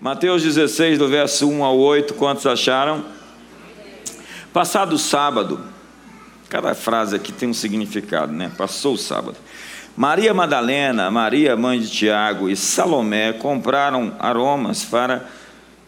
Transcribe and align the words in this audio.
Mateus 0.00 0.44
16, 0.44 0.96
do 0.96 1.08
verso 1.08 1.48
1 1.48 1.64
ao 1.64 1.76
8, 1.76 2.14
quantos 2.14 2.46
acharam? 2.46 3.04
Passado 4.52 4.96
sábado, 4.96 5.60
cada 6.48 6.72
frase 6.72 7.16
aqui 7.16 7.32
tem 7.32 7.48
um 7.48 7.54
significado, 7.54 8.32
né? 8.32 8.48
Passou 8.56 8.94
o 8.94 8.96
sábado. 8.96 9.36
Maria 9.96 10.32
Madalena, 10.32 11.10
Maria, 11.10 11.56
mãe 11.56 11.80
de 11.80 11.90
Tiago, 11.90 12.48
e 12.48 12.54
Salomé 12.54 13.32
compraram 13.32 14.14
aromas 14.20 14.84
para 14.84 15.26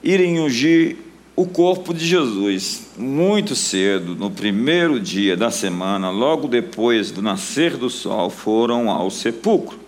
irem 0.03 0.41
ungir 0.41 0.97
o 1.37 1.47
corpo 1.47 1.95
de 1.95 2.05
Jesus. 2.05 2.89
Muito 2.99 3.55
cedo, 3.55 4.17
no 4.17 4.29
primeiro 4.29 4.99
dia 4.99 5.37
da 5.37 5.53
semana, 5.53 6.11
logo 6.11 6.49
depois 6.49 7.13
do 7.13 7.23
nascer 7.23 7.77
do 7.77 7.89
sol, 7.89 8.29
foram 8.29 8.91
ao 8.91 9.09
sepulcro. 9.09 9.79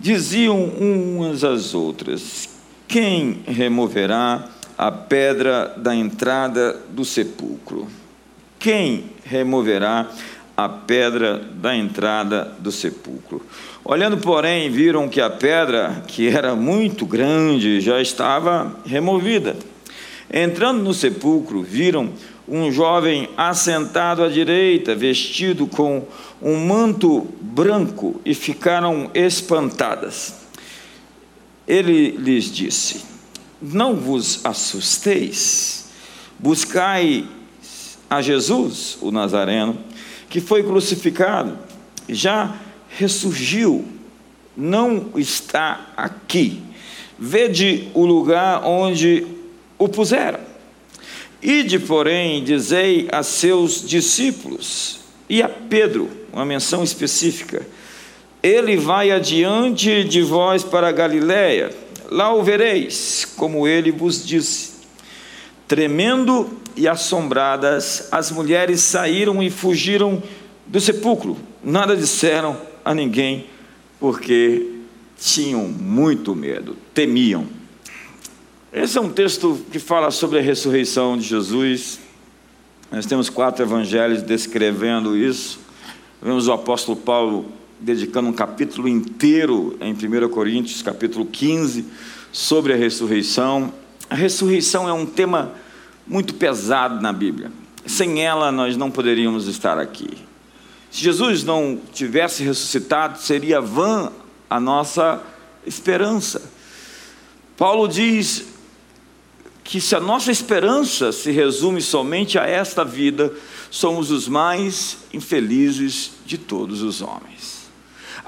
Diziam 0.00 0.60
umas 0.64 1.44
às 1.44 1.72
outras: 1.72 2.57
Quem 2.88 3.40
removerá 3.46 4.48
a 4.78 4.90
pedra 4.90 5.74
da 5.76 5.94
entrada 5.94 6.74
do 6.88 7.04
sepulcro? 7.04 7.86
Quem 8.58 9.10
removerá 9.24 10.08
a 10.56 10.70
pedra 10.70 11.36
da 11.36 11.76
entrada 11.76 12.50
do 12.58 12.72
sepulcro? 12.72 13.44
Olhando, 13.84 14.16
porém, 14.16 14.70
viram 14.70 15.06
que 15.06 15.20
a 15.20 15.28
pedra, 15.28 16.02
que 16.06 16.28
era 16.28 16.56
muito 16.56 17.04
grande, 17.04 17.78
já 17.82 18.00
estava 18.00 18.74
removida. 18.86 19.54
Entrando 20.32 20.82
no 20.82 20.94
sepulcro, 20.94 21.62
viram 21.62 22.08
um 22.48 22.72
jovem 22.72 23.28
assentado 23.36 24.24
à 24.24 24.30
direita, 24.30 24.94
vestido 24.94 25.66
com 25.66 26.06
um 26.40 26.56
manto 26.56 27.28
branco, 27.38 28.18
e 28.24 28.32
ficaram 28.32 29.10
espantadas. 29.12 30.47
Ele 31.68 32.12
lhes 32.12 32.50
disse: 32.50 33.02
Não 33.60 33.94
vos 33.94 34.40
assusteis, 34.42 35.90
buscai 36.38 37.28
a 38.08 38.22
Jesus, 38.22 38.96
o 39.02 39.10
Nazareno, 39.10 39.78
que 40.30 40.40
foi 40.40 40.62
crucificado, 40.62 41.58
já 42.08 42.56
ressurgiu, 42.88 43.84
não 44.56 45.10
está 45.14 45.92
aqui. 45.94 46.62
Vede 47.18 47.88
o 47.92 48.06
lugar 48.06 48.64
onde 48.64 49.26
o 49.76 49.88
puseram. 49.88 50.40
Ide, 51.42 51.78
porém, 51.78 52.42
dizei 52.42 53.08
a 53.12 53.22
seus 53.22 53.86
discípulos 53.86 55.00
e 55.28 55.42
a 55.42 55.48
Pedro, 55.48 56.10
uma 56.32 56.44
menção 56.44 56.82
específica: 56.82 57.66
Ele 58.42 58.76
vai 58.76 59.10
adiante 59.10 60.04
de 60.04 60.22
vós 60.22 60.62
para 60.62 60.92
Galiléia, 60.92 61.74
lá 62.10 62.32
o 62.32 62.42
vereis, 62.42 63.26
como 63.36 63.66
ele 63.66 63.90
vos 63.90 64.24
disse. 64.24 64.78
Tremendo 65.66 66.48
e 66.76 66.86
assombradas, 66.86 68.08
as 68.12 68.30
mulheres 68.30 68.80
saíram 68.80 69.42
e 69.42 69.50
fugiram 69.50 70.22
do 70.66 70.80
sepulcro. 70.80 71.36
Nada 71.62 71.96
disseram 71.96 72.56
a 72.84 72.94
ninguém, 72.94 73.46
porque 73.98 74.78
tinham 75.18 75.66
muito 75.66 76.34
medo, 76.34 76.76
temiam. 76.94 77.46
Esse 78.72 78.98
é 78.98 79.00
um 79.00 79.10
texto 79.10 79.60
que 79.72 79.78
fala 79.78 80.10
sobre 80.10 80.38
a 80.38 80.42
ressurreição 80.42 81.18
de 81.18 81.26
Jesus. 81.26 81.98
Nós 82.90 83.04
temos 83.04 83.28
quatro 83.28 83.64
evangelhos 83.64 84.22
descrevendo 84.22 85.16
isso. 85.16 85.58
Vemos 86.22 86.46
o 86.46 86.52
apóstolo 86.52 86.96
Paulo 86.96 87.57
dedicando 87.80 88.28
um 88.28 88.32
capítulo 88.32 88.88
inteiro 88.88 89.76
em 89.80 89.92
1 89.92 90.28
Coríntios, 90.28 90.82
capítulo 90.82 91.26
15, 91.26 91.84
sobre 92.32 92.72
a 92.72 92.76
ressurreição. 92.76 93.72
A 94.10 94.14
ressurreição 94.14 94.88
é 94.88 94.92
um 94.92 95.06
tema 95.06 95.52
muito 96.06 96.34
pesado 96.34 97.00
na 97.00 97.12
Bíblia. 97.12 97.52
Sem 97.86 98.24
ela, 98.24 98.50
nós 98.50 98.76
não 98.76 98.90
poderíamos 98.90 99.46
estar 99.46 99.78
aqui. 99.78 100.10
Se 100.90 101.02
Jesus 101.02 101.44
não 101.44 101.78
tivesse 101.92 102.42
ressuscitado, 102.42 103.18
seria 103.18 103.60
vã 103.60 104.10
a 104.48 104.58
nossa 104.58 105.22
esperança. 105.66 106.50
Paulo 107.56 107.86
diz 107.86 108.46
que 109.62 109.80
se 109.80 109.94
a 109.94 110.00
nossa 110.00 110.30
esperança 110.32 111.12
se 111.12 111.30
resume 111.30 111.82
somente 111.82 112.38
a 112.38 112.46
esta 112.46 112.84
vida, 112.84 113.32
somos 113.70 114.10
os 114.10 114.26
mais 114.26 114.98
infelizes 115.12 116.12
de 116.24 116.38
todos 116.38 116.80
os 116.80 117.02
homens. 117.02 117.57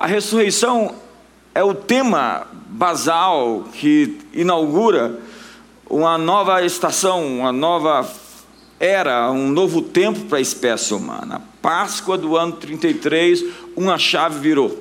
A 0.01 0.07
ressurreição 0.07 0.95
é 1.55 1.63
o 1.63 1.75
tema 1.75 2.47
basal 2.69 3.67
que 3.75 4.17
inaugura 4.33 5.21
uma 5.91 6.17
nova 6.17 6.65
estação, 6.65 7.41
uma 7.41 7.53
nova 7.53 8.11
era, 8.79 9.31
um 9.31 9.51
novo 9.51 9.83
tempo 9.83 10.21
para 10.21 10.39
a 10.39 10.41
espécie 10.41 10.95
humana. 10.95 11.43
Páscoa 11.61 12.17
do 12.17 12.35
ano 12.35 12.53
33, 12.53 13.45
uma 13.77 13.99
chave 13.99 14.39
virou. 14.39 14.75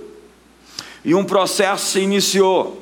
E 1.04 1.14
um 1.14 1.26
processo 1.26 1.88
se 1.88 2.00
iniciou 2.00 2.82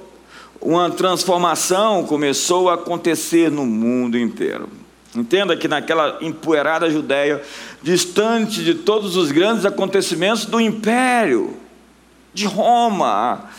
uma 0.62 0.92
transformação 0.92 2.04
começou 2.06 2.70
a 2.70 2.76
acontecer 2.76 3.50
no 3.50 3.66
mundo 3.66 4.16
inteiro. 4.16 4.70
Entenda 5.16 5.58
que 5.58 5.68
naquela 5.68 6.20
empoeirada 6.22 6.88
Judéia, 6.92 7.42
distante 7.82 8.64
de 8.64 8.76
todos 8.76 9.18
os 9.18 9.32
grandes 9.32 9.66
acontecimentos 9.66 10.46
do 10.46 10.62
império, 10.62 11.66
de 12.38 12.46
Roma, 12.46 13.50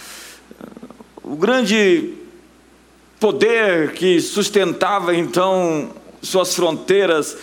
o 1.25 1.35
grande 1.35 2.15
poder 3.19 3.91
que 3.91 4.21
sustentava 4.21 5.17
então 5.17 5.91
suas 6.23 6.55
fronteiras 6.55 7.37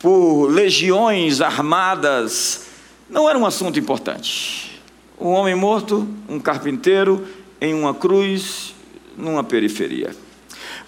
por 0.00 0.48
legiões 0.48 1.40
armadas, 1.40 2.66
não 3.08 3.30
era 3.30 3.38
um 3.38 3.46
assunto 3.46 3.78
importante. 3.78 4.82
Um 5.16 5.28
homem 5.28 5.54
morto, 5.54 6.08
um 6.28 6.40
carpinteiro 6.40 7.24
em 7.60 7.72
uma 7.72 7.94
cruz, 7.94 8.74
numa 9.16 9.44
periferia. 9.44 10.10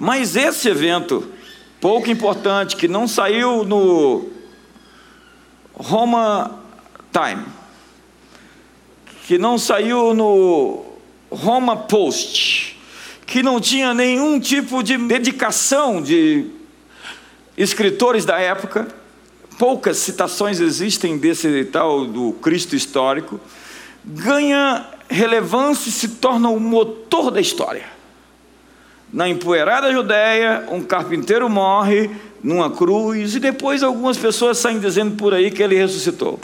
Mas 0.01 0.35
esse 0.35 0.69
evento, 0.69 1.29
pouco 1.81 2.11
importante, 2.11 2.75
que 2.75 2.89
não 2.89 3.07
saiu 3.07 3.65
no 3.65 4.31
Roma 5.73 6.59
Time, 7.13 7.56
que 9.27 9.39
não 9.39 9.59
saiu 9.59 10.15
no 10.15 10.85
Roma 11.31 11.77
Post, 11.77 12.79
que 13.27 13.43
não 13.43 13.61
tinha 13.61 13.93
nenhum 13.93 14.39
tipo 14.39 14.85
de 14.85 14.97
dedicação 14.97 16.01
de 16.01 16.47
escritores 17.59 18.25
da 18.25 18.39
época, 18.39 18.87
poucas 19.59 19.97
citações 19.97 20.61
existem 20.61 21.19
desse 21.19 21.65
tal 21.65 22.07
do 22.07 22.35
Cristo 22.35 22.77
histórico, 22.77 23.41
ganha 24.05 24.87
relevância 25.09 25.89
e 25.89 25.93
se 25.93 26.09
torna 26.09 26.49
o 26.49 26.61
motor 26.61 27.33
da 27.33 27.41
história. 27.41 27.85
Na 29.13 29.29
empoeirada 29.29 29.93
Judéia, 29.93 30.69
um 30.71 30.83
carpinteiro 30.83 31.49
morre 31.49 32.11
numa 32.45 32.71
cruz 32.71 33.35
e 33.35 33.41
depois 33.41 33.83
algumas 33.83 34.17
pessoas 34.17 34.59
saem 34.59 34.79
dizendo 34.79 35.17
por 35.17 35.35
aí 35.35 35.51
que 35.51 35.63
ele 35.63 35.75
ressuscitou. 35.75 36.39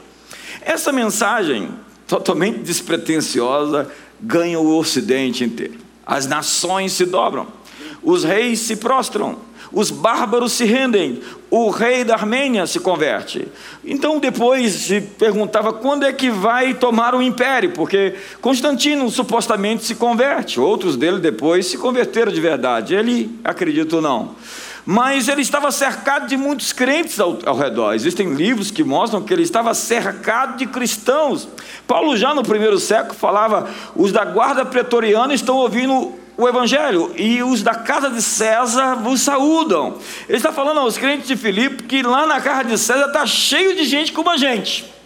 Essa 0.63 0.91
mensagem, 0.91 1.69
totalmente 2.07 2.59
despretensiosa, 2.59 3.91
ganha 4.21 4.59
o 4.59 4.77
Ocidente 4.77 5.45
inteiro. 5.45 5.75
As 6.07 6.27
nações 6.27 6.93
se 6.93 7.05
dobram, 7.05 7.47
os 8.03 8.25
reis 8.25 8.61
se 8.61 8.77
prostram, 8.77 9.39
os 9.73 9.91
bárbaros 9.91 10.53
se 10.53 10.65
rendem, 10.65 11.21
o 11.51 11.71
rei 11.71 12.05
da 12.05 12.15
Armênia 12.15 12.67
se 12.67 12.79
converte. 12.79 13.49
Então 13.85 14.19
depois 14.19 14.73
se 14.73 15.01
perguntava 15.01 15.73
quando 15.73 16.05
é 16.05 16.13
que 16.13 16.31
vai 16.31 16.75
tomar 16.75 17.15
o 17.15 17.23
império, 17.23 17.71
porque 17.71 18.15
Constantino 18.41 19.11
supostamente 19.11 19.85
se 19.85 19.95
converte, 19.95 20.61
outros 20.61 20.97
dele 20.97 21.19
depois 21.19 21.67
se 21.67 21.79
converteram 21.79 22.31
de 22.31 22.41
verdade, 22.41 22.95
ele 22.95 23.31
acredita 23.43 23.97
ou 23.97 24.03
não. 24.03 24.35
Mas 24.85 25.29
ele 25.29 25.43
estava 25.43 25.71
cercado 25.71 26.27
de 26.27 26.37
muitos 26.37 26.73
crentes 26.73 27.21
ao, 27.21 27.39
ao 27.47 27.57
redor. 27.57 27.95
Existem 27.95 28.35
livros 28.35 28.71
que 28.71 28.83
mostram 28.83 29.23
que 29.23 29.33
ele 29.33 29.43
estava 29.43 29.73
cercado 29.75 30.57
de 30.57 30.67
cristãos. 30.67 31.49
Paulo, 31.87 32.17
já 32.17 32.35
no 32.35 32.43
primeiro 32.43 32.79
século, 32.79 33.15
falava: 33.15 33.69
os 33.95 34.11
da 34.11 34.25
guarda 34.25 34.65
pretoriana 34.65 35.35
estão 35.35 35.57
ouvindo 35.57 36.13
o 36.37 36.49
Evangelho, 36.49 37.13
e 37.17 37.43
os 37.43 37.63
da 37.63 37.75
casa 37.75 38.11
de 38.11 38.23
César 38.23 38.97
vos 38.97 39.21
saúdam. 39.21 39.99
Ele 40.29 40.39
está 40.39 40.51
falando 40.51 40.81
aos 40.81 40.97
crentes 40.97 41.29
de 41.29 41.37
Filipe 41.37 41.85
que 41.85 42.03
lá 42.03 42.27
na 42.27 42.41
casa 42.41 42.65
de 42.65 42.79
César 42.79 43.07
está 43.07 43.27
cheio 43.27 43.77
de 43.77 43.85
gente 43.85 44.13
como 44.13 44.31
a 44.31 44.37
gente. 44.37 45.02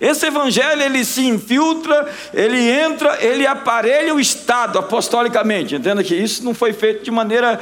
Esse 0.00 0.26
evangelho 0.26 0.82
ele 0.82 1.04
se 1.04 1.26
infiltra, 1.26 2.06
ele 2.34 2.60
entra, 2.70 3.18
ele 3.24 3.46
aparelha 3.46 4.14
o 4.14 4.20
Estado 4.20 4.78
apostolicamente. 4.78 5.74
Entenda 5.74 6.04
que 6.04 6.14
isso 6.14 6.44
não 6.44 6.52
foi 6.52 6.72
feito 6.72 7.02
de 7.02 7.10
maneira 7.10 7.58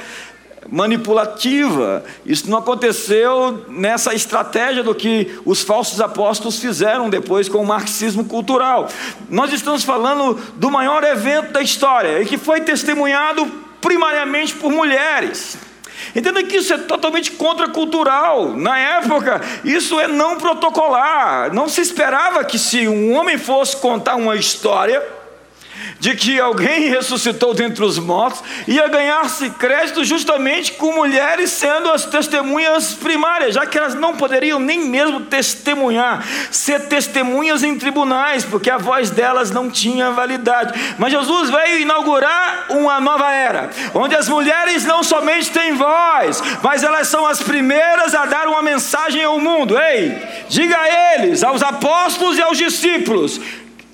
manipulativa. 0.69 2.03
Isso 2.25 2.51
não 2.51 2.59
aconteceu 2.59 3.65
nessa 3.69 4.15
estratégia 4.15 4.83
do 4.83 4.95
que 4.95 5.39
os 5.45 5.63
falsos 5.63 6.01
apóstolos 6.01 6.59
fizeram 6.59 7.09
depois 7.09 7.49
com 7.49 7.59
o 7.59 7.67
marxismo 7.67 8.25
cultural. 8.25 8.89
Nós 9.29 9.53
estamos 9.53 9.85
falando 9.85 10.35
do 10.57 10.71
maior 10.71 11.05
evento 11.05 11.53
da 11.53 11.63
história 11.63 12.21
e 12.21 12.27
que 12.27 12.39
foi 12.39 12.61
testemunhado 12.61 13.47
primariamente 13.81 14.55
por 14.55 14.73
mulheres. 14.73 15.57
Entenda 16.15 16.43
que 16.45 16.57
isso 16.57 16.73
é 16.73 16.79
totalmente 16.79 17.33
contracultural. 17.33 18.51
Na 18.57 18.79
época, 18.79 19.41
isso 19.65 19.99
é 19.99 20.07
não 20.07 20.37
protocolar. 20.37 21.53
Não 21.53 21.69
se 21.69 21.81
esperava 21.81 22.45
que, 22.45 22.59
se 22.59 22.87
um 22.87 23.13
homem 23.15 23.37
fosse 23.37 23.77
contar 23.77 24.15
uma 24.15 24.37
história, 24.37 25.03
de 25.99 26.15
que 26.15 26.39
alguém 26.39 26.89
ressuscitou 26.91 27.55
dentre 27.55 27.85
os 27.85 27.99
mortos, 27.99 28.43
ia 28.67 28.87
ganhar-se 28.89 29.51
crédito 29.51 30.05
justamente 30.05 30.73
com 30.73 30.93
mulheres 30.93 31.51
sendo 31.51 31.91
as 31.91 32.05
testemunhas 32.05 32.95
primárias, 32.95 33.55
já 33.55 33.67
que 33.67 33.79
elas 33.79 33.95
não 33.95 34.17
poderiam 34.17 34.59
nem 34.59 34.81
mesmo 34.81 35.21
testemunhar, 35.21 36.25
ser 36.51 36.89
testemunhas 36.89 37.63
em 37.63 37.79
tribunais, 37.79 38.45
porque 38.45 38.71
a 38.71 38.79
voz 38.79 39.11
delas 39.11 39.51
não 39.51 39.71
tinha 39.71 40.11
validade. 40.11 40.73
Mas 40.99 41.13
Jesus 41.13 41.51
veio 41.51 41.81
inaugurar 41.81 42.67
uma 42.71 43.01
nova 43.01 43.33
era, 43.33 43.71
onde 43.95 44.15
as 44.15 44.29
mulheres 44.29 44.85
não 44.85 45.03
somente 45.03 45.51
têm 45.51 45.75
voz, 45.75 46.43
mas 46.63 46.83
elas 46.83 47.09
são 47.09 47.27
as 47.27 47.41
primeiras 47.41 48.15
a 48.15 48.27
dar 48.27 48.47
uma 48.47 48.63
mensagem 48.63 49.25
ao 49.25 49.39
mundo. 49.41 49.79
Ei, 49.79 50.23
diga 50.49 50.77
a 50.77 51.15
eles, 51.15 51.43
aos 51.43 51.63
apóstolos 51.63 52.39
e 52.39 52.43
aos 52.43 52.59
discípulos, 52.59 53.41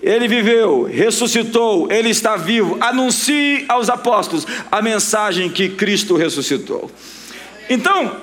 ele 0.02 0.26
viveu, 0.26 0.85
ressuscitou, 0.85 1.91
ele 1.91 2.11
está 2.11 2.37
vivo. 2.37 2.76
Anuncie 2.81 3.64
aos 3.69 3.91
apóstolos 3.91 4.47
a 4.70 4.81
mensagem 4.81 5.50
que 5.50 5.69
Cristo 5.69 6.17
ressuscitou. 6.17 6.91
Então, 7.69 8.17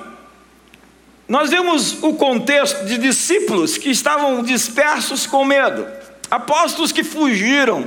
nós 1.28 1.50
vemos 1.50 2.02
o 2.02 2.14
contexto 2.14 2.84
de 2.86 2.98
discípulos 2.98 3.76
que 3.76 3.90
estavam 3.90 4.42
dispersos 4.42 5.26
com 5.26 5.44
medo, 5.44 5.86
apóstolos 6.30 6.90
que 6.90 7.04
fugiram. 7.04 7.86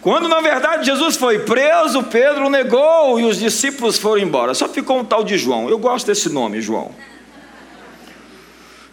Quando 0.00 0.28
na 0.28 0.40
verdade 0.40 0.86
Jesus 0.86 1.16
foi 1.16 1.40
preso, 1.40 2.04
Pedro 2.04 2.48
negou 2.48 3.18
e 3.20 3.24
os 3.24 3.38
discípulos 3.38 3.98
foram 3.98 4.22
embora. 4.22 4.54
Só 4.54 4.68
ficou 4.68 5.00
um 5.00 5.04
tal 5.04 5.24
de 5.24 5.36
João. 5.36 5.68
Eu 5.68 5.78
gosto 5.78 6.06
desse 6.06 6.28
nome, 6.28 6.60
João. 6.60 6.92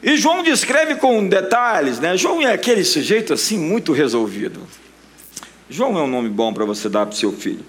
E 0.06 0.18
João 0.18 0.44
descreve 0.44 0.98
com 0.98 1.28
detalhes, 1.28 2.00
né? 2.00 2.16
João 2.16 2.40
é 2.40 2.54
aquele 2.54 2.84
sujeito 2.84 3.34
assim 3.34 3.58
muito 3.58 3.92
resolvido. 3.92 4.62
João 5.68 5.98
é 5.98 6.04
um 6.04 6.08
nome 6.08 6.30
bom 6.30 6.54
para 6.54 6.64
você 6.64 6.88
dar 6.88 7.08
para 7.08 7.16
o 7.16 7.18
seu 7.18 7.32
filho. 7.32 7.66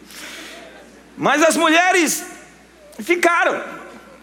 Mas 1.17 1.43
as 1.43 1.57
mulheres 1.57 2.27
ficaram. 3.01 3.59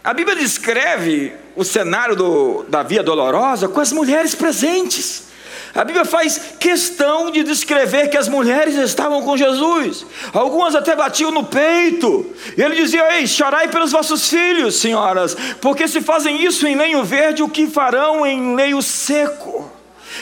A 0.04 0.14
Bíblia 0.14 0.36
descreve 0.36 1.34
o 1.56 1.64
cenário 1.64 2.16
do, 2.16 2.62
da 2.70 2.84
Via 2.84 3.02
Dolorosa 3.02 3.68
com 3.68 3.80
as 3.80 3.92
mulheres 3.92 4.36
presentes. 4.36 5.30
A 5.76 5.84
Bíblia 5.84 6.06
faz 6.06 6.54
questão 6.60 7.32
de 7.32 7.44
descrever 7.44 8.08
que 8.08 8.18
as 8.18 8.28
mulheres 8.28 8.76
estavam 8.76 9.24
com 9.24 9.36
Jesus. 9.36 10.06
Algumas 10.32 10.76
até 10.76 10.96
batiam 10.96 11.32
no 11.32 11.44
peito. 11.46 12.32
E 12.56 12.62
ele 12.62 12.76
dizia: 12.76 13.18
Ei, 13.18 13.26
chorai 13.26 13.68
pelos 13.68 13.92
vossos 13.92 14.30
filhos, 14.30 14.76
senhoras, 14.76 15.36
porque 15.60 15.88
se 15.88 16.00
fazem 16.00 16.44
isso 16.44 16.68
em 16.68 16.76
lenho 16.76 17.04
verde, 17.04 17.42
o 17.42 17.50
que 17.50 17.66
farão 17.66 18.24
em 18.24 18.56
lenho 18.56 18.84
seco? 18.84 19.73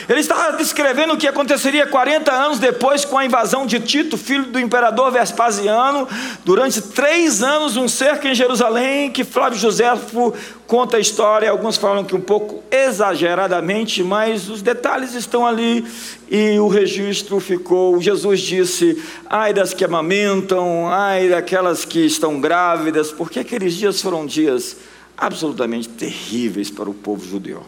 Ele 0.08 0.20
estava 0.20 0.56
descrevendo 0.56 1.14
o 1.14 1.16
que 1.16 1.28
aconteceria 1.28 1.86
40 1.86 2.32
anos 2.32 2.58
depois 2.58 3.04
com 3.04 3.18
a 3.18 3.24
invasão 3.24 3.66
de 3.66 3.80
Tito, 3.80 4.16
filho 4.16 4.46
do 4.46 4.58
imperador 4.58 5.10
Vespasiano. 5.10 6.08
Durante 6.44 6.80
três 6.80 7.42
anos, 7.42 7.76
um 7.76 7.88
cerco 7.88 8.26
em 8.26 8.34
Jerusalém, 8.34 9.10
que 9.10 9.24
Flávio 9.24 9.58
Joséfo 9.58 10.34
conta 10.66 10.96
a 10.96 11.00
história. 11.00 11.50
Alguns 11.50 11.76
falam 11.76 12.04
que 12.04 12.14
um 12.14 12.20
pouco 12.20 12.62
exageradamente, 12.70 14.02
mas 14.02 14.48
os 14.48 14.62
detalhes 14.62 15.14
estão 15.14 15.46
ali 15.46 15.84
e 16.30 16.58
o 16.58 16.68
registro 16.68 17.38
ficou. 17.40 18.00
Jesus 18.00 18.40
disse: 18.40 19.02
ai 19.28 19.52
das 19.52 19.74
que 19.74 19.84
amamentam, 19.84 20.88
ai 20.88 21.28
daquelas 21.28 21.84
que 21.84 22.00
estão 22.06 22.40
grávidas, 22.40 23.12
porque 23.12 23.40
aqueles 23.40 23.74
dias 23.74 24.00
foram 24.00 24.24
dias 24.26 24.76
absolutamente 25.16 25.88
terríveis 25.88 26.70
para 26.70 26.88
o 26.88 26.94
povo 26.94 27.24
judeu. 27.24 27.62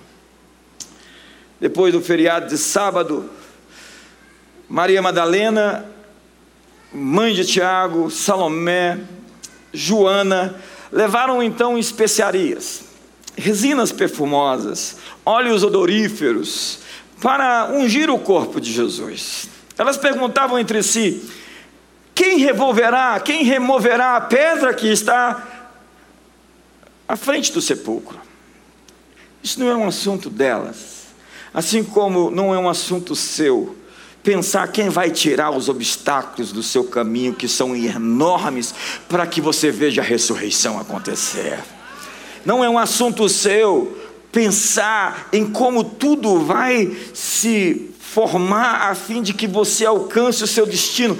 Depois 1.60 1.92
do 1.92 2.00
feriado 2.00 2.48
de 2.48 2.58
sábado, 2.58 3.30
Maria 4.68 5.00
Madalena, 5.00 5.84
mãe 6.92 7.34
de 7.34 7.44
Tiago, 7.44 8.10
Salomé, 8.10 8.98
Joana, 9.72 10.54
levaram 10.90 11.42
então 11.42 11.76
especiarias, 11.76 12.84
resinas 13.36 13.90
perfumosas, 13.90 14.96
óleos 15.24 15.62
odoríferos, 15.64 16.78
para 17.20 17.70
ungir 17.72 18.10
o 18.10 18.18
corpo 18.18 18.60
de 18.60 18.72
Jesus. 18.72 19.48
Elas 19.76 19.96
perguntavam 19.96 20.58
entre 20.58 20.82
si: 20.82 21.28
quem 22.14 22.38
revolverá, 22.38 23.18
quem 23.20 23.44
removerá 23.44 24.16
a 24.16 24.20
pedra 24.20 24.72
que 24.72 24.86
está 24.86 25.68
à 27.08 27.16
frente 27.16 27.52
do 27.52 27.60
sepulcro? 27.60 28.20
Isso 29.42 29.58
não 29.58 29.68
é 29.68 29.76
um 29.76 29.88
assunto 29.88 30.30
delas. 30.30 30.94
Assim 31.54 31.84
como 31.84 32.32
não 32.32 32.52
é 32.52 32.58
um 32.58 32.68
assunto 32.68 33.14
seu, 33.14 33.76
pensar 34.24 34.66
quem 34.68 34.88
vai 34.88 35.10
tirar 35.10 35.50
os 35.50 35.68
obstáculos 35.68 36.50
do 36.50 36.64
seu 36.64 36.82
caminho, 36.82 37.32
que 37.32 37.46
são 37.46 37.76
enormes, 37.76 38.74
para 39.08 39.24
que 39.24 39.40
você 39.40 39.70
veja 39.70 40.02
a 40.02 40.04
ressurreição 40.04 40.80
acontecer. 40.80 41.60
Não 42.44 42.64
é 42.64 42.68
um 42.68 42.76
assunto 42.76 43.28
seu 43.28 43.96
pensar 44.32 45.28
em 45.32 45.46
como 45.46 45.84
tudo 45.84 46.40
vai 46.40 46.94
se 47.14 47.88
formar 48.00 48.90
a 48.90 48.94
fim 48.96 49.22
de 49.22 49.32
que 49.32 49.46
você 49.46 49.86
alcance 49.86 50.42
o 50.42 50.46
seu 50.46 50.66
destino. 50.66 51.16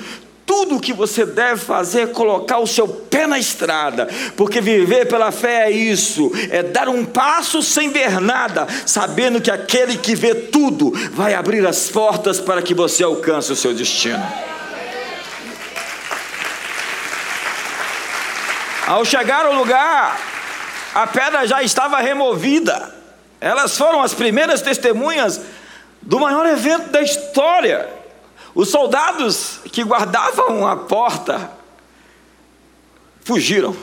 Tudo 0.47 0.77
o 0.77 0.81
que 0.81 0.93
você 0.93 1.25
deve 1.25 1.61
fazer 1.61 2.03
é 2.03 2.07
colocar 2.07 2.59
o 2.59 2.67
seu 2.67 2.87
pé 2.87 3.27
na 3.27 3.39
estrada, 3.39 4.09
porque 4.37 4.61
viver 4.61 5.07
pela 5.07 5.33
fé 5.33 5.69
é 5.69 5.71
isso, 5.71 6.31
é 6.51 6.63
dar 6.63 6.89
um 6.89 7.05
passo 7.05 7.63
sem 7.63 7.91
ver 7.91 8.21
nada, 8.21 8.67
sabendo 8.85 9.41
que 9.41 9.51
aquele 9.51 9.97
que 9.97 10.15
vê 10.15 10.35
tudo 10.35 10.93
vai 11.13 11.35
abrir 11.35 11.67
as 11.67 11.89
portas 11.89 12.41
para 12.41 12.61
que 12.61 12.75
você 12.75 13.03
alcance 13.03 13.53
o 13.53 13.57
seu 13.57 13.73
destino. 13.73 14.23
Ao 18.87 19.03
chegar 19.03 19.47
ao 19.47 19.55
lugar, 19.55 20.21
a 20.95 21.07
pedra 21.07 21.47
já 21.47 21.63
estava 21.63 22.01
removida. 22.01 22.95
Elas 23.41 23.79
foram 23.79 24.03
as 24.03 24.13
primeiras 24.13 24.61
testemunhas 24.61 25.41
do 26.03 26.21
maior 26.21 26.45
evento 26.47 26.91
da 26.91 27.01
história 27.01 28.04
os 28.55 28.69
soldados 28.69 29.61
que 29.73 29.83
guardavam 29.83 30.67
a 30.67 30.77
porta 30.77 31.51
fugiram. 33.25 33.77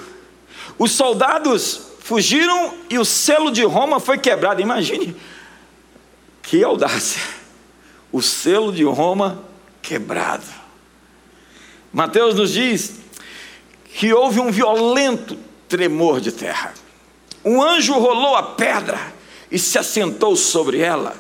Os 0.79 0.91
soldados 0.91 1.81
fugiram 1.99 2.73
e 2.89 2.97
o 2.97 3.03
selo 3.03 3.51
de 3.51 3.63
Roma 3.63 3.99
foi 3.99 4.17
quebrado. 4.17 4.61
Imagine 4.61 5.15
que 6.41 6.63
audácia! 6.63 7.21
O 8.11 8.21
selo 8.21 8.71
de 8.71 8.83
Roma 8.83 9.43
quebrado. 9.81 10.45
Mateus 11.91 12.35
nos 12.35 12.51
diz 12.51 12.95
que 13.93 14.13
houve 14.13 14.39
um 14.39 14.51
violento 14.51 15.37
tremor 15.67 16.21
de 16.21 16.31
terra. 16.31 16.73
Um 17.43 17.61
anjo 17.61 17.93
rolou 17.93 18.35
a 18.35 18.43
pedra 18.43 19.13
e 19.49 19.59
se 19.59 19.77
assentou 19.77 20.35
sobre 20.35 20.79
ela 20.79 21.15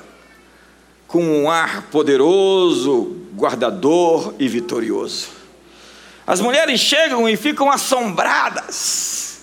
com 1.07 1.23
um 1.23 1.49
ar 1.49 1.83
poderoso, 1.83 3.20
guardador 3.35 4.33
e 4.39 4.47
vitorioso. 4.47 5.29
As 6.25 6.39
mulheres 6.39 6.79
chegam 6.79 7.27
e 7.27 7.35
ficam 7.35 7.69
assombradas. 7.69 9.41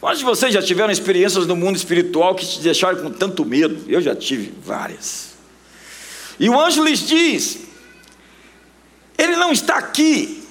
Quantos 0.00 0.18
de 0.18 0.24
vocês 0.24 0.52
já 0.52 0.62
tiveram 0.62 0.92
experiências 0.92 1.46
no 1.46 1.56
mundo 1.56 1.76
espiritual 1.76 2.34
que 2.34 2.46
te 2.46 2.60
deixaram 2.60 3.02
com 3.02 3.10
tanto 3.10 3.44
medo? 3.44 3.84
Eu 3.88 4.00
já 4.00 4.14
tive 4.14 4.52
várias. 4.62 5.30
E 6.38 6.48
o 6.48 6.60
anjo 6.60 6.84
lhes 6.84 7.00
diz: 7.00 7.58
Ele 9.16 9.36
não 9.36 9.52
está 9.52 9.76
aqui, 9.76 10.44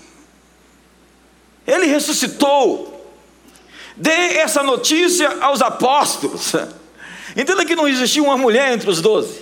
ele 1.66 1.86
ressuscitou. 1.86 2.94
Dê 3.96 4.38
essa 4.38 4.62
notícia 4.62 5.38
aos 5.40 5.62
apóstolos. 5.62 6.54
Entenda 7.38 7.66
que 7.66 7.76
não 7.76 7.88
existia 7.88 8.22
uma 8.22 8.38
mulher 8.38 8.74
entre 8.74 8.90
os 8.90 9.00
doze. 9.00 9.40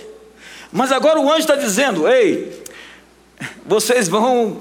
Mas 0.70 0.92
agora 0.92 1.18
o 1.18 1.28
anjo 1.28 1.40
está 1.40 1.56
dizendo: 1.56 2.06
ei, 2.06 2.63
vocês 3.66 4.08
vão 4.08 4.58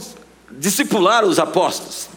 discipular 0.52 1.26
os 1.26 1.40
apóstolos, 1.40 2.08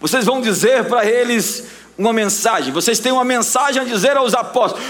vocês 0.00 0.24
vão 0.24 0.40
dizer 0.40 0.84
para 0.84 1.04
eles 1.04 1.64
uma 1.96 2.12
mensagem, 2.12 2.72
vocês 2.72 2.98
têm 2.98 3.12
uma 3.12 3.24
mensagem 3.24 3.82
a 3.82 3.84
dizer 3.84 4.16
aos 4.16 4.34
apóstolos. 4.34 4.84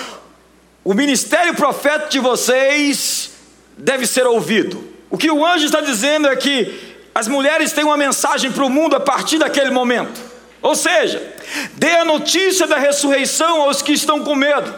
O 0.85 0.95
ministério 0.95 1.55
profético 1.55 2.11
de 2.11 2.19
vocês 2.19 3.31
deve 3.77 4.07
ser 4.07 4.27
ouvido. 4.27 4.83
O 5.11 5.17
que 5.17 5.31
o 5.31 5.45
anjo 5.45 5.67
está 5.67 5.81
dizendo 5.81 6.29
é 6.29 6.37
que 6.37 6.97
as 7.15 7.27
mulheres 7.27 7.73
têm 7.73 7.85
uma 7.85 7.97
mensagem 7.97 8.53
para 8.53 8.65
o 8.65 8.71
mundo 8.71 8.95
a 8.95 9.01
partir 9.01 9.39
daquele 9.39 9.71
momento. 9.71 10.21
Ou 10.61 10.75
seja, 10.75 11.35
dê 11.75 11.93
a 11.93 12.05
notícia 12.05 12.67
da 12.67 12.79
ressurreição 12.79 13.63
aos 13.63 13.83
que 13.83 13.93
estão 13.93 14.23
com 14.23 14.35
medo. 14.35 14.73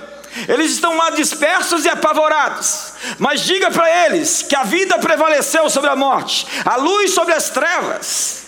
Eles 0.49 0.73
estão 0.73 0.97
lá 0.97 1.11
dispersos 1.11 1.85
e 1.85 1.89
apavorados. 1.89 2.93
Mas 3.19 3.41
diga 3.41 3.71
para 3.71 4.07
eles 4.07 4.43
que 4.43 4.55
a 4.55 4.63
vida 4.63 4.99
prevaleceu 4.99 5.69
sobre 5.69 5.91
a 5.91 5.97
morte, 5.97 6.47
a 6.65 6.77
luz 6.77 7.13
sobre 7.13 7.35
as 7.35 7.51
trevas. 7.51 8.45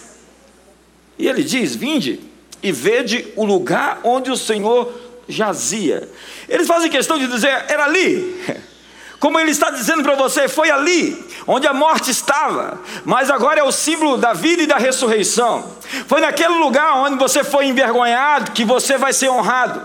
E 1.19 1.29
ele 1.29 1.43
diz: 1.43 1.75
Vinde 1.75 2.21
e 2.63 2.71
vede 2.71 3.33
o 3.37 3.45
lugar 3.45 4.01
onde 4.05 4.31
o 4.31 4.37
Senhor 4.37 4.93
jazia. 5.29 6.09
Eles 6.49 6.67
fazem 6.67 6.91
questão 6.91 7.19
de 7.19 7.27
dizer: 7.27 7.65
Era 7.69 7.85
ali. 7.85 8.63
Como 9.19 9.39
ele 9.39 9.53
está 9.53 9.71
dizendo 9.71 10.03
para 10.03 10.17
você, 10.17 10.49
foi 10.49 10.69
ali 10.69 11.17
onde 11.47 11.65
a 11.69 11.73
morte 11.73 12.11
estava, 12.11 12.81
mas 13.05 13.31
agora 13.31 13.61
é 13.61 13.63
o 13.63 13.71
símbolo 13.71 14.17
da 14.17 14.33
vida 14.33 14.65
e 14.65 14.67
da 14.67 14.79
ressurreição. 14.79 15.77
Foi 16.09 16.21
naquele 16.21 16.55
lugar 16.55 16.97
onde 16.97 17.17
você 17.17 17.45
foi 17.45 17.67
envergonhado 17.67 18.51
que 18.51 18.65
você 18.65 18.99
vai 18.99 19.13
ser 19.13 19.29
honrado. 19.29 19.81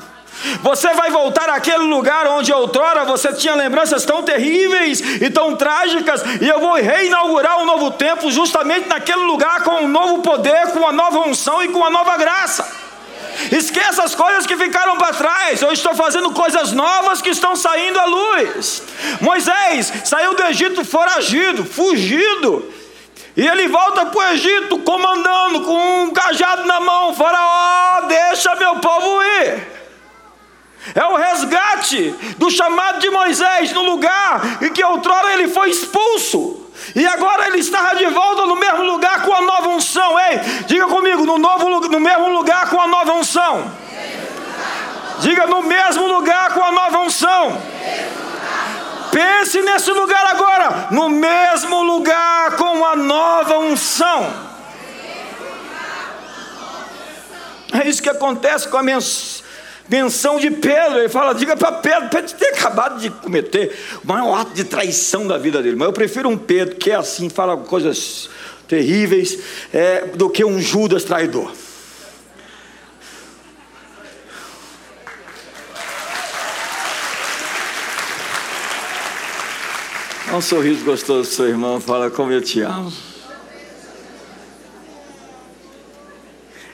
Você 0.62 0.94
vai 0.94 1.10
voltar 1.10 1.50
àquele 1.50 1.84
lugar 1.84 2.28
onde 2.28 2.54
outrora 2.54 3.06
você 3.06 3.34
tinha 3.34 3.56
lembranças 3.56 4.06
tão 4.06 4.22
terríveis 4.24 5.00
e 5.00 5.30
tão 5.30 5.56
trágicas, 5.56 6.22
e 6.42 6.48
eu 6.48 6.60
vou 6.60 6.76
reinaugurar 6.76 7.60
um 7.60 7.66
novo 7.66 7.92
tempo 7.92 8.30
justamente 8.32 8.88
naquele 8.88 9.24
lugar 9.24 9.64
com 9.64 9.84
um 9.84 9.88
novo 9.88 10.22
poder, 10.22 10.72
com 10.72 10.80
uma 10.80 10.92
nova 10.92 11.20
unção 11.20 11.64
e 11.64 11.68
com 11.70 11.80
uma 11.80 11.90
nova 11.90 12.18
graça. 12.18 12.88
Esqueça 13.52 14.04
as 14.04 14.16
coisas 14.16 14.46
que 14.46 14.58
ficaram 14.58 14.98
para 14.98 15.14
trás. 15.14 15.62
Eu 15.62 15.72
estou 15.72 15.94
fazendo 15.94 16.32
coisas 16.32 16.72
novas 16.72 17.22
que 17.22 17.30
estão 17.30 17.56
saindo 17.56 18.00
à 18.00 18.06
luz. 18.06 18.84
Moisés 19.22 19.94
saiu 20.06 20.34
do 20.34 20.44
Egito 20.44 20.84
foragido, 20.84 21.64
fugido. 21.64 22.74
E 23.36 23.48
ele 23.48 23.68
volta 23.68 24.08
para 24.08 24.20
o 24.20 24.24
Egito 24.34 24.80
comandando 24.80 25.62
com 25.62 26.04
um 26.04 26.12
cajado 26.12 26.66
na 26.66 26.80
mão. 26.80 27.14
Faraó, 27.14 28.02
deixa 28.08 28.56
meu 28.56 28.78
povo 28.78 29.22
ir. 29.24 29.77
É 30.96 31.06
o 31.06 31.16
resgate 31.16 32.12
do 32.38 32.50
chamado 32.50 33.00
de 33.00 33.10
Moisés 33.10 33.72
no 33.74 33.84
lugar 33.84 34.42
em 34.62 34.72
que 34.72 34.84
outrora 34.84 35.34
ele 35.34 35.48
foi 35.48 35.70
expulso. 35.70 36.66
E 36.96 37.06
agora 37.06 37.48
ele 37.48 37.60
está 37.60 37.94
de 37.94 38.06
volta 38.08 38.46
no 38.46 38.56
mesmo 38.56 38.84
lugar 38.84 39.24
com 39.24 39.34
a 39.34 39.42
nova 39.42 39.70
unção. 39.70 40.20
Ei, 40.20 40.40
diga 40.68 40.88
comigo, 40.88 41.26
no, 41.26 41.38
novo, 41.38 41.70
no 41.70 42.00
mesmo 42.00 42.30
lugar 42.30 42.70
com 42.70 42.80
a 42.80 42.88
nova 42.88 43.14
unção. 43.14 43.72
Diga 45.20 45.48
no 45.48 45.64
mesmo 45.64 46.08
lugar 46.08 46.54
com 46.54 46.64
a 46.64 46.72
nova 46.72 47.00
unção. 47.00 47.62
Pense 49.12 49.62
nesse 49.62 49.92
lugar 49.92 50.26
agora, 50.28 50.88
no 50.92 51.10
mesmo 51.10 51.82
lugar 51.82 52.56
com 52.56 52.86
a 52.86 52.96
nova 52.96 53.58
unção. 53.58 54.48
É 57.74 57.88
isso 57.88 58.02
que 58.02 58.10
acontece 58.10 58.68
com 58.70 58.78
a 58.78 58.84
mensagem 58.84 59.47
menção 59.90 60.40
de 60.40 60.52
Pedro. 60.52 61.00
Ele 61.00 61.10
fala: 61.10 61.34
diga 61.34 61.56
para 61.56 61.72
Pedro, 61.74 62.10
Pedro 62.10 62.34
ter 62.36 62.50
acabado 62.50 63.00
de 63.00 63.10
cometer 63.10 63.76
o 64.04 64.08
maior 64.08 64.42
ato 64.42 64.54
de 64.54 64.64
traição 64.64 65.28
da 65.28 65.38
vida 65.38 65.62
dele. 65.62 65.76
Mas 65.76 65.88
eu 65.88 65.94
prefiro 65.94 66.30
um 66.30 66.38
Pedro 66.38 66.76
que 66.76 66.92
é 66.92 66.96
assim, 66.96 67.30
fala 67.30 67.58
coisas 67.58 68.30
terríveis, 68.68 69.40
é, 69.74 70.06
do 70.16 70.30
que 70.30 70.44
um 70.44 70.60
Judas 70.60 71.04
traidor. 71.04 71.52
Dá 80.28 80.36
um 80.36 80.42
sorriso 80.42 80.84
gostoso 80.84 81.30
do 81.30 81.34
seu 81.34 81.48
irmão, 81.48 81.80
fala 81.80 82.12
como 82.12 82.34
eu 82.34 82.42
te 82.42 82.60
amo. 82.60 82.92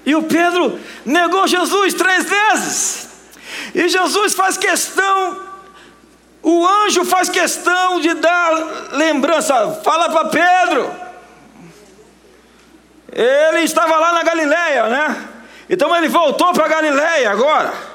E 0.05 0.15
o 0.15 0.24
Pedro 0.24 0.79
negou 1.05 1.48
Jesus 1.48 1.93
três 1.93 2.25
vezes. 2.25 3.10
E 3.74 3.88
Jesus 3.88 4.33
faz 4.33 4.57
questão, 4.57 5.41
o 6.41 6.67
anjo 6.67 7.05
faz 7.05 7.29
questão 7.29 8.00
de 8.01 8.13
dar 8.15 8.51
lembrança. 8.91 9.81
Fala 9.83 10.10
para 10.10 10.29
Pedro. 10.29 10.91
Ele 13.12 13.62
estava 13.62 13.98
lá 13.98 14.13
na 14.13 14.24
Galileia, 14.24 14.88
né? 14.88 15.29
Então 15.69 15.95
ele 15.95 16.10
voltou 16.10 16.51
para 16.51 16.67
Galileia 16.67 17.31
agora 17.31 17.92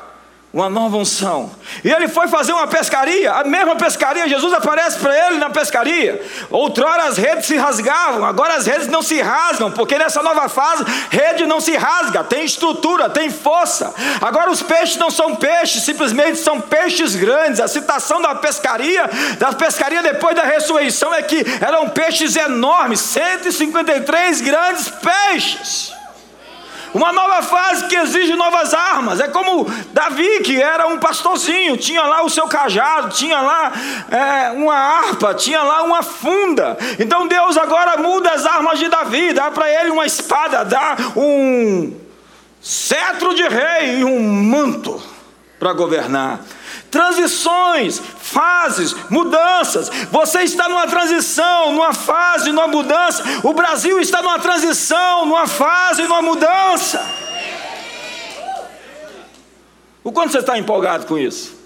uma 0.53 0.71
nova 0.71 0.97
unção. 0.97 1.51
E 1.85 1.91
ele 1.91 2.09
foi 2.09 2.27
fazer 2.27 2.53
uma 2.53 2.67
pescaria, 2.67 3.33
a 3.33 3.45
mesma 3.45 3.77
pescaria, 3.77 4.29
Jesus 4.29 4.53
aparece 4.55 4.99
para 4.99 5.27
ele 5.27 5.37
na 5.37 5.51
pescaria. 5.51 6.25
Outrora 6.51 7.05
as 7.05 7.19
redes 7.19 7.47
se 7.47 7.57
rasgavam, 7.57 8.25
agora 8.25 8.55
as 8.55 8.67
redes 8.67 8.89
não 8.89 9.03
se 9.03 9.21
rasgam, 9.21 9.71
porque 9.71 9.99
nessa 9.99 10.23
nova 10.23 10.49
fase, 10.49 10.85
rede 11.11 11.45
não 11.45 11.61
se 11.61 11.77
rasga, 11.77 12.25
tem 12.25 12.45
estrutura, 12.45 13.11
tem 13.11 13.29
força. 13.29 13.95
Agora 14.23 14.51
os 14.51 14.63
peixes 14.63 14.97
não 14.97 15.11
são 15.11 15.37
peixes, 15.37 15.83
simplesmente 15.83 16.39
são 16.39 16.61
peixes 16.61 17.15
grandes. 17.15 17.61
A 17.61 17.69
citação 17.69 18.23
da 18.23 18.35
pescaria, 18.35 19.09
da 19.39 19.53
pescaria 19.53 20.03
depois 20.03 20.35
da 20.35 20.45
ressurreição 20.45 21.15
é 21.15 21.23
que 21.23 21.45
eram 21.61 21.91
peixes 21.91 22.37
enormes, 22.37 23.01
153 23.01 24.41
grandes 24.41 24.89
peixes. 24.89 25.98
Uma 26.95 27.13
nova 27.13 27.43
fase 27.43 27.87
que 27.87 27.97
exige 27.97 28.35
novas 28.35 28.73
armas. 28.73 29.21
É 29.21 29.29
como 29.29 29.65
Davi, 29.93 30.41
que 30.41 30.61
era 30.61 30.87
um 30.87 30.99
pastorzinho, 30.99 31.77
tinha 31.77 32.03
lá 32.03 32.23
o 32.23 32.31
seu 32.31 32.47
cajado, 32.49 33.11
tinha 33.11 33.41
lá 33.41 33.73
é, 34.11 34.51
uma 34.53 34.75
harpa, 34.75 35.35
tinha 35.35 35.63
lá 35.63 35.83
uma 35.83 36.03
funda. 36.03 36.77
Então 36.99 37.27
Deus 37.29 37.57
agora 37.57 37.97
muda 37.99 38.31
as 38.31 38.47
armas 38.47 38.79
de 38.79 38.89
Davi, 38.89 39.33
dá 39.33 39.51
para 39.51 39.71
ele 39.71 39.91
uma 39.91 40.07
espada, 40.07 40.65
dá 40.65 40.97
um 41.17 41.95
cetro 42.61 43.35
de 43.35 43.47
rei 43.47 44.01
e 44.01 44.05
um 44.05 44.21
manto 44.21 45.01
para 45.59 45.73
governar 45.73 46.41
transições, 46.91 48.01
fases, 48.21 48.95
mudanças. 49.11 49.89
Você 50.11 50.43
está 50.43 50.69
numa 50.69 50.87
transição, 50.87 51.73
numa 51.73 51.93
fase, 51.93 52.51
numa 52.51 52.67
mudança. 52.67 53.23
O 53.43 53.53
Brasil 53.53 54.01
está 54.01 54.23
numa 54.23 54.39
transição, 54.39 55.27
numa 55.27 55.47
fase, 55.47 56.03
numa 56.03 56.23
mudança. 56.23 57.05
O 60.03 60.13
quanto 60.13 60.33
você 60.33 60.39
está 60.39 60.59
empolgado 60.59 61.07
com 61.07 61.19
isso? 61.19 61.57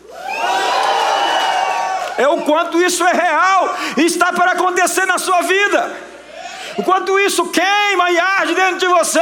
É 2.19 2.29
o 2.29 2.43
quanto 2.43 2.81
isso 2.81 3.05
é 3.05 3.12
real 3.12 3.76
e 3.97 4.05
está 4.05 4.33
para 4.33 4.52
acontecer 4.52 5.07
na 5.07 5.19
sua 5.19 5.43
vida 5.43 6.12
o 6.76 6.83
quanto 6.83 7.19
isso 7.19 7.47
queima 7.47 8.11
e 8.11 8.19
arde 8.19 8.55
dentro 8.55 8.79
de 8.79 8.87
você, 8.87 9.21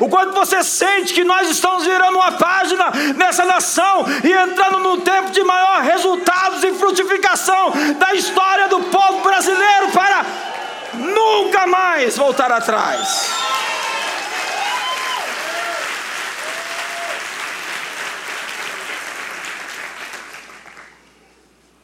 o 0.00 0.08
quanto 0.08 0.32
você 0.32 0.62
sente 0.62 1.12
que 1.12 1.24
nós 1.24 1.48
estamos 1.50 1.84
virando 1.84 2.16
uma 2.16 2.32
página 2.32 2.90
nessa 3.16 3.44
nação 3.44 4.04
e 4.24 4.32
entrando 4.32 4.78
num 4.78 5.00
tempo 5.00 5.30
de 5.30 5.42
maior 5.42 5.82
resultados 5.82 6.62
e 6.64 6.72
frutificação 6.72 7.72
da 7.98 8.14
história 8.14 8.68
do 8.68 8.80
povo 8.84 9.20
brasileiro 9.20 9.90
para 9.92 10.24
nunca 10.94 11.66
mais 11.66 12.16
voltar 12.16 12.50
atrás. 12.50 13.30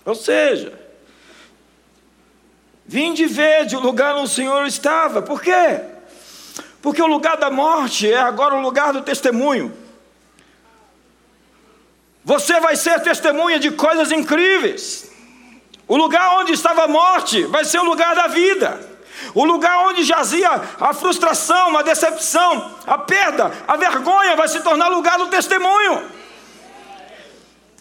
Ou 0.04 0.14
seja, 0.14 0.81
Vinde 2.84 3.26
vede 3.26 3.76
o 3.76 3.80
lugar 3.80 4.14
onde 4.14 4.24
o 4.24 4.28
Senhor 4.28 4.66
estava. 4.66 5.22
Por 5.22 5.40
quê? 5.40 5.80
Porque 6.80 7.00
o 7.00 7.06
lugar 7.06 7.36
da 7.36 7.50
morte 7.50 8.10
é 8.10 8.18
agora 8.18 8.54
o 8.54 8.60
lugar 8.60 8.92
do 8.92 9.02
testemunho. 9.02 9.72
Você 12.24 12.58
vai 12.60 12.76
ser 12.76 13.00
testemunha 13.00 13.58
de 13.58 13.70
coisas 13.70 14.10
incríveis. 14.10 15.10
O 15.86 15.96
lugar 15.96 16.38
onde 16.38 16.52
estava 16.52 16.84
a 16.84 16.88
morte 16.88 17.44
vai 17.44 17.64
ser 17.64 17.78
o 17.78 17.84
lugar 17.84 18.14
da 18.14 18.26
vida. 18.28 18.90
O 19.34 19.44
lugar 19.44 19.86
onde 19.86 20.02
jazia 20.02 20.50
a 20.80 20.92
frustração, 20.92 21.76
a 21.76 21.82
decepção, 21.82 22.74
a 22.86 22.98
perda, 22.98 23.52
a 23.66 23.76
vergonha 23.76 24.34
vai 24.34 24.48
se 24.48 24.60
tornar 24.60 24.88
lugar 24.88 25.18
do 25.18 25.28
testemunho. 25.28 26.10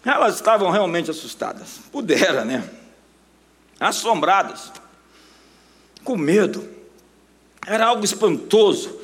Elas 0.04 0.36
estavam 0.36 0.70
realmente 0.70 1.10
assustadas. 1.10 1.80
Pudera, 1.90 2.44
né? 2.44 2.68
Assombradas 3.80 4.70
com 6.04 6.16
medo. 6.16 6.68
Era 7.66 7.86
algo 7.86 8.04
espantoso, 8.04 9.00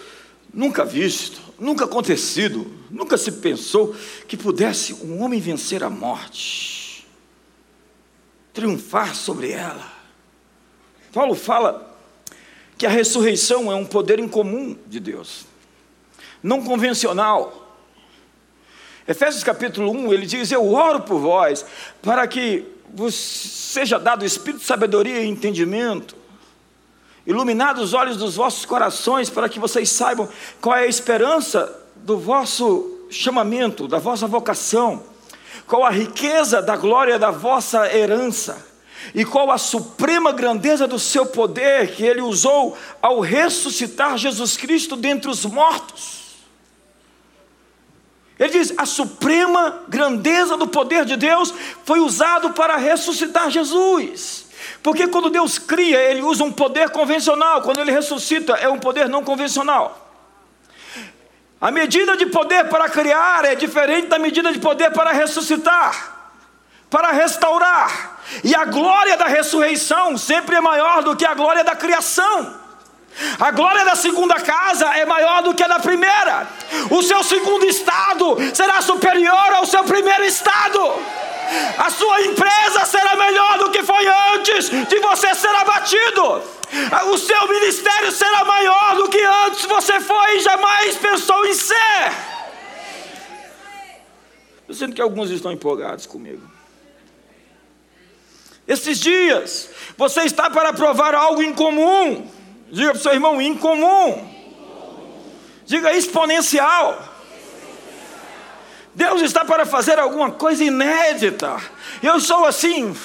nunca 0.53 0.85
visto, 0.85 1.41
nunca 1.59 1.85
acontecido, 1.85 2.67
nunca 2.91 3.17
se 3.17 3.33
pensou 3.33 3.95
que 4.27 4.37
pudesse 4.37 4.95
um 4.95 5.23
homem 5.23 5.41
vencer 5.41 5.83
a 5.85 5.91
morte, 5.91 7.07
triunfar 8.53 9.15
sobre 9.15 9.53
ela. 9.53 9.93
Paulo 11.13 11.35
fala 11.35 11.97
que 12.77 12.87
a 12.87 12.91
ressurreição 12.91 13.71
é 13.71 13.75
um 13.75 13.85
poder 13.85 14.19
incomum 14.19 14.77
de 14.87 15.01
Deus, 15.01 15.47
não 16.43 16.63
convencional. 16.63 17.65
Efésios 19.07 19.43
capítulo 19.43 19.91
1, 19.91 20.13
ele 20.13 20.27
diz: 20.27 20.53
Eu 20.53 20.71
oro 20.73 21.01
por 21.01 21.19
vós, 21.19 21.65
para 22.03 22.27
que 22.27 22.65
vos 22.93 23.15
seja 23.15 23.99
dado 23.99 24.23
o 24.23 24.27
espírito 24.27 24.61
de 24.61 24.67
sabedoria 24.67 25.21
e 25.21 25.27
entendimento, 25.27 26.18
iluminados 27.29 27.83
os 27.85 27.93
olhos 27.93 28.17
dos 28.17 28.37
vossos 28.37 28.65
corações, 28.65 29.29
para 29.29 29.51
que 29.51 29.61
vocês 29.61 29.91
saibam 29.91 30.27
qual 30.63 30.75
é 30.75 30.85
a 30.85 30.87
esperança 30.87 31.71
do 31.97 32.17
vosso 32.17 33.05
chamamento, 33.11 33.87
da 33.87 33.99
vossa 33.99 34.27
vocação, 34.27 35.03
qual 35.67 35.85
a 35.85 35.91
riqueza 35.91 36.63
da 36.63 36.75
glória 36.75 37.19
da 37.19 37.31
vossa 37.31 37.95
herança, 37.95 38.67
e 39.15 39.27
qual 39.27 39.51
a 39.51 39.59
suprema 39.59 40.33
grandeza 40.33 40.87
do 40.87 40.99
seu 40.99 41.27
poder 41.27 41.95
que 41.95 42.03
ele 42.03 42.23
usou 42.23 42.77
ao 43.01 43.21
ressuscitar 43.21 44.17
Jesus 44.17 44.57
Cristo 44.57 44.97
dentre 44.97 45.31
os 45.31 45.45
mortos. 45.45 46.19
Ele 48.39 48.51
diz: 48.51 48.73
a 48.77 48.87
suprema 48.87 49.83
grandeza 49.87 50.57
do 50.57 50.67
poder 50.67 51.05
de 51.05 51.17
Deus 51.17 51.53
foi 51.85 52.01
usado 52.01 52.55
para 52.55 52.77
ressuscitar 52.77 53.51
Jesus. 53.51 54.48
Porque 54.83 55.09
quando 55.09 55.31
Deus 55.31 55.59
cria, 55.59 55.99
Ele 55.99 56.23
usa 56.23 56.45
um 56.45 56.53
poder 56.53 56.91
convencional, 56.91 57.63
quando 57.63 57.81
Ele 57.81 57.91
ressuscita, 57.91 58.55
é 58.55 58.69
um 58.69 58.79
poder 58.79 59.09
não 59.09 59.25
convencional. 59.25 60.07
A 61.61 61.71
medida 61.71 62.17
de 62.17 62.27
poder 62.27 62.69
para 62.69 62.89
criar 62.89 63.45
é 63.45 63.55
diferente 63.57 64.07
da 64.07 64.19
medida 64.19 64.53
de 64.53 64.61
poder 64.61 64.93
para 64.93 65.11
ressuscitar, 65.11 66.33
para 66.89 67.11
restaurar. 67.11 68.21
E 68.45 68.55
a 68.55 68.65
glória 68.65 69.17
da 69.17 69.27
ressurreição 69.27 70.17
sempre 70.17 70.55
é 70.57 70.61
maior 70.61 71.03
do 71.03 71.17
que 71.17 71.27
a 71.27 71.35
glória 71.35 71.65
da 71.65 71.75
criação. 71.75 72.69
A 73.41 73.51
glória 73.51 73.85
da 73.85 73.97
segunda 73.97 74.37
casa 74.37 74.87
é 74.97 75.05
maior 75.05 75.43
do 75.43 75.53
que 75.53 75.63
a 75.63 75.67
da 75.67 75.81
primeira. 75.81 76.47
O 76.91 77.03
seu 77.03 77.25
segundo 77.25 77.65
estado 77.65 78.37
será 78.55 78.81
superior 78.81 79.53
ao 79.55 79.67
seu 79.67 79.83
primeiro 79.83 80.25
estado. 80.25 80.79
A 81.79 81.91
sua 81.91 82.23
empresa 82.23 82.85
será 82.85 83.17
melhor 83.17 83.59
do 83.59 83.71
que 83.71 83.83
foi 83.83 84.07
antes 84.35 84.69
de 84.69 84.99
você 85.01 85.35
ser 85.35 85.55
abatido. 85.57 86.43
O 87.11 87.19
seu 87.19 87.49
ministério 87.49 88.13
será 88.13 88.45
maior 88.45 88.97
do 88.97 89.09
que 89.09 89.23
antes 89.47 89.65
você 89.65 90.01
foi 90.01 90.37
e 90.37 90.41
jamais 90.41 90.97
pensou 90.97 91.47
em 91.47 91.55
ser. 91.55 92.13
Eu 94.69 94.75
sinto 94.75 94.95
que 94.95 95.01
alguns 95.01 95.31
estão 95.31 95.51
empolgados 95.51 96.05
comigo. 96.05 96.43
Esses 98.67 99.01
dias, 99.01 99.71
você 99.97 100.23
está 100.23 100.51
para 100.51 100.75
provar 100.75 101.15
algo 101.15 101.43
incomum. 101.43 102.31
Diga 102.71 102.91
para 102.91 102.99
o 102.99 103.03
seu 103.03 103.15
irmão, 103.15 103.41
incomum. 103.41 104.29
Diga 105.65 105.95
exponencial. 105.95 107.08
Deus 108.99 109.23
está 109.23 109.45
para 109.45 109.65
fazer 109.65 109.97
alguma 109.97 110.33
coisa 110.33 110.65
inédita. 110.65 111.57
Eu 112.03 112.19
sou 112.19 112.45
assim, 112.45 112.99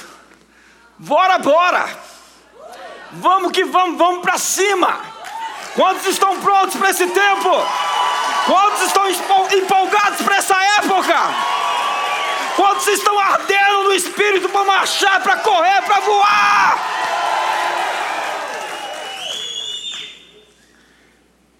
bora, 0.98 1.38
bora. 1.38 1.88
Vamos 3.12 3.52
que 3.52 3.64
vamos, 3.64 4.00
vamos 4.00 4.24
para 4.24 4.40
cima. 4.40 5.00
Quantos 5.76 6.08
estão 6.08 6.42
prontos 6.42 6.78
para 6.78 6.90
esse 6.90 7.06
tempo? 7.06 7.52
Quantos 8.48 8.82
estão 8.88 9.08
empolgados 9.56 10.20
para 10.24 10.38
essa 10.38 10.56
época? 10.80 11.16
Quantos 12.56 12.88
estão 12.88 13.20
ardendo 13.20 13.84
no 13.84 13.94
espírito 13.94 14.50
para 14.50 14.66
marchar, 14.66 15.22
para 15.22 15.36
correr, 15.36 15.84
para 15.84 16.00
voar? 16.00 16.80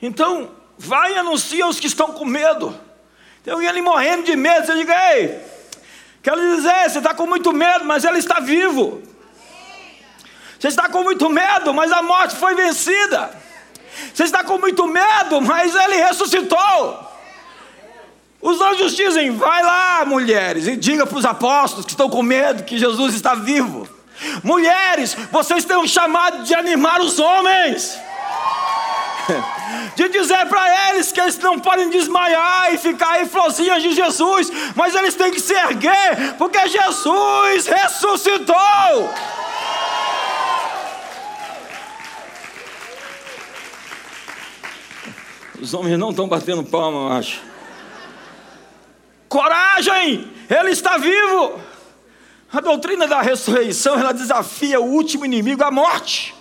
Então, 0.02 0.50
vai 0.76 1.14
e 1.14 1.18
anuncia 1.20 1.66
aos 1.66 1.80
que 1.80 1.86
estão 1.86 2.08
com 2.14 2.26
medo. 2.26 2.93
Alguém 3.52 3.68
ali 3.68 3.82
morrendo 3.82 4.24
de 4.24 4.36
medo. 4.36 4.66
Você 4.66 4.76
diga, 4.76 4.96
ei, 5.14 5.40
quero 6.22 6.40
dizer, 6.56 6.90
você 6.90 6.98
está 7.00 7.14
com 7.14 7.28
muito 7.28 7.52
medo, 7.52 7.86
mas 7.86 8.04
ele 8.04 8.20
está 8.20 8.40
vivo. 8.40 9.02
Você 10.60 10.70
está 10.70 10.88
com 10.88 11.04
muito 11.04 11.30
medo, 11.30 11.74
mas 11.74 11.92
a 11.92 12.02
morte 12.02 12.36
foi 12.36 12.56
vencida. 12.56 13.32
Você 14.14 14.24
está 14.24 14.44
com 14.44 14.58
muito 14.58 14.88
medo, 14.88 15.42
mas 15.42 15.76
ele 15.76 15.96
ressuscitou. 15.98 17.12
Os 18.42 18.62
anjos 18.62 18.96
dizem: 18.96 19.32
vai 19.32 19.62
lá, 19.62 20.06
mulheres, 20.06 20.68
e 20.68 20.76
diga 20.76 21.06
para 21.06 21.18
os 21.18 21.26
apóstolos 21.26 21.86
que 21.86 21.92
estão 21.92 22.10
com 22.10 22.22
medo 22.22 22.64
que 22.64 22.78
Jesus 22.78 23.14
está 23.14 23.36
vivo. 23.36 23.88
Mulheres, 24.44 25.18
vocês 25.32 25.66
têm 25.66 25.78
um 25.78 25.88
chamado 25.88 26.44
de 26.44 26.54
animar 26.54 27.02
os 27.02 27.20
homens. 27.20 28.00
de 29.96 30.10
dizer 30.10 30.46
para 30.48 30.90
eles 30.90 31.12
que 31.12 31.20
eles 31.20 31.38
não 31.40 31.60
podem 31.60 31.90
desmaiar 31.90 32.74
e 32.74 32.78
ficar 32.78 33.12
aí 33.12 33.26
florzinhas 33.26 33.82
de 33.82 33.94
Jesus, 33.94 34.52
mas 34.76 34.96
eles 34.96 35.16
têm 35.16 35.32
que 35.32 35.40
se 35.40 35.54
erguer, 35.54 36.36
porque 36.38 36.68
Jesus 36.68 37.68
ressuscitou. 37.68 39.14
Os 45.62 45.74
homens 45.74 45.98
não 45.98 46.10
estão 46.10 46.28
batendo 46.28 46.64
palma, 46.64 47.10
eu 47.10 47.18
acho. 47.18 47.42
Coragem, 49.30 50.30
ele 50.50 50.72
está 50.72 50.98
vivo. 50.98 51.60
A 52.52 52.60
doutrina 52.60 53.08
da 53.08 53.22
ressurreição, 53.22 53.98
ela 53.98 54.14
desafia 54.14 54.80
o 54.80 54.86
último 54.86 55.26
inimigo, 55.26 55.64
a 55.64 55.72
morte. 55.72 56.36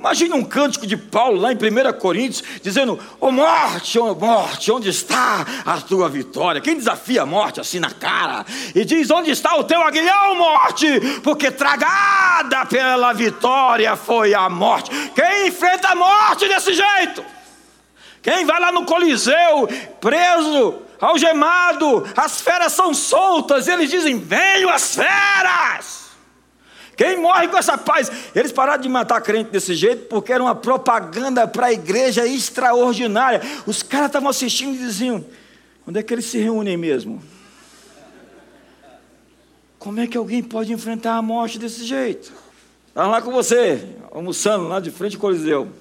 Imagine 0.00 0.32
um 0.32 0.42
cântico 0.42 0.86
de 0.86 0.96
Paulo 0.96 1.38
lá 1.38 1.52
em 1.52 1.56
1 1.56 1.92
Coríntios, 1.98 2.42
dizendo: 2.62 2.98
Ô 3.20 3.26
oh, 3.26 3.30
morte, 3.30 3.98
ô 3.98 4.10
oh, 4.10 4.14
morte, 4.14 4.72
onde 4.72 4.88
está 4.88 5.44
a 5.66 5.78
tua 5.78 6.08
vitória? 6.08 6.58
Quem 6.58 6.74
desafia 6.74 7.20
a 7.20 7.26
morte 7.26 7.60
assim 7.60 7.78
na 7.78 7.90
cara? 7.90 8.46
E 8.74 8.82
diz: 8.82 9.10
Onde 9.10 9.30
está 9.30 9.56
o 9.56 9.64
teu 9.64 9.82
aguilhão, 9.82 10.36
morte? 10.36 10.86
Porque 11.22 11.50
tragada 11.50 12.64
pela 12.64 13.12
vitória 13.12 13.94
foi 13.94 14.32
a 14.32 14.48
morte. 14.48 14.90
Quem 15.14 15.48
enfrenta 15.48 15.88
a 15.88 15.94
morte 15.94 16.48
desse 16.48 16.72
jeito? 16.72 17.22
Quem 18.22 18.46
vai 18.46 18.58
lá 18.58 18.72
no 18.72 18.86
Coliseu, 18.86 19.68
preso, 20.00 20.78
algemado, 20.98 22.08
as 22.16 22.40
feras 22.40 22.72
são 22.72 22.94
soltas, 22.94 23.68
eles 23.68 23.90
dizem: 23.90 24.18
Venham 24.18 24.70
as 24.70 24.94
feras! 24.94 25.99
Quem 27.00 27.16
morre 27.16 27.48
com 27.48 27.56
essa 27.56 27.78
paz? 27.78 28.12
Eles 28.34 28.52
pararam 28.52 28.82
de 28.82 28.86
matar 28.86 29.22
crente 29.22 29.50
desse 29.50 29.74
jeito 29.74 30.04
porque 30.04 30.30
era 30.30 30.42
uma 30.42 30.54
propaganda 30.54 31.48
para 31.48 31.68
a 31.68 31.72
igreja 31.72 32.26
extraordinária. 32.26 33.40
Os 33.66 33.82
caras 33.82 34.08
estavam 34.08 34.28
assistindo 34.28 34.74
e 34.74 34.78
diziam: 34.78 35.24
onde 35.86 35.98
é 35.98 36.02
que 36.02 36.12
eles 36.12 36.26
se 36.26 36.36
reúnem 36.36 36.76
mesmo? 36.76 37.22
Como 39.78 39.98
é 39.98 40.06
que 40.06 40.18
alguém 40.18 40.42
pode 40.42 40.74
enfrentar 40.74 41.16
a 41.16 41.22
morte 41.22 41.58
desse 41.58 41.86
jeito? 41.86 42.34
Estava 42.88 43.08
lá 43.08 43.22
com 43.22 43.32
você, 43.32 43.82
almoçando 44.10 44.68
lá 44.68 44.78
de 44.78 44.90
frente 44.90 45.14
ao 45.14 45.22
Coliseu. 45.22 45.72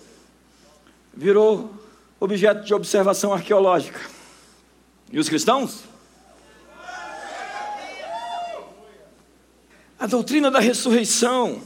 Virou 1.13 1.69
objeto 2.17 2.63
de 2.63 2.73
observação 2.73 3.33
arqueológica. 3.33 3.99
E 5.11 5.19
os 5.19 5.27
cristãos? 5.27 5.83
A 9.99 10.07
doutrina 10.07 10.49
da 10.49 10.59
ressurreição 10.59 11.61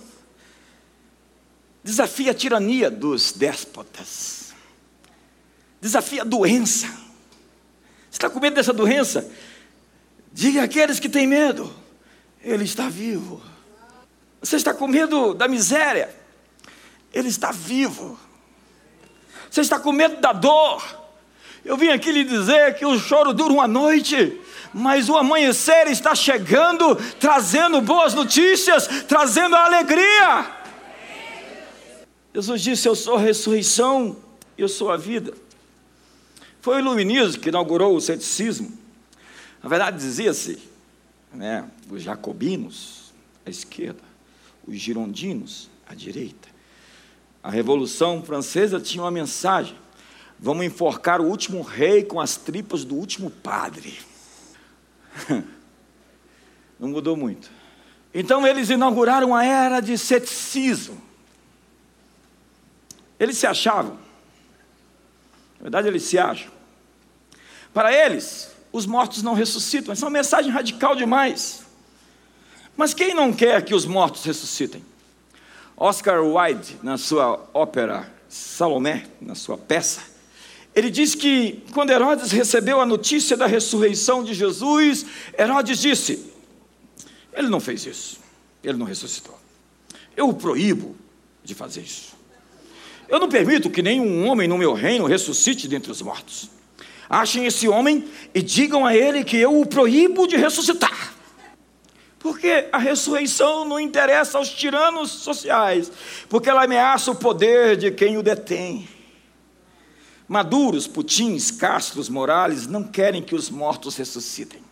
desafia 1.84 2.32
a 2.32 2.34
tirania 2.34 2.90
dos 2.90 3.32
déspotas, 3.32 4.54
desafia 5.80 6.24
a 6.24 6.26
doença. 6.26 6.88
Você 6.88 8.18
está 8.18 8.30
com 8.30 8.40
medo 8.40 8.56
dessa 8.56 8.74
doença? 8.74 9.30
Diga 10.32 10.64
àqueles 10.64 11.00
que 11.00 11.08
têm 11.08 11.28
medo, 11.28 11.72
Ele 12.42 12.64
está 12.64 12.90
vivo. 12.90 13.40
Você 14.42 14.56
está 14.56 14.74
com 14.74 14.88
medo 14.88 15.36
da 15.36 15.48
miséria? 15.48 16.14
Ele 17.14 17.28
está 17.28 17.52
vivo. 17.52 18.20
Você 19.50 19.62
está 19.62 19.80
com 19.80 19.92
medo 19.92 20.20
da 20.20 20.34
dor? 20.34 21.03
Eu 21.66 21.78
vim 21.78 21.90
aqui 21.90 22.12
lhe 22.12 22.24
dizer 22.24 22.76
que 22.76 22.86
o 22.86 23.00
choro 23.00 23.34
dura 23.34 23.54
uma 23.54 23.68
noite, 23.68 24.40
mas 24.74 25.08
o 25.08 25.16
amanhecer 25.16 25.88
está 25.88 26.14
chegando, 26.14 26.96
trazendo 27.20 27.80
boas 27.80 28.14
notícias, 28.14 28.88
trazendo 29.08 29.56
alegria. 29.56 30.64
Jesus 32.34 32.62
disse: 32.62 32.88
Eu 32.88 32.96
sou 32.96 33.16
a 33.16 33.20
ressurreição, 33.20 34.18
eu 34.58 34.68
sou 34.68 34.92
a 34.92 34.98
vida. 34.98 35.34
Foi 36.60 36.78
o 36.78 36.80
iluminismo 36.80 37.42
que 37.42 37.50
inaugurou 37.50 37.96
o 37.96 38.02
ceticismo. 38.02 38.72
Na 39.62 39.70
verdade, 39.70 39.98
dizia-se, 39.98 40.60
né, 41.34 41.66
os 41.90 42.02
jacobinos, 42.02 43.14
à 43.46 43.50
esquerda, 43.50 44.04
os 44.68 44.76
girondinos, 44.78 45.70
à 45.88 45.94
direita. 45.94 46.50
A 47.42 47.50
Revolução 47.50 48.22
Francesa 48.24 48.80
tinha 48.80 49.04
uma 49.04 49.12
mensagem: 49.12 49.76
vamos 50.44 50.66
enforcar 50.66 51.22
o 51.22 51.26
último 51.26 51.62
rei 51.62 52.04
com 52.04 52.20
as 52.20 52.36
tripas 52.36 52.84
do 52.84 52.96
último 52.96 53.32
padre. 53.32 53.98
Não 56.78 56.90
mudou 56.90 57.16
muito. 57.16 57.50
Então 58.14 58.46
eles 58.46 58.70
inauguraram 58.70 59.34
a 59.34 59.46
era 59.46 59.80
de 59.80 59.98
ceticismo. 59.98 61.02
Eles 63.18 63.38
se 63.38 63.48
achavam, 63.48 63.94
na 65.58 65.62
verdade 65.62 65.88
eles 65.88 66.04
se 66.04 66.18
acham. 66.18 66.52
Para 67.74 67.94
eles, 67.94 68.52
os 68.72 68.86
mortos 68.86 69.24
não 69.24 69.34
ressuscitam. 69.34 69.94
Essa 69.94 70.04
é 70.04 70.08
uma 70.08 70.12
mensagem 70.12 70.52
radical 70.52 70.94
demais. 70.94 71.64
Mas 72.76 72.94
quem 72.94 73.16
não 73.16 73.32
quer 73.32 73.64
que 73.64 73.74
os 73.74 73.86
mortos 73.86 74.26
ressuscitem? 74.26 74.84
Oscar 75.78 76.22
Wilde, 76.22 76.78
na 76.84 76.98
sua 76.98 77.50
ópera 77.54 78.12
Salomé, 78.28 79.08
na 79.22 79.36
sua 79.36 79.58
peça, 79.58 80.13
ele 80.76 80.90
diz 80.90 81.14
que 81.14 81.64
quando 81.72 81.92
Herodes 81.92 82.32
recebeu 82.32 82.82
a 82.82 82.86
notícia 82.86 83.38
da 83.38 83.46
ressurreição 83.46 84.24
de 84.24 84.34
Jesus, 84.34 85.06
Herodes 85.38 85.80
disse: 85.80 86.32
Ele 87.34 87.48
não 87.48 87.60
fez 87.60 87.86
isso, 87.86 88.20
ele 88.64 88.78
não 88.78 88.86
ressuscitou. 88.86 89.38
Eu 90.16 90.30
o 90.30 90.34
proíbo 90.34 90.96
de 91.44 91.54
fazer 91.54 91.82
isso. 91.82 92.14
Eu 93.08 93.20
não 93.20 93.30
permito 93.30 93.70
que 93.70 93.82
nenhum 93.82 94.28
homem 94.28 94.48
no 94.48 94.58
meu 94.58 94.74
reino 94.74 95.06
ressuscite 95.06 95.68
dentre 95.68 95.92
os 95.92 96.02
mortos. 96.02 96.50
Achem 97.10 97.46
esse 97.46 97.68
homem 97.68 98.06
e 98.34 98.42
digam 98.42 98.86
a 98.86 98.96
ele 98.96 99.24
que 99.24 99.38
eu 99.38 99.60
o 99.60 99.66
proíbo 99.66 100.28
de 100.28 100.36
ressuscitar. 100.36 101.14
Porque 102.18 102.68
a 102.72 102.78
ressurreição 102.78 103.66
não 103.66 103.80
interessa 103.80 104.38
aos 104.38 104.50
tiranos 104.50 105.12
sociais, 105.12 105.92
porque 106.30 106.50
ela 106.50 106.64
ameaça 106.64 107.12
o 107.12 107.16
poder 107.16 107.76
de 107.76 107.92
quem 107.92 108.18
o 108.18 108.24
detém. 108.24 108.88
Maduros, 110.34 110.88
Putins, 110.88 111.52
Castros, 111.52 112.10
Morales 112.10 112.66
não 112.66 112.84
querem 112.84 113.22
que 113.22 113.36
os 113.36 113.52
mortos 113.52 113.96
ressuscitem. 113.96 114.64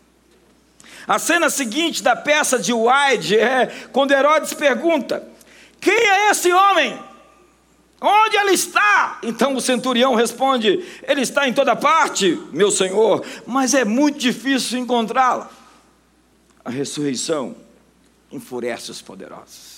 A 1.08 1.20
cena 1.20 1.52
seguinte 1.52 2.02
da 2.02 2.16
peça 2.16 2.58
de 2.58 2.74
Wyde 2.74 3.38
é 3.38 3.68
quando 3.92 4.12
Herodes 4.12 4.56
pergunta: 4.56 5.24
Quem 5.80 5.94
é 5.94 6.32
esse 6.32 6.52
homem? 6.52 7.00
Onde 8.02 8.38
ele 8.38 8.54
está? 8.54 9.20
Então 9.22 9.56
o 9.56 9.62
centurião 9.62 10.16
responde: 10.16 10.84
Ele 11.04 11.22
está 11.22 11.48
em 11.48 11.54
toda 11.54 11.76
parte, 11.76 12.42
meu 12.52 12.72
senhor, 12.72 13.24
mas 13.46 13.76
é 13.76 13.86
muito 13.86 14.18
difícil 14.18 14.80
encontrá-lo. 14.80 15.48
A 16.66 16.72
ressurreição 16.72 17.56
enfurece 18.32 18.90
os 18.90 19.00
poderosos. 19.00 19.71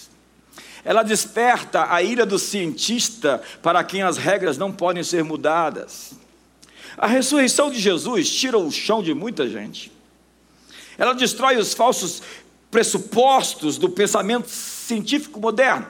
Ela 0.85 1.03
desperta 1.03 1.93
a 1.93 2.01
ira 2.01 2.25
do 2.25 2.37
cientista 2.37 3.41
para 3.61 3.83
quem 3.83 4.01
as 4.01 4.17
regras 4.17 4.57
não 4.57 4.71
podem 4.71 5.03
ser 5.03 5.23
mudadas. 5.23 6.13
A 6.97 7.07
ressurreição 7.07 7.71
de 7.71 7.79
Jesus 7.79 8.29
tira 8.29 8.57
o 8.57 8.71
chão 8.71 9.01
de 9.01 9.13
muita 9.13 9.47
gente. 9.47 9.91
Ela 10.97 11.13
destrói 11.13 11.57
os 11.57 11.73
falsos 11.73 12.21
pressupostos 12.69 13.77
do 13.77 13.89
pensamento 13.89 14.49
científico 14.49 15.39
moderno. 15.39 15.87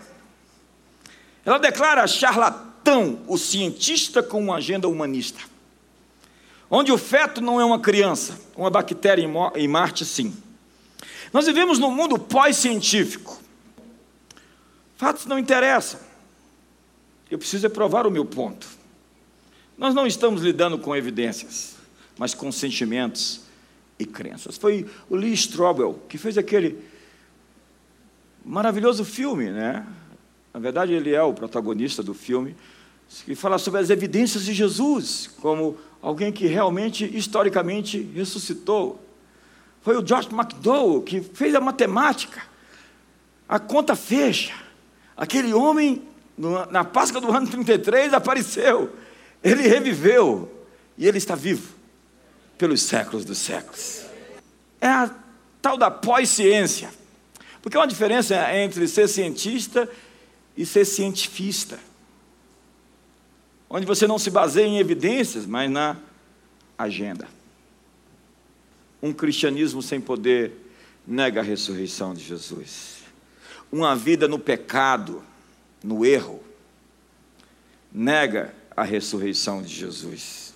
Ela 1.46 1.58
declara 1.58 2.08
charlatão 2.08 3.20
o 3.28 3.38
cientista 3.38 4.22
com 4.22 4.40
uma 4.40 4.58
agenda 4.58 4.88
humanista. 4.88 5.40
Onde 6.70 6.92
o 6.92 6.98
feto 6.98 7.42
não 7.42 7.60
é 7.60 7.66
uma 7.66 7.80
criança, 7.80 8.40
uma 8.56 8.70
bactéria 8.70 9.24
em 9.56 9.68
Marte, 9.68 10.06
sim. 10.06 10.36
Nós 11.32 11.46
vivemos 11.46 11.80
num 11.80 11.92
mundo 11.92 12.18
pós-científico. 12.18 13.43
Fatos 15.04 15.26
não 15.26 15.38
interessam. 15.38 16.00
Eu 17.30 17.38
preciso 17.38 17.66
é 17.66 17.70
provar 17.70 18.08
o 18.08 18.10
meu 18.10 18.24
ponto. 18.24 18.66
Nós 19.78 19.94
não 19.94 20.08
estamos 20.08 20.42
lidando 20.42 20.78
com 20.78 20.96
evidências, 20.96 21.76
mas 22.18 22.34
com 22.34 22.50
sentimentos 22.54 23.42
e 24.00 24.06
crenças. 24.06 24.56
Foi 24.56 24.90
o 25.10 25.18
Lee 25.18 25.34
Strobel 25.34 26.00
que 26.08 26.18
fez 26.18 26.38
aquele 26.38 26.82
maravilhoso 28.46 29.04
filme, 29.04 29.52
né? 29.52 29.86
Na 30.54 30.60
verdade, 30.62 30.94
ele 30.94 31.14
é 31.14 31.22
o 31.22 31.34
protagonista 31.34 32.02
do 32.02 32.14
filme, 32.14 32.56
que 33.26 33.36
fala 33.36 33.58
sobre 33.58 33.82
as 33.82 33.90
evidências 33.90 34.46
de 34.46 34.54
Jesus, 34.54 35.30
como 35.42 35.78
alguém 36.02 36.32
que 36.32 36.48
realmente, 36.48 37.04
historicamente, 37.14 38.02
ressuscitou. 38.16 39.06
Foi 39.82 39.98
o 39.98 40.08
George 40.08 40.30
McDowell 40.34 41.02
que 41.02 41.20
fez 41.20 41.54
a 41.56 41.60
matemática. 41.60 42.42
A 43.50 43.60
conta 43.60 43.98
fecha. 43.98 44.63
Aquele 45.16 45.54
homem, 45.54 46.02
na 46.72 46.84
Páscoa 46.84 47.22
do 47.22 47.32
ano 47.32 47.48
33, 47.48 48.14
apareceu. 48.14 48.94
Ele 49.44 49.68
reviveu. 49.68 50.52
E 50.98 51.08
ele 51.08 51.18
está 51.18 51.36
vivo 51.36 51.74
pelos 52.58 52.82
séculos 52.82 53.26
dos 53.26 53.38
séculos. 53.38 54.04
É 54.80 54.88
a 54.88 55.12
tal 55.62 55.78
da 55.78 55.90
pós-ciência. 55.90 56.92
Porque 57.62 57.78
há 57.78 57.80
uma 57.80 57.88
diferença 57.88 58.36
entre 58.56 58.88
ser 58.88 59.08
cientista 59.08 59.90
e 60.56 60.66
ser 60.66 60.86
cientifista. 60.86 61.80
Onde 63.70 63.86
você 63.86 64.06
não 64.06 64.20
se 64.20 64.30
baseia 64.30 64.68
em 64.68 64.78
evidências, 64.78 65.46
mas 65.46 65.72
na 65.72 65.98
agenda. 66.78 67.28
Um 69.02 69.12
cristianismo 69.12 69.82
sem 69.82 70.00
poder 70.00 70.52
nega 71.08 71.42
a 71.42 71.44
ressurreição 71.44 72.14
de 72.14 72.24
Jesus. 72.24 73.03
Uma 73.72 73.96
vida 73.96 74.28
no 74.28 74.38
pecado, 74.38 75.24
no 75.84 76.06
erro, 76.06 76.42
nega 77.92 78.54
a 78.76 78.84
ressurreição 78.84 79.62
de 79.62 79.74
Jesus. 79.74 80.54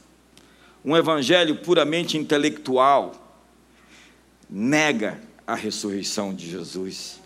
Um 0.84 0.96
evangelho 0.96 1.58
puramente 1.58 2.18
intelectual 2.18 3.24
nega 4.50 5.20
a 5.46 5.56
ressurreição 5.56 6.34
de 6.34 6.50
Jesus. 6.50 7.20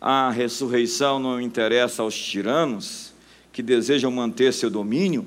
A 0.00 0.30
ressurreição 0.30 1.18
não 1.18 1.40
interessa 1.40 2.02
aos 2.02 2.16
tiranos 2.16 3.12
que 3.52 3.62
desejam 3.62 4.10
manter 4.10 4.52
seu 4.52 4.68
domínio, 4.68 5.26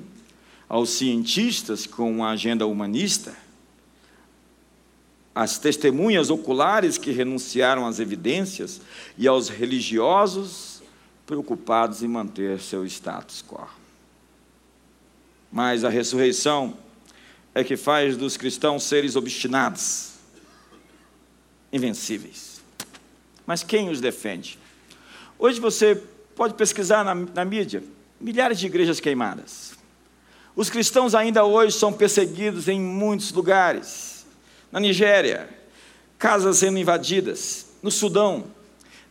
aos 0.68 0.90
cientistas 0.90 1.86
com 1.86 2.10
uma 2.10 2.30
agenda 2.30 2.66
humanista 2.66 3.34
às 5.34 5.58
testemunhas 5.58 6.30
oculares 6.30 6.98
que 6.98 7.12
renunciaram 7.12 7.86
às 7.86 8.00
evidências 8.00 8.80
e 9.16 9.28
aos 9.28 9.48
religiosos 9.48 10.82
preocupados 11.24 12.02
em 12.02 12.08
manter 12.08 12.60
seu 12.60 12.84
status 12.84 13.44
quo. 13.46 13.68
Mas 15.50 15.84
a 15.84 15.88
ressurreição 15.88 16.76
é 17.54 17.62
que 17.62 17.76
faz 17.76 18.16
dos 18.16 18.36
cristãos 18.36 18.82
seres 18.84 19.16
obstinados, 19.16 20.12
invencíveis. 21.72 22.60
Mas 23.46 23.62
quem 23.62 23.88
os 23.88 24.00
defende? 24.00 24.58
Hoje 25.38 25.60
você 25.60 26.00
pode 26.34 26.54
pesquisar 26.54 27.04
na, 27.04 27.14
na 27.14 27.44
mídia 27.44 27.82
milhares 28.20 28.58
de 28.58 28.66
igrejas 28.66 29.00
queimadas. 29.00 29.74
Os 30.54 30.68
cristãos 30.68 31.14
ainda 31.14 31.44
hoje 31.44 31.76
são 31.76 31.92
perseguidos 31.92 32.68
em 32.68 32.80
muitos 32.80 33.32
lugares 33.32 34.09
na 34.70 34.78
Nigéria, 34.78 35.48
casas 36.18 36.58
sendo 36.58 36.78
invadidas, 36.78 37.66
no 37.82 37.90
Sudão, 37.90 38.44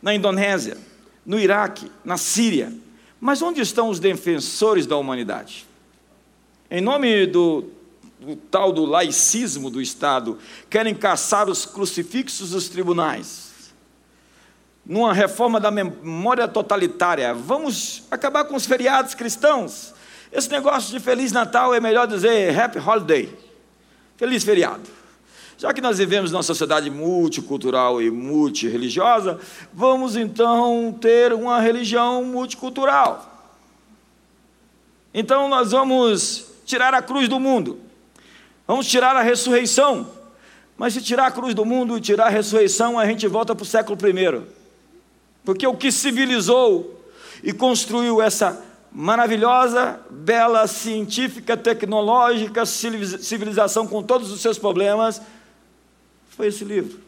na 0.00 0.14
Indonésia, 0.14 0.76
no 1.24 1.38
Iraque, 1.38 1.90
na 2.04 2.16
Síria. 2.16 2.72
Mas 3.20 3.42
onde 3.42 3.60
estão 3.60 3.88
os 3.88 4.00
defensores 4.00 4.86
da 4.86 4.96
humanidade? 4.96 5.66
Em 6.70 6.80
nome 6.80 7.26
do, 7.26 7.64
do 8.18 8.36
tal 8.36 8.72
do 8.72 8.84
laicismo 8.84 9.68
do 9.68 9.80
Estado, 9.80 10.38
querem 10.70 10.94
caçar 10.94 11.48
os 11.48 11.66
crucifixos 11.66 12.50
dos 12.50 12.68
tribunais. 12.68 13.50
Numa 14.86 15.12
reforma 15.12 15.60
da 15.60 15.70
memória 15.70 16.48
totalitária, 16.48 17.34
vamos 17.34 18.04
acabar 18.10 18.44
com 18.44 18.56
os 18.56 18.66
feriados 18.66 19.14
cristãos. 19.14 19.92
Esse 20.32 20.48
negócio 20.48 20.90
de 20.90 21.00
Feliz 21.00 21.32
Natal 21.32 21.74
é 21.74 21.80
melhor 21.80 22.06
dizer 22.06 22.58
Happy 22.58 22.78
Holiday. 22.78 23.36
Feliz 24.16 24.44
feriado. 24.44 24.99
Já 25.60 25.74
que 25.74 25.82
nós 25.82 25.98
vivemos 25.98 26.32
numa 26.32 26.42
sociedade 26.42 26.88
multicultural 26.88 28.00
e 28.00 28.10
multireligiosa, 28.10 29.38
vamos 29.74 30.16
então 30.16 30.90
ter 30.98 31.34
uma 31.34 31.60
religião 31.60 32.24
multicultural. 32.24 33.46
Então 35.12 35.50
nós 35.50 35.72
vamos 35.72 36.46
tirar 36.64 36.94
a 36.94 37.02
cruz 37.02 37.28
do 37.28 37.38
mundo, 37.38 37.78
vamos 38.66 38.86
tirar 38.86 39.14
a 39.14 39.20
ressurreição. 39.20 40.08
Mas 40.78 40.94
se 40.94 41.02
tirar 41.02 41.26
a 41.26 41.30
cruz 41.30 41.52
do 41.52 41.66
mundo 41.66 41.98
e 41.98 42.00
tirar 42.00 42.28
a 42.28 42.30
ressurreição, 42.30 42.98
a 42.98 43.04
gente 43.04 43.28
volta 43.28 43.54
para 43.54 43.62
o 43.62 43.66
século 43.66 43.98
I. 44.08 44.42
Porque 45.44 45.66
o 45.66 45.76
que 45.76 45.92
civilizou 45.92 47.04
e 47.44 47.52
construiu 47.52 48.22
essa 48.22 48.64
maravilhosa, 48.90 50.00
bela, 50.08 50.66
científica, 50.66 51.54
tecnológica 51.54 52.64
civilização 52.64 53.86
com 53.86 54.02
todos 54.02 54.32
os 54.32 54.40
seus 54.40 54.58
problemas 54.58 55.20
foi 56.40 56.46
esse 56.46 56.64
livro. 56.64 56.98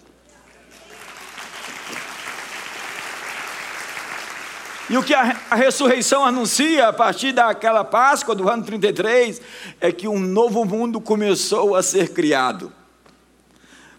E 4.91 4.99
o 4.99 5.03
que 5.03 5.15
a, 5.15 5.41
a, 5.51 5.55
ressurreição 5.55 6.23
anuncia 6.23 6.89
a 6.89 6.93
partir 6.93 7.33
daquela 7.33 7.83
Páscoa 7.83 8.35
do 8.35 8.47
ano 8.47 8.63
33 8.63 9.41
é 9.81 9.91
que 9.91 10.07
um 10.07 10.19
novo 10.19 10.67
mundo 10.67 11.01
começou 11.01 11.75
a 11.75 11.83
ser 11.83 12.11
criado. 12.11 12.71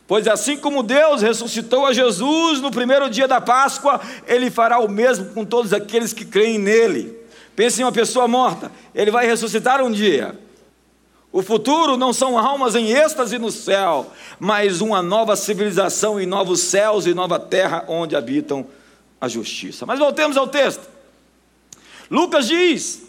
Pois 0.05 0.27
assim 0.27 0.55
como 0.55 0.83
Deus 0.83 1.23
ressuscitou 1.23 1.87
a 1.87 1.93
Jesus 1.93 2.61
no 2.61 2.69
primeiro 2.69 3.09
dia 3.09 3.27
da 3.27 3.41
Páscoa, 3.41 3.99
Ele 4.27 4.51
fará 4.51 4.77
o 4.77 4.87
mesmo 4.87 5.33
com 5.33 5.43
todos 5.43 5.73
aqueles 5.73 6.13
que 6.13 6.25
creem 6.25 6.59
nele. 6.59 7.17
Pense 7.55 7.81
em 7.81 7.85
uma 7.85 7.91
pessoa 7.91 8.27
morta, 8.27 8.71
ele 8.93 9.09
vai 9.09 9.25
ressuscitar 9.25 9.81
um 9.81 9.91
dia. 9.91 10.39
O 11.33 11.41
futuro 11.41 11.97
não 11.97 12.13
são 12.13 12.37
almas 12.37 12.75
em 12.75 12.91
êxtase 12.91 13.39
no 13.39 13.49
céu, 13.49 14.13
mas 14.39 14.81
uma 14.81 15.01
nova 15.01 15.35
civilização 15.35 16.21
e 16.21 16.27
novos 16.27 16.59
céus 16.59 17.07
e 17.07 17.13
nova 17.15 17.39
terra 17.39 17.83
onde 17.87 18.15
habitam 18.15 18.67
a 19.19 19.27
justiça. 19.27 19.83
Mas 19.83 19.97
voltemos 19.97 20.37
ao 20.37 20.47
texto. 20.47 20.87
Lucas 22.11 22.47
diz 22.47 23.01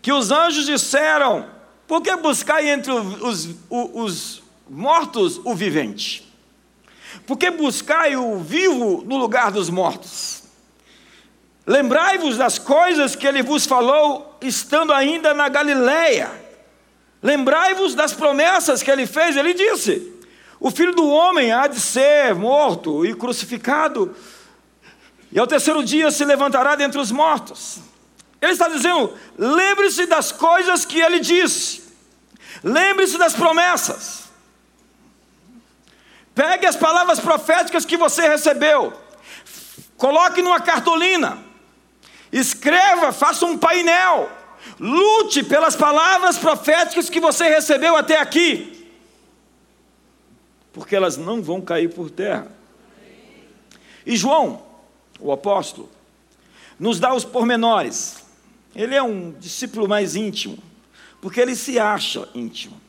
que 0.00 0.12
os 0.12 0.30
anjos 0.30 0.64
disseram: 0.64 1.44
por 1.88 2.00
que 2.02 2.14
buscar 2.14 2.64
entre 2.64 2.92
os, 2.92 3.48
os, 3.68 3.92
os 3.92 4.42
mortos 4.70 5.40
o 5.42 5.52
vivente? 5.52 6.32
Por 7.26 7.36
que 7.36 7.50
buscai 7.50 8.14
o 8.14 8.38
vivo 8.38 9.02
no 9.04 9.16
lugar 9.16 9.50
dos 9.50 9.68
mortos? 9.68 10.44
Lembrai-vos 11.66 12.36
das 12.36 12.60
coisas 12.60 13.16
que 13.16 13.26
ele 13.26 13.42
vos 13.42 13.66
falou, 13.66 14.38
estando 14.40 14.92
ainda 14.92 15.34
na 15.34 15.48
Galileia 15.48 16.41
Lembrai-vos 17.22 17.94
das 17.94 18.12
promessas 18.12 18.82
que 18.82 18.90
ele 18.90 19.06
fez, 19.06 19.36
ele 19.36 19.54
disse: 19.54 20.12
O 20.58 20.70
filho 20.70 20.92
do 20.92 21.06
homem 21.08 21.52
há 21.52 21.68
de 21.68 21.78
ser 21.78 22.34
morto 22.34 23.06
e 23.06 23.14
crucificado, 23.14 24.14
e 25.30 25.38
ao 25.38 25.46
terceiro 25.46 25.84
dia 25.84 26.10
se 26.10 26.24
levantará 26.24 26.74
dentre 26.74 27.00
os 27.00 27.12
mortos. 27.12 27.78
Ele 28.40 28.52
está 28.52 28.68
dizendo: 28.68 29.16
lembre-se 29.38 30.04
das 30.06 30.32
coisas 30.32 30.84
que 30.84 31.00
ele 31.00 31.20
disse, 31.20 31.84
lembre-se 32.64 33.16
das 33.16 33.34
promessas. 33.34 34.22
Pegue 36.34 36.66
as 36.66 36.76
palavras 36.76 37.20
proféticas 37.20 37.84
que 37.84 37.96
você 37.96 38.26
recebeu, 38.26 38.92
coloque 39.96 40.42
numa 40.42 40.60
cartolina, 40.60 41.38
escreva, 42.32 43.12
faça 43.12 43.46
um 43.46 43.56
painel, 43.56 44.28
lute 44.78 45.42
pelas 45.42 45.76
palavras 45.76 46.38
proféticas 46.38 47.08
que 47.08 47.20
você 47.20 47.48
recebeu 47.48 47.96
até 47.96 48.18
aqui, 48.18 48.86
porque 50.72 50.96
elas 50.96 51.16
não 51.16 51.42
vão 51.42 51.60
cair 51.60 51.88
por 51.88 52.10
terra. 52.10 52.50
E 54.04 54.16
João, 54.16 54.62
o 55.20 55.30
apóstolo, 55.32 55.88
nos 56.78 56.98
dá 56.98 57.14
os 57.14 57.24
pormenores 57.24 58.22
ele 58.74 58.94
é 58.94 59.02
um 59.02 59.32
discípulo 59.32 59.88
mais 59.88 60.16
íntimo, 60.16 60.58
porque 61.20 61.40
ele 61.40 61.54
se 61.54 61.78
acha 61.78 62.28
íntimo. 62.34 62.80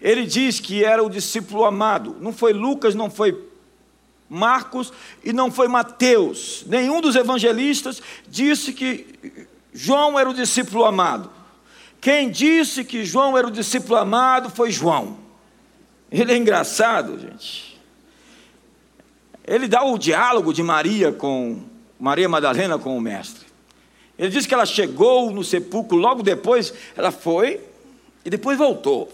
Ele 0.00 0.26
diz 0.26 0.60
que 0.60 0.84
era 0.84 1.02
o 1.02 1.08
discípulo 1.08 1.64
amado. 1.64 2.16
Não 2.20 2.32
foi 2.32 2.52
Lucas, 2.52 2.94
não 2.94 3.10
foi 3.10 3.48
Marcos 4.28 4.92
e 5.22 5.32
não 5.32 5.50
foi 5.50 5.68
Mateus. 5.68 6.64
Nenhum 6.66 7.00
dos 7.00 7.14
evangelistas 7.14 8.02
disse 8.28 8.72
que 8.72 9.46
João 9.74 10.16
era 10.16 10.30
o 10.30 10.34
discípulo 10.34 10.84
amado. 10.84 11.28
Quem 12.00 12.30
disse 12.30 12.84
que 12.84 13.04
João 13.04 13.36
era 13.36 13.48
o 13.48 13.50
discípulo 13.50 13.96
amado 13.96 14.48
foi 14.48 14.70
João. 14.70 15.18
Ele 16.12 16.32
é 16.32 16.36
engraçado, 16.36 17.18
gente. 17.18 17.80
Ele 19.44 19.66
dá 19.66 19.82
o 19.82 19.98
diálogo 19.98 20.52
de 20.52 20.62
Maria 20.62 21.10
com 21.10 21.60
Maria 21.98 22.28
Madalena 22.28 22.78
com 22.78 22.96
o 22.96 23.00
mestre. 23.00 23.44
Ele 24.16 24.30
diz 24.30 24.46
que 24.46 24.54
ela 24.54 24.64
chegou 24.64 25.32
no 25.32 25.42
sepulcro, 25.42 25.96
logo 25.96 26.22
depois 26.22 26.72
ela 26.96 27.10
foi 27.10 27.60
e 28.24 28.30
depois 28.30 28.56
voltou. 28.56 29.12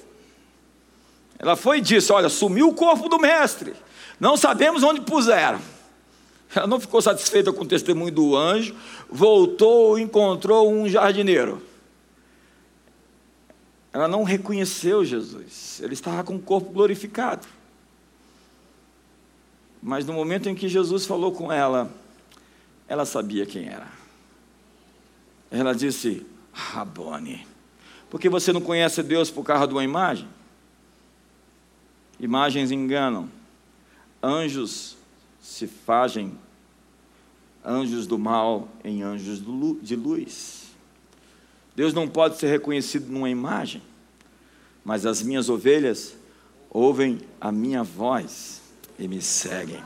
Ela 1.38 1.56
foi 1.56 1.78
e 1.78 1.80
disse: 1.80 2.12
Olha, 2.12 2.28
sumiu 2.28 2.68
o 2.68 2.74
corpo 2.74 3.08
do 3.08 3.18
mestre, 3.18 3.72
não 4.20 4.36
sabemos 4.36 4.82
onde 4.82 5.00
puseram. 5.00 5.58
Ela 6.54 6.66
não 6.66 6.80
ficou 6.80 7.00
satisfeita 7.00 7.52
com 7.52 7.62
o 7.62 7.66
testemunho 7.66 8.12
do 8.12 8.36
anjo, 8.36 8.74
voltou 9.08 9.98
e 9.98 10.02
encontrou 10.02 10.70
um 10.70 10.88
jardineiro. 10.88 11.62
Ela 13.92 14.08
não 14.08 14.22
reconheceu 14.22 15.04
Jesus, 15.04 15.80
ele 15.82 15.94
estava 15.94 16.24
com 16.24 16.36
o 16.36 16.40
corpo 16.40 16.70
glorificado. 16.70 17.46
Mas 19.82 20.04
no 20.04 20.12
momento 20.12 20.48
em 20.48 20.54
que 20.54 20.68
Jesus 20.68 21.06
falou 21.06 21.32
com 21.32 21.52
ela, 21.52 21.90
ela 22.86 23.04
sabia 23.04 23.46
quem 23.46 23.68
era. 23.68 23.88
Ela 25.50 25.74
disse: 25.74 26.26
Rabone, 26.52 27.46
porque 28.10 28.28
você 28.28 28.52
não 28.52 28.60
conhece 28.60 29.02
Deus 29.02 29.30
por 29.30 29.44
causa 29.44 29.66
de 29.66 29.72
uma 29.72 29.82
imagem? 29.82 30.28
Imagens 32.18 32.70
enganam, 32.70 33.28
anjos 34.22 34.99
se 35.50 35.66
fazem 35.66 36.38
anjos 37.64 38.06
do 38.06 38.16
mal 38.16 38.68
em 38.84 39.02
anjos 39.02 39.42
de 39.82 39.96
luz. 39.96 40.70
Deus 41.74 41.92
não 41.92 42.06
pode 42.06 42.38
ser 42.38 42.46
reconhecido 42.46 43.10
numa 43.10 43.28
imagem, 43.28 43.82
mas 44.84 45.04
as 45.04 45.20
minhas 45.20 45.48
ovelhas 45.48 46.14
ouvem 46.70 47.18
a 47.40 47.50
minha 47.50 47.82
voz 47.82 48.62
e 48.96 49.08
me 49.08 49.20
seguem. 49.20 49.82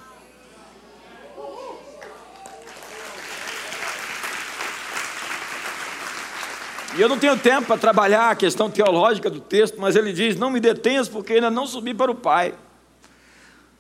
E 6.95 7.01
eu 7.01 7.09
não 7.09 7.19
tenho 7.19 7.39
tempo 7.39 7.69
para 7.69 7.79
trabalhar 7.79 8.31
a 8.31 8.37
questão 8.37 8.71
teológica 8.71 9.31
do 9.31 9.41
texto, 9.41 9.81
mas 9.81 9.97
ele 9.97 10.13
diz: 10.13 10.37
Não 10.37 10.51
me 10.51 10.61
detenhas, 10.61 11.09
porque 11.09 11.33
ainda 11.33 11.51
não 11.51 11.67
subi 11.67 11.95
para 11.95 12.11
o 12.11 12.15
Pai. 12.15 12.55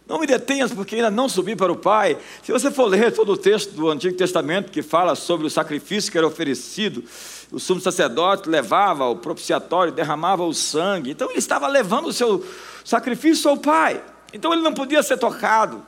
Não 0.06 0.18
me 0.18 0.26
detenhas, 0.26 0.72
porque 0.72 0.96
ainda 0.96 1.10
não 1.10 1.28
subi 1.28 1.56
para 1.56 1.72
o 1.72 1.76
Pai. 1.76 2.18
Se 2.42 2.52
você 2.52 2.70
for 2.70 2.84
ler 2.84 3.10
todo 3.12 3.32
o 3.32 3.36
texto 3.38 3.72
do 3.72 3.88
Antigo 3.88 4.14
Testamento 4.14 4.70
que 4.70 4.82
fala 4.82 5.14
sobre 5.14 5.46
o 5.46 5.50
sacrifício 5.50 6.12
que 6.12 6.18
era 6.18 6.26
oferecido, 6.26 7.02
o 7.50 7.58
sumo 7.58 7.80
sacerdote 7.80 8.48
levava 8.48 9.08
o 9.08 9.16
propiciatório, 9.16 9.92
derramava 9.92 10.44
o 10.44 10.52
sangue. 10.52 11.12
Então 11.12 11.30
ele 11.30 11.38
estava 11.38 11.66
levando 11.66 12.08
o 12.08 12.12
seu 12.12 12.44
sacrifício 12.84 13.48
ao 13.48 13.56
Pai. 13.56 14.02
Então 14.32 14.52
ele 14.52 14.62
não 14.62 14.74
podia 14.74 15.02
ser 15.02 15.16
tocado. 15.16 15.82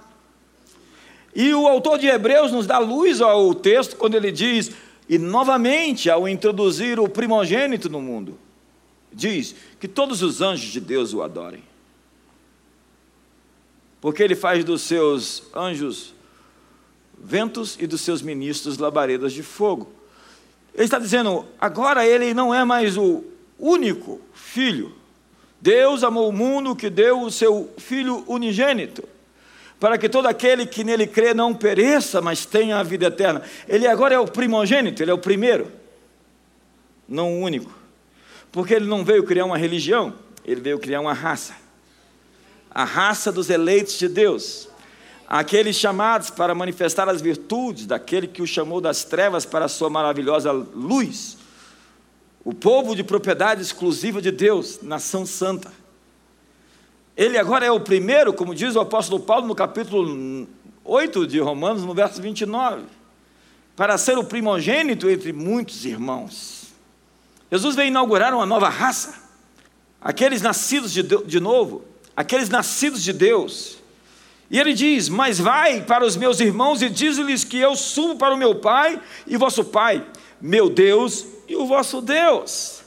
E 1.34 1.52
o 1.52 1.66
autor 1.66 1.98
de 1.98 2.06
Hebreus 2.06 2.50
nos 2.50 2.66
dá 2.66 2.78
luz 2.78 3.20
ao 3.20 3.54
texto 3.54 3.96
quando 3.96 4.14
ele 4.14 4.32
diz: 4.32 4.70
e 5.06 5.18
novamente, 5.18 6.08
ao 6.08 6.26
introduzir 6.26 6.98
o 6.98 7.06
primogênito 7.06 7.90
no 7.90 8.00
mundo, 8.00 8.38
diz 9.12 9.54
que 9.78 9.86
todos 9.86 10.22
os 10.22 10.40
anjos 10.40 10.72
de 10.72 10.80
Deus 10.80 11.12
o 11.12 11.22
adorem. 11.22 11.62
Porque 14.06 14.22
ele 14.22 14.36
faz 14.36 14.62
dos 14.62 14.82
seus 14.82 15.42
anjos 15.52 16.14
ventos 17.18 17.76
e 17.80 17.88
dos 17.88 18.02
seus 18.02 18.22
ministros 18.22 18.78
labaredas 18.78 19.32
de 19.32 19.42
fogo. 19.42 19.92
Ele 20.72 20.84
está 20.84 21.00
dizendo, 21.00 21.44
agora 21.60 22.06
ele 22.06 22.32
não 22.32 22.54
é 22.54 22.64
mais 22.64 22.96
o 22.96 23.24
único 23.58 24.20
filho. 24.32 24.94
Deus 25.60 26.04
amou 26.04 26.28
o 26.28 26.32
mundo 26.32 26.76
que 26.76 26.88
deu 26.88 27.20
o 27.20 27.32
seu 27.32 27.68
filho 27.78 28.22
unigênito 28.28 29.02
para 29.80 29.98
que 29.98 30.08
todo 30.08 30.26
aquele 30.26 30.66
que 30.66 30.84
nele 30.84 31.08
crê 31.08 31.34
não 31.34 31.52
pereça, 31.52 32.22
mas 32.22 32.46
tenha 32.46 32.78
a 32.78 32.84
vida 32.84 33.06
eterna. 33.06 33.42
Ele 33.66 33.88
agora 33.88 34.14
é 34.14 34.20
o 34.20 34.28
primogênito, 34.28 35.02
ele 35.02 35.10
é 35.10 35.14
o 35.14 35.18
primeiro, 35.18 35.72
não 37.08 37.40
o 37.40 37.40
único. 37.40 37.76
Porque 38.52 38.72
ele 38.72 38.86
não 38.86 39.04
veio 39.04 39.24
criar 39.24 39.46
uma 39.46 39.58
religião, 39.58 40.14
ele 40.44 40.60
veio 40.60 40.78
criar 40.78 41.00
uma 41.00 41.12
raça. 41.12 41.65
A 42.76 42.84
raça 42.84 43.32
dos 43.32 43.48
eleitos 43.48 43.98
de 43.98 44.06
Deus. 44.06 44.68
Aqueles 45.26 45.76
chamados 45.76 46.28
para 46.28 46.54
manifestar 46.54 47.08
as 47.08 47.22
virtudes 47.22 47.86
daquele 47.86 48.26
que 48.26 48.42
o 48.42 48.46
chamou 48.46 48.82
das 48.82 49.02
trevas 49.02 49.46
para 49.46 49.64
a 49.64 49.68
sua 49.68 49.88
maravilhosa 49.88 50.52
luz. 50.52 51.38
O 52.44 52.52
povo 52.52 52.94
de 52.94 53.02
propriedade 53.02 53.62
exclusiva 53.62 54.20
de 54.20 54.30
Deus, 54.30 54.80
nação 54.82 55.24
santa. 55.24 55.72
Ele 57.16 57.38
agora 57.38 57.64
é 57.64 57.70
o 57.70 57.80
primeiro, 57.80 58.34
como 58.34 58.54
diz 58.54 58.76
o 58.76 58.80
apóstolo 58.80 59.22
Paulo 59.22 59.46
no 59.46 59.54
capítulo 59.54 60.46
8 60.84 61.26
de 61.26 61.40
Romanos, 61.40 61.82
no 61.82 61.94
verso 61.94 62.20
29, 62.20 62.82
para 63.74 63.96
ser 63.96 64.18
o 64.18 64.24
primogênito 64.24 65.08
entre 65.08 65.32
muitos 65.32 65.86
irmãos. 65.86 66.74
Jesus 67.50 67.74
veio 67.74 67.88
inaugurar 67.88 68.34
uma 68.34 68.44
nova 68.44 68.68
raça, 68.68 69.14
aqueles 69.98 70.42
nascidos 70.42 70.92
de, 70.92 71.02
de 71.02 71.40
novo, 71.40 71.95
aqueles 72.16 72.48
nascidos 72.48 73.02
de 73.02 73.12
Deus. 73.12 73.76
E 74.50 74.58
ele 74.58 74.72
diz: 74.72 75.08
Mas 75.08 75.38
vai 75.38 75.82
para 75.82 76.04
os 76.04 76.16
meus 76.16 76.40
irmãos 76.40 76.80
e 76.82 76.88
diz-lhes 76.88 77.44
que 77.44 77.58
eu 77.58 77.76
subo 77.76 78.16
para 78.16 78.34
o 78.34 78.38
meu 78.38 78.54
Pai 78.56 79.00
e 79.26 79.36
vosso 79.36 79.64
Pai, 79.64 80.04
meu 80.40 80.70
Deus 80.70 81.26
e 81.46 81.54
o 81.54 81.66
vosso 81.66 82.00
Deus. 82.00 82.80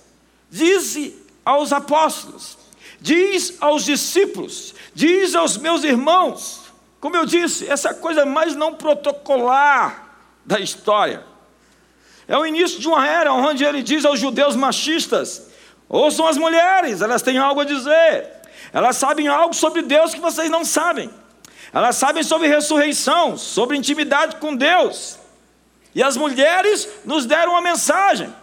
Disse 0.49 1.15
aos 1.45 1.71
apóstolos: 1.71 2.57
diz 2.99 3.55
aos 3.59 3.85
discípulos, 3.85 4.73
diz 4.93 5.35
aos 5.35 5.57
meus 5.57 5.83
irmãos, 5.83 6.61
como 6.99 7.15
eu 7.15 7.25
disse, 7.25 7.67
essa 7.67 7.93
coisa 7.93 8.25
mais 8.25 8.55
não 8.55 8.75
protocolar 8.75 10.17
da 10.45 10.59
história. 10.59 11.23
É 12.27 12.37
o 12.37 12.45
início 12.45 12.79
de 12.79 12.87
uma 12.87 13.07
era 13.07 13.33
onde 13.33 13.63
ele 13.63 13.81
diz 13.81 14.05
aos 14.05 14.19
judeus 14.19 14.55
machistas: 14.55 15.49
ouçam 15.87 16.27
as 16.27 16.37
mulheres, 16.37 17.01
elas 17.01 17.21
têm 17.21 17.37
algo 17.37 17.61
a 17.61 17.65
dizer, 17.65 18.38
elas 18.71 18.97
sabem 18.97 19.27
algo 19.27 19.53
sobre 19.53 19.81
Deus 19.81 20.13
que 20.13 20.19
vocês 20.19 20.49
não 20.49 20.63
sabem, 20.63 21.09
elas 21.73 21.95
sabem 21.95 22.23
sobre 22.23 22.47
ressurreição, 22.47 23.37
sobre 23.37 23.77
intimidade 23.77 24.37
com 24.37 24.55
Deus. 24.55 25.17
E 25.93 26.03
as 26.03 26.15
mulheres 26.15 26.87
nos 27.03 27.25
deram 27.25 27.53
uma 27.53 27.61
mensagem. 27.61 28.33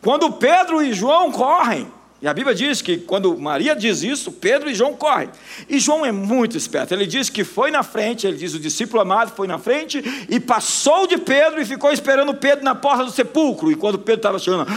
Quando 0.00 0.32
Pedro 0.32 0.82
e 0.82 0.92
João 0.92 1.30
correm 1.30 1.90
e 2.22 2.28
a 2.28 2.32
Bíblia 2.32 2.54
diz 2.54 2.80
que 2.80 2.98
quando 2.98 3.36
Maria 3.36 3.74
diz 3.74 4.04
isso, 4.04 4.30
Pedro 4.30 4.70
e 4.70 4.74
João 4.74 4.94
correm. 4.94 5.28
E 5.68 5.80
João 5.80 6.06
é 6.06 6.12
muito 6.12 6.56
esperto. 6.56 6.94
Ele 6.94 7.04
diz 7.04 7.28
que 7.28 7.42
foi 7.42 7.72
na 7.72 7.82
frente, 7.82 8.28
ele 8.28 8.36
diz 8.36 8.54
o 8.54 8.60
discípulo 8.60 9.02
amado 9.02 9.32
foi 9.34 9.48
na 9.48 9.58
frente 9.58 10.00
e 10.28 10.38
passou 10.38 11.08
de 11.08 11.18
Pedro 11.18 11.60
e 11.60 11.64
ficou 11.64 11.90
esperando 11.90 12.32
Pedro 12.32 12.64
na 12.64 12.76
porta 12.76 13.04
do 13.04 13.10
sepulcro. 13.10 13.72
E 13.72 13.74
quando 13.74 13.98
Pedro 13.98 14.20
estava 14.20 14.38
chegando, 14.38 14.68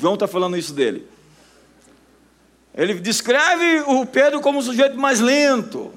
João 0.00 0.14
está 0.14 0.26
falando 0.26 0.56
isso 0.56 0.72
dele. 0.74 1.06
Ele 2.78 2.94
descreve 2.94 3.80
o 3.88 4.06
Pedro 4.06 4.40
como 4.40 4.60
o 4.60 4.62
sujeito 4.62 4.96
mais 4.96 5.18
lento 5.18 5.92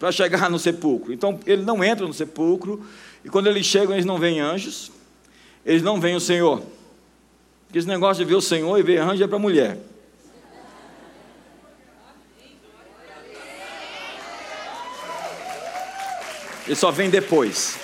para 0.00 0.10
chegar 0.10 0.50
no 0.50 0.58
sepulcro. 0.58 1.12
Então, 1.12 1.38
ele 1.46 1.62
não 1.62 1.82
entra 1.84 2.04
no 2.04 2.12
sepulcro, 2.12 2.84
e 3.24 3.28
quando 3.28 3.46
eles 3.46 3.64
chegam, 3.64 3.94
eles 3.94 4.04
não 4.04 4.18
veem 4.18 4.40
anjos, 4.40 4.90
eles 5.64 5.80
não 5.80 6.00
veem 6.00 6.16
o 6.16 6.20
Senhor. 6.20 6.60
Porque 7.66 7.78
esse 7.78 7.86
negócio 7.86 8.24
de 8.24 8.28
ver 8.28 8.34
o 8.34 8.40
Senhor 8.40 8.76
e 8.76 8.82
ver 8.82 8.98
anjo 8.98 9.22
é 9.22 9.28
para 9.28 9.38
mulher. 9.38 9.78
Ele 16.66 16.74
só 16.74 16.90
vem 16.90 17.10
depois. 17.10 17.78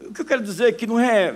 O 0.00 0.12
que 0.12 0.20
eu 0.20 0.24
quero 0.24 0.42
dizer 0.44 0.68
é 0.68 0.72
que 0.72 0.86
não 0.86 1.00
é 1.00 1.34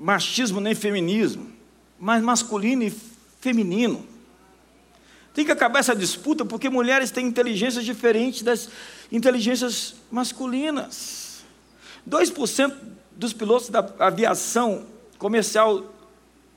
machismo 0.00 0.58
nem 0.58 0.74
feminismo, 0.74 1.52
mas 1.98 2.22
masculino 2.22 2.84
e 2.84 3.07
feminino. 3.40 4.06
Tem 5.34 5.44
que 5.44 5.52
acabar 5.52 5.78
essa 5.78 5.94
disputa 5.94 6.44
porque 6.44 6.68
mulheres 6.68 7.10
têm 7.10 7.26
inteligências 7.26 7.84
diferentes 7.84 8.42
das 8.42 8.68
inteligências 9.10 9.94
masculinas. 10.10 11.44
2% 12.08 12.74
dos 13.12 13.32
pilotos 13.32 13.68
da 13.68 13.88
aviação 13.98 14.86
comercial 15.18 15.84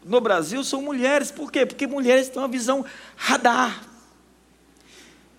no 0.03 0.19
Brasil 0.19 0.63
são 0.63 0.81
mulheres. 0.81 1.31
Por 1.31 1.51
quê? 1.51 1.65
Porque 1.65 1.85
mulheres 1.85 2.29
têm 2.29 2.41
uma 2.41 2.47
visão 2.47 2.83
radar. 3.15 3.83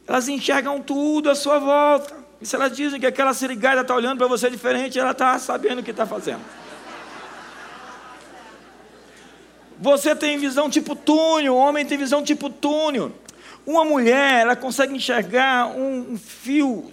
Elas 0.07 0.29
enxergam 0.29 0.81
tudo 0.81 1.31
à 1.31 1.35
sua 1.35 1.59
volta. 1.59 2.23
E 2.41 2.47
se 2.47 2.57
elas 2.57 2.77
dizem 2.77 3.01
que 3.01 3.07
aquela 3.07 3.33
sirigada 3.35 3.83
está 3.83 3.95
olhando 3.95 4.19
para 4.19 4.27
você 4.27 4.51
diferente, 4.51 4.99
ela 4.99 5.13
está 5.13 5.39
sabendo 5.39 5.81
o 5.81 5.83
que 5.83 5.93
está 5.93 6.07
fazendo. 6.07 6.41
Você 9.83 10.15
tem 10.15 10.39
visão 10.39 10.71
tipo 10.71 10.95
túnel, 10.95 11.55
o 11.55 11.57
homem 11.57 11.85
tem 11.85 11.99
visão 11.99 12.23
tipo 12.23 12.49
túnel. 12.49 13.11
Uma 13.67 13.85
mulher, 13.85 14.43
ela 14.43 14.55
consegue 14.55 14.95
enxergar 14.95 15.67
um, 15.77 16.17
fio 16.17 16.89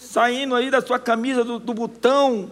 saindo 0.00 0.56
aí 0.56 0.68
da 0.68 0.82
sua 0.82 0.98
camisa, 0.98 1.44
do, 1.44 1.60
do 1.60 1.72
botão, 1.72 2.50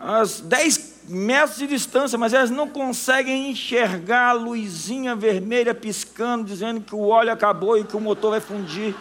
a 0.00 0.24
10 0.24 1.02
metros 1.08 1.58
de 1.58 1.68
distância, 1.68 2.18
mas 2.18 2.34
elas 2.34 2.50
não 2.50 2.68
conseguem 2.68 3.52
enxergar 3.52 4.30
a 4.30 4.32
luzinha 4.32 5.14
vermelha 5.14 5.72
piscando, 5.72 6.42
dizendo 6.42 6.80
que 6.80 6.94
o 6.96 7.06
óleo 7.06 7.32
acabou 7.32 7.78
e 7.78 7.84
que 7.84 7.96
o 7.96 8.00
motor 8.00 8.32
vai 8.32 8.40
fundir. 8.40 8.96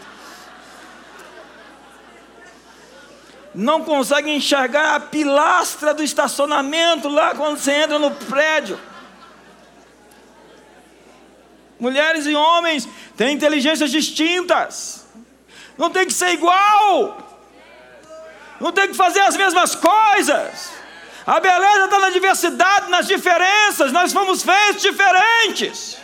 Não 3.56 3.84
conseguem 3.84 4.38
enxergar 4.38 4.93
a 4.93 4.99
pilastra 4.99 5.91
do 5.91 6.04
estacionamento 6.04 7.10
lá 7.10 7.34
quando 7.34 7.58
você 7.58 7.71
entra 7.71 7.97
no 7.97 8.12
prédio. 8.12 8.78
Mulheres 11.84 12.26
e 12.26 12.34
homens 12.34 12.88
têm 13.17 13.36
inteligências 13.36 13.91
distintas. 13.91 15.06
Não 15.78 15.89
tem 15.89 16.08
que 16.08 16.13
ser 16.13 16.30
igual. 16.30 17.17
Não 18.62 18.72
tem 18.72 18.88
que 18.88 18.93
fazer 18.93 19.19
as 19.19 19.36
mesmas 19.36 19.76
coisas. 19.76 20.72
A 21.28 21.41
beleza 21.41 21.84
está 21.84 22.00
na 22.00 22.10
diversidade, 22.10 22.89
nas 22.89 23.06
diferenças. 23.06 23.91
Nós 23.91 24.13
fomos 24.13 24.43
feitos 24.43 24.82
diferentes. 24.82 25.98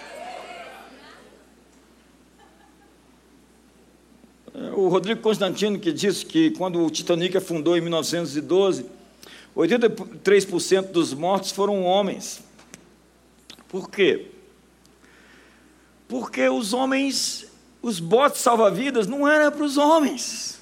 O 4.75 4.89
Rodrigo 4.89 5.21
Constantino 5.21 5.79
que 5.79 5.93
disse 5.93 6.25
que 6.25 6.51
quando 6.51 6.85
o 6.85 6.89
Titanic 6.89 7.37
afundou 7.37 7.77
em 7.77 7.81
1912, 7.81 8.85
83% 9.55 10.91
dos 10.91 11.13
mortos 11.13 11.51
foram 11.51 11.83
homens. 11.85 12.43
Por 13.69 13.89
quê? 13.89 14.38
Porque 16.09 16.49
os 16.49 16.73
homens, 16.73 17.45
os 17.83 17.99
botes 17.99 18.41
salva-vidas 18.41 19.05
não 19.05 19.27
eram 19.27 19.51
para 19.51 19.63
os 19.63 19.77
homens. 19.77 20.59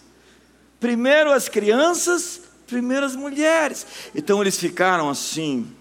Primeiro 0.77 1.31
as 1.31 1.47
crianças, 1.47 2.41
primeiro 2.67 3.05
as 3.05 3.15
mulheres. 3.15 3.87
Então 4.13 4.41
eles 4.41 4.59
ficaram 4.59 5.09
assim. 5.09 5.73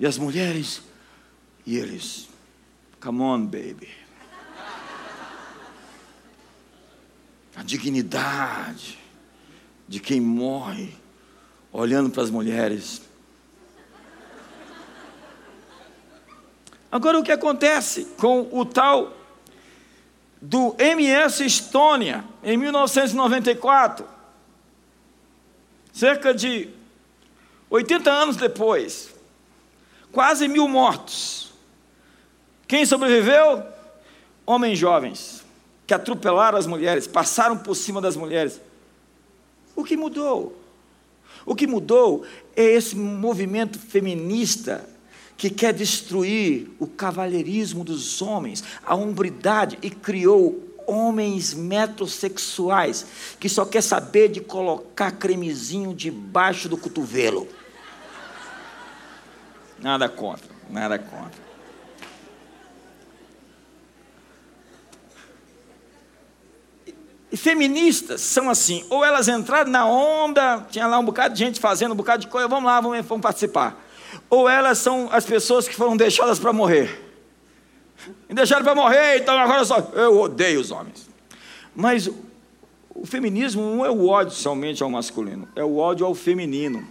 E 0.00 0.04
as 0.04 0.18
mulheres, 0.18 0.82
e 1.64 1.78
eles, 1.78 2.28
come 3.00 3.22
on, 3.22 3.46
baby. 3.46 3.88
A 7.54 7.62
dignidade 7.62 8.98
de 9.86 10.00
quem 10.00 10.20
morre, 10.20 10.92
olhando 11.72 12.10
para 12.10 12.24
as 12.24 12.30
mulheres 12.30 13.00
Agora, 16.94 17.18
o 17.18 17.24
que 17.24 17.32
acontece 17.32 18.04
com 18.16 18.48
o 18.52 18.64
tal 18.64 19.12
do 20.40 20.76
MS 20.78 21.44
Estônia, 21.44 22.24
em 22.40 22.56
1994? 22.56 24.06
Cerca 25.92 26.32
de 26.32 26.68
80 27.68 28.08
anos 28.12 28.36
depois, 28.36 29.12
quase 30.12 30.46
mil 30.46 30.68
mortos. 30.68 31.52
Quem 32.68 32.86
sobreviveu? 32.86 33.64
Homens 34.46 34.78
jovens, 34.78 35.44
que 35.88 35.94
atropelaram 35.94 36.56
as 36.56 36.66
mulheres, 36.68 37.08
passaram 37.08 37.58
por 37.58 37.74
cima 37.74 38.00
das 38.00 38.14
mulheres. 38.14 38.60
O 39.74 39.82
que 39.82 39.96
mudou? 39.96 40.56
O 41.44 41.56
que 41.56 41.66
mudou 41.66 42.24
é 42.54 42.62
esse 42.62 42.94
movimento 42.94 43.80
feminista 43.80 44.93
que 45.36 45.50
quer 45.50 45.72
destruir 45.72 46.70
o 46.78 46.86
cavalheirismo 46.86 47.84
dos 47.84 48.22
homens, 48.22 48.62
a 48.84 48.94
hombridade, 48.94 49.78
e 49.82 49.90
criou 49.90 50.74
homens 50.86 51.54
metrosexuais 51.54 53.06
que 53.40 53.48
só 53.48 53.64
quer 53.64 53.82
saber 53.82 54.28
de 54.28 54.40
colocar 54.40 55.12
cremezinho 55.12 55.94
debaixo 55.94 56.68
do 56.68 56.76
cotovelo. 56.76 57.48
Nada 59.80 60.08
contra, 60.08 60.48
nada 60.70 60.98
contra. 60.98 61.44
E 67.32 67.36
feministas 67.36 68.20
são 68.20 68.48
assim, 68.48 68.84
ou 68.88 69.04
elas 69.04 69.26
entraram 69.26 69.68
na 69.68 69.84
onda, 69.84 70.64
tinha 70.70 70.86
lá 70.86 70.98
um 71.00 71.04
bocado 71.04 71.34
de 71.34 71.40
gente 71.40 71.58
fazendo 71.58 71.90
um 71.90 71.96
bocado 71.96 72.20
de 72.20 72.28
coisa, 72.28 72.46
vamos 72.46 72.64
lá, 72.64 72.80
vamos, 72.80 73.04
vamos 73.04 73.22
participar 73.22 73.83
ou 74.28 74.48
elas 74.48 74.78
são 74.78 75.08
as 75.12 75.24
pessoas 75.24 75.68
que 75.68 75.74
foram 75.74 75.96
deixadas 75.96 76.38
para 76.38 76.52
morrer. 76.52 77.02
E 78.28 78.34
deixaram 78.34 78.64
para 78.64 78.74
morrer, 78.74 79.18
então 79.18 79.38
agora 79.38 79.64
só. 79.64 79.78
Eu 79.94 80.20
odeio 80.20 80.60
os 80.60 80.70
homens. 80.70 81.08
Mas 81.74 82.08
o 82.94 83.06
feminismo 83.06 83.62
não 83.62 83.84
é 83.84 83.90
o 83.90 84.06
ódio 84.06 84.34
somente 84.34 84.82
ao 84.82 84.90
masculino, 84.90 85.48
é 85.56 85.64
o 85.64 85.76
ódio 85.76 86.06
ao 86.06 86.14
feminino. 86.14 86.86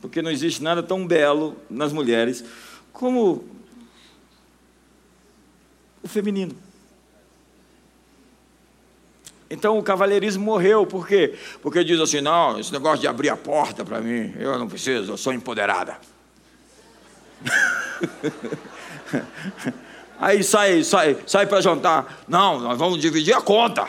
Porque 0.00 0.22
não 0.22 0.30
existe 0.30 0.62
nada 0.62 0.82
tão 0.82 1.06
belo 1.06 1.56
nas 1.68 1.92
mulheres 1.92 2.44
como 2.92 3.44
o 6.02 6.08
feminino. 6.08 6.54
Então 9.50 9.76
o 9.76 9.82
cavalheirismo 9.82 10.44
morreu, 10.44 10.86
por 10.86 11.08
quê? 11.08 11.34
Porque 11.60 11.82
diz 11.82 11.98
assim: 11.98 12.20
não, 12.20 12.60
esse 12.60 12.72
negócio 12.72 13.00
de 13.00 13.08
abrir 13.08 13.30
a 13.30 13.36
porta 13.36 13.84
para 13.84 14.00
mim, 14.00 14.32
eu 14.38 14.56
não 14.56 14.68
preciso, 14.68 15.12
eu 15.12 15.16
sou 15.16 15.32
empoderada. 15.32 15.98
Aí 20.20 20.44
sai, 20.44 20.84
sai, 20.84 21.16
sai 21.26 21.46
para 21.46 21.60
jantar. 21.60 22.22
Não, 22.28 22.60
nós 22.60 22.78
vamos 22.78 23.00
dividir 23.00 23.34
a 23.34 23.40
conta. 23.40 23.88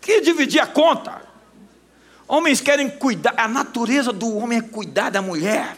Que 0.00 0.20
dividir 0.20 0.60
a 0.60 0.66
conta? 0.66 1.20
Homens 2.26 2.60
querem 2.60 2.88
cuidar, 2.88 3.34
a 3.36 3.46
natureza 3.46 4.12
do 4.12 4.34
homem 4.36 4.58
é 4.58 4.62
cuidar 4.62 5.10
da 5.10 5.20
mulher. 5.20 5.76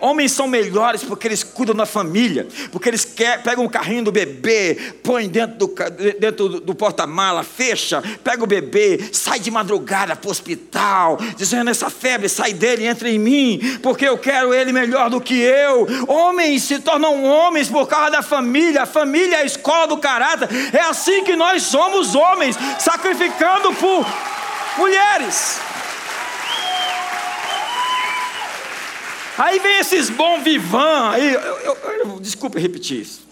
Homens 0.00 0.32
são 0.32 0.46
melhores 0.46 1.02
porque 1.02 1.26
eles 1.26 1.42
cuidam 1.42 1.74
da 1.74 1.86
família, 1.86 2.46
porque 2.70 2.88
eles 2.88 3.04
quer, 3.04 3.42
pegam 3.42 3.64
o 3.64 3.70
carrinho 3.70 4.04
do 4.04 4.12
bebê, 4.12 4.94
põem 5.02 5.28
dentro 5.28 5.56
do, 5.56 5.74
dentro 6.18 6.48
do, 6.60 6.74
porta-mala, 6.74 7.42
fecha, 7.42 8.02
pega 8.22 8.42
o 8.42 8.46
bebê, 8.46 9.08
sai 9.12 9.40
de 9.40 9.50
madrugada 9.50 10.14
para 10.16 10.28
o 10.28 10.30
hospital, 10.30 11.18
dizendo: 11.36 11.70
essa 11.70 11.90
febre 11.90 12.28
sai 12.28 12.52
dele, 12.52 12.86
entra 12.86 13.08
em 13.08 13.18
mim, 13.18 13.78
porque 13.82 14.06
eu 14.06 14.18
quero 14.18 14.54
ele 14.54 14.72
melhor 14.72 15.10
do 15.10 15.20
que 15.20 15.40
eu. 15.40 15.86
Homens 16.06 16.62
se 16.62 16.78
tornam 16.78 17.24
homens 17.24 17.68
por 17.68 17.86
causa 17.86 18.10
da 18.10 18.22
família, 18.22 18.82
a 18.82 18.86
família 18.86 19.36
é 19.36 19.42
a 19.42 19.46
escola 19.46 19.86
do 19.86 19.98
caráter. 19.98 20.48
É 20.72 20.80
assim 20.80 21.24
que 21.24 21.36
nós 21.36 21.62
somos 21.62 22.14
homens, 22.14 22.56
sacrificando 22.78 23.72
por 23.74 24.06
mulheres. 24.78 25.67
Aí 29.38 29.60
vem 29.60 29.78
esses 29.78 30.10
bom 30.10 30.42
vivan, 30.42 31.10
aí, 31.10 31.32
eu, 31.32 31.40
eu, 31.40 31.76
eu, 31.76 32.20
desculpe 32.20 32.58
repetir 32.58 33.02
isso. 33.02 33.24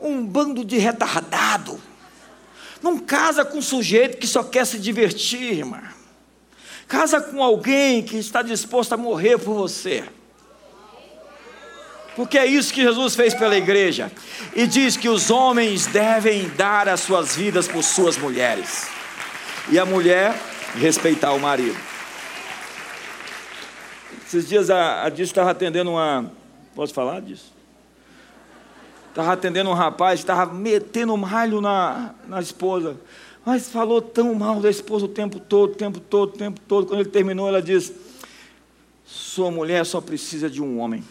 Um 0.00 0.24
bando 0.24 0.64
de 0.64 0.78
retardado. 0.78 1.78
Não 2.82 2.98
casa 2.98 3.44
com 3.44 3.58
um 3.58 3.62
sujeito 3.62 4.16
que 4.16 4.26
só 4.26 4.42
quer 4.42 4.66
se 4.66 4.78
divertir, 4.78 5.52
irmã. 5.52 5.82
Casa 6.88 7.20
com 7.20 7.42
alguém 7.42 8.02
que 8.02 8.16
está 8.16 8.40
disposto 8.40 8.94
a 8.94 8.96
morrer 8.96 9.38
por 9.38 9.54
você. 9.54 10.04
Porque 12.16 12.38
é 12.38 12.46
isso 12.46 12.72
que 12.72 12.82
Jesus 12.82 13.14
fez 13.14 13.34
pela 13.34 13.56
igreja. 13.56 14.10
E 14.54 14.66
diz 14.66 14.96
que 14.96 15.10
os 15.10 15.30
homens 15.30 15.86
devem 15.86 16.48
dar 16.50 16.88
as 16.88 17.00
suas 17.00 17.36
vidas 17.36 17.68
por 17.68 17.82
suas 17.82 18.16
mulheres. 18.16 18.86
E 19.70 19.78
a 19.78 19.84
mulher 19.84 20.34
respeitar 20.74 21.32
o 21.32 21.40
marido. 21.40 21.93
Esses 24.34 24.48
dias 24.48 24.68
a, 24.68 25.04
a 25.04 25.08
Disso 25.10 25.30
estava 25.30 25.52
atendendo 25.52 25.92
uma. 25.92 26.28
Posso 26.74 26.92
falar 26.92 27.20
disso? 27.20 27.52
Estava 29.10 29.32
atendendo 29.32 29.70
um 29.70 29.74
rapaz 29.74 30.18
estava 30.18 30.52
metendo 30.52 31.14
um 31.14 31.60
na, 31.60 32.12
na 32.26 32.40
esposa. 32.40 32.96
Mas 33.46 33.68
falou 33.68 34.02
tão 34.02 34.34
mal 34.34 34.60
da 34.60 34.68
esposa 34.68 35.04
o 35.04 35.08
tempo 35.08 35.38
todo, 35.38 35.70
o 35.70 35.76
tempo 35.76 36.00
todo, 36.00 36.34
o 36.34 36.36
tempo 36.36 36.60
todo. 36.66 36.88
Quando 36.88 36.98
ele 36.98 37.10
terminou, 37.10 37.46
ela 37.46 37.62
disse: 37.62 37.94
Sua 39.04 39.52
mulher 39.52 39.86
só 39.86 40.00
precisa 40.00 40.50
de 40.50 40.60
um 40.60 40.80
homem. 40.80 41.04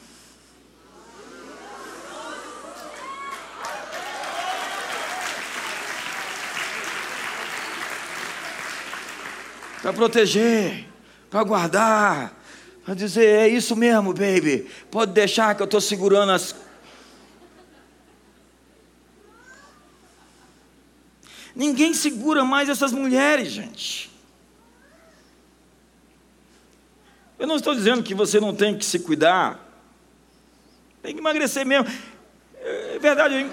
Para 9.82 9.94
proteger, 9.94 10.90
para 11.30 11.42
guardar, 11.44 12.43
para 12.84 12.94
dizer: 12.94 13.26
É 13.26 13.48
isso 13.48 13.76
mesmo, 13.76 14.14
baby. 14.14 14.68
Pode 14.92 15.12
deixar 15.12 15.56
que 15.56 15.62
eu 15.62 15.66
estou 15.66 15.82
segurando 15.82 16.32
as 16.32 16.56
Ninguém 21.56 21.94
segura 21.94 22.44
mais 22.44 22.68
essas 22.68 22.92
mulheres, 22.92 23.52
gente. 23.52 24.12
Eu 27.38 27.46
não 27.46 27.58
estou 27.58 27.76
dizendo 27.76 28.02
que 28.02 28.16
você 28.16 28.40
não 28.40 28.56
tem 28.56 28.76
que 28.78 28.86
se 28.86 29.00
cuidar. 29.00 29.60
Tem 31.02 31.14
que 31.14 31.20
emagrecer 31.20 31.66
mesmo. 31.66 31.88
É 32.56 32.98
verdade, 32.98 33.50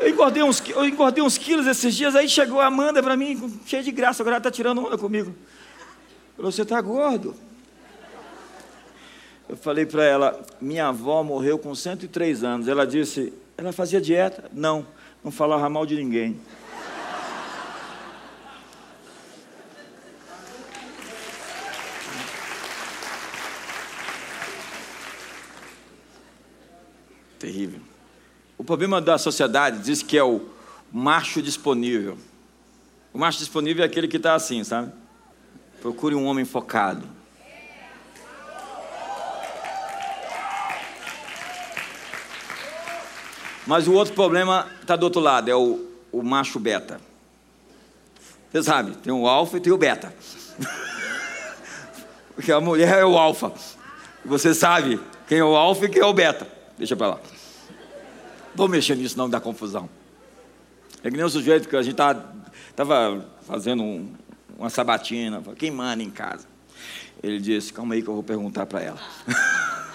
eu 0.00 0.08
engordei 0.08 0.42
uns, 0.42 0.62
eu 0.68 0.84
engordei 0.86 1.22
uns 1.22 1.36
quilos 1.36 1.66
esses 1.66 1.94
dias, 1.94 2.16
aí 2.16 2.28
chegou 2.28 2.60
a 2.60 2.66
Amanda 2.66 3.02
para 3.02 3.16
mim, 3.16 3.60
cheia 3.66 3.82
de 3.82 3.92
graça, 3.92 4.22
agora 4.22 4.36
ela 4.36 4.38
está 4.40 4.50
tirando 4.50 4.84
onda 4.84 4.96
comigo. 4.96 5.34
Falou, 6.34 6.50
você 6.50 6.62
está 6.62 6.80
gordo. 6.80 7.36
Eu 9.48 9.56
falei 9.56 9.86
para 9.86 10.04
ela, 10.04 10.46
minha 10.60 10.88
avó 10.88 11.22
morreu 11.22 11.58
com 11.58 11.74
103 11.74 12.44
anos. 12.44 12.68
Ela 12.68 12.86
disse, 12.86 13.32
ela 13.56 13.72
fazia 13.72 13.98
dieta? 13.98 14.44
Não, 14.52 14.86
não 15.24 15.30
falava 15.30 15.68
mal 15.70 15.86
de 15.86 15.96
ninguém. 15.96 16.38
Terrível. 27.38 27.80
O 28.58 28.64
problema 28.64 29.00
da 29.00 29.16
sociedade 29.16 29.78
diz 29.78 30.02
que 30.02 30.18
é 30.18 30.22
o 30.22 30.42
macho 30.92 31.40
disponível. 31.40 32.18
O 33.14 33.18
macho 33.18 33.38
disponível 33.38 33.82
é 33.82 33.86
aquele 33.86 34.08
que 34.08 34.18
está 34.18 34.34
assim, 34.34 34.62
sabe? 34.62 34.92
Procure 35.80 36.14
um 36.14 36.26
homem 36.26 36.44
focado. 36.44 37.17
Mas 43.68 43.86
o 43.86 43.92
outro 43.92 44.14
problema 44.14 44.66
está 44.80 44.96
do 44.96 45.02
outro 45.02 45.20
lado, 45.20 45.50
é 45.50 45.54
o, 45.54 45.84
o 46.10 46.22
macho 46.22 46.58
beta. 46.58 46.98
Você 48.50 48.62
sabe, 48.62 48.96
tem 48.96 49.12
o 49.12 49.28
alfa 49.28 49.58
e 49.58 49.60
tem 49.60 49.70
o 49.70 49.76
beta. 49.76 50.10
Porque 52.34 52.50
a 52.50 52.62
mulher 52.62 53.00
é 53.00 53.04
o 53.04 53.18
alfa. 53.18 53.52
Você 54.24 54.54
sabe 54.54 54.98
quem 55.26 55.40
é 55.40 55.44
o 55.44 55.54
alfa 55.54 55.84
e 55.84 55.88
quem 55.90 56.00
é 56.00 56.06
o 56.06 56.14
beta. 56.14 56.48
Deixa 56.78 56.96
para 56.96 57.08
lá. 57.08 57.20
Vou 58.54 58.68
mexer 58.68 58.96
nisso, 58.96 59.18
não 59.18 59.28
dá 59.28 59.38
confusão. 59.38 59.86
É 61.04 61.10
que 61.10 61.16
nem 61.18 61.26
o 61.26 61.28
sujeito 61.28 61.68
que 61.68 61.76
a 61.76 61.82
gente 61.82 62.00
estava 62.70 63.26
fazendo 63.42 63.82
um, 63.82 64.10
uma 64.58 64.70
sabatina, 64.70 65.42
quem 65.58 65.70
manda 65.70 66.02
em 66.02 66.10
casa? 66.10 66.46
Ele 67.22 67.38
disse: 67.38 67.70
Calma 67.70 67.92
aí 67.92 68.02
que 68.02 68.08
eu 68.08 68.14
vou 68.14 68.22
perguntar 68.22 68.64
para 68.64 68.80
ela. 68.80 69.00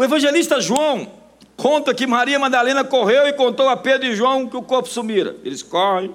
o 0.00 0.04
evangelista 0.04 0.62
João 0.62 1.12
conta 1.58 1.92
que 1.92 2.06
Maria 2.06 2.38
Madalena 2.38 2.82
correu 2.82 3.28
e 3.28 3.34
contou 3.34 3.68
a 3.68 3.76
Pedro 3.76 4.06
e 4.08 4.16
João 4.16 4.48
que 4.48 4.56
o 4.56 4.62
corpo 4.62 4.88
sumira. 4.88 5.36
Eles 5.44 5.62
correm, 5.62 6.14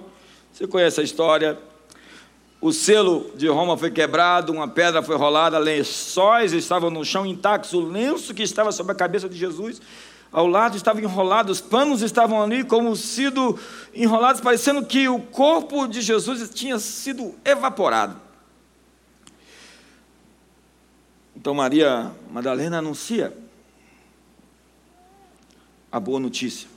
você 0.52 0.66
conhece 0.66 1.00
a 1.00 1.04
história 1.04 1.56
o 2.60 2.74
selo 2.74 3.30
de 3.36 3.48
Roma 3.48 3.78
foi 3.78 3.92
quebrado, 3.92 4.52
uma 4.52 4.68
pedra 4.68 5.04
foi 5.04 5.16
rolada, 5.16 5.60
lençóis 5.60 6.52
estavam 6.52 6.90
no 6.90 7.06
chão 7.06 7.24
intactos, 7.24 7.74
o 7.74 7.80
lenço 7.80 8.34
que 8.34 8.42
estava 8.42 8.72
sobre 8.72 8.94
a 8.94 8.96
cabeça 8.96 9.30
de 9.30 9.38
Jesus, 9.38 9.80
ao 10.32 10.48
lado 10.48 10.76
estava 10.76 11.00
enrolado, 11.00 11.52
os 11.52 11.62
panos 11.62 12.02
estavam 12.02 12.42
ali 12.42 12.64
como 12.64 12.96
sido 12.96 13.60
enrolados, 13.94 14.42
parecendo 14.42 14.84
que 14.84 15.08
o 15.08 15.20
corpo 15.20 15.88
de 15.88 16.02
Jesus 16.02 16.50
tinha 16.50 16.80
sido 16.80 17.36
evaporado. 17.46 18.20
Então 21.36 21.54
Maria 21.54 22.12
Madalena 22.32 22.80
anuncia 22.80 23.45
a 25.96 26.00
boa 26.00 26.20
notícia, 26.20 26.68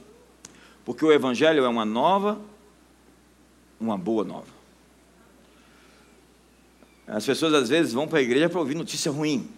porque 0.85 1.05
o 1.05 1.11
Evangelho 1.11 1.65
é 1.65 1.69
uma 1.69 1.85
nova, 1.85 2.41
uma 3.81 3.99
boa 3.99 4.23
nova. 4.23 4.47
As 7.05 7.27
pessoas 7.27 7.53
às 7.53 7.69
vezes 7.69 7.93
vão 7.93 8.07
para 8.07 8.21
a 8.21 8.23
igreja 8.23 8.49
para 8.49 8.61
ouvir 8.61 8.77
notícia 8.77 9.11
ruim. 9.11 9.51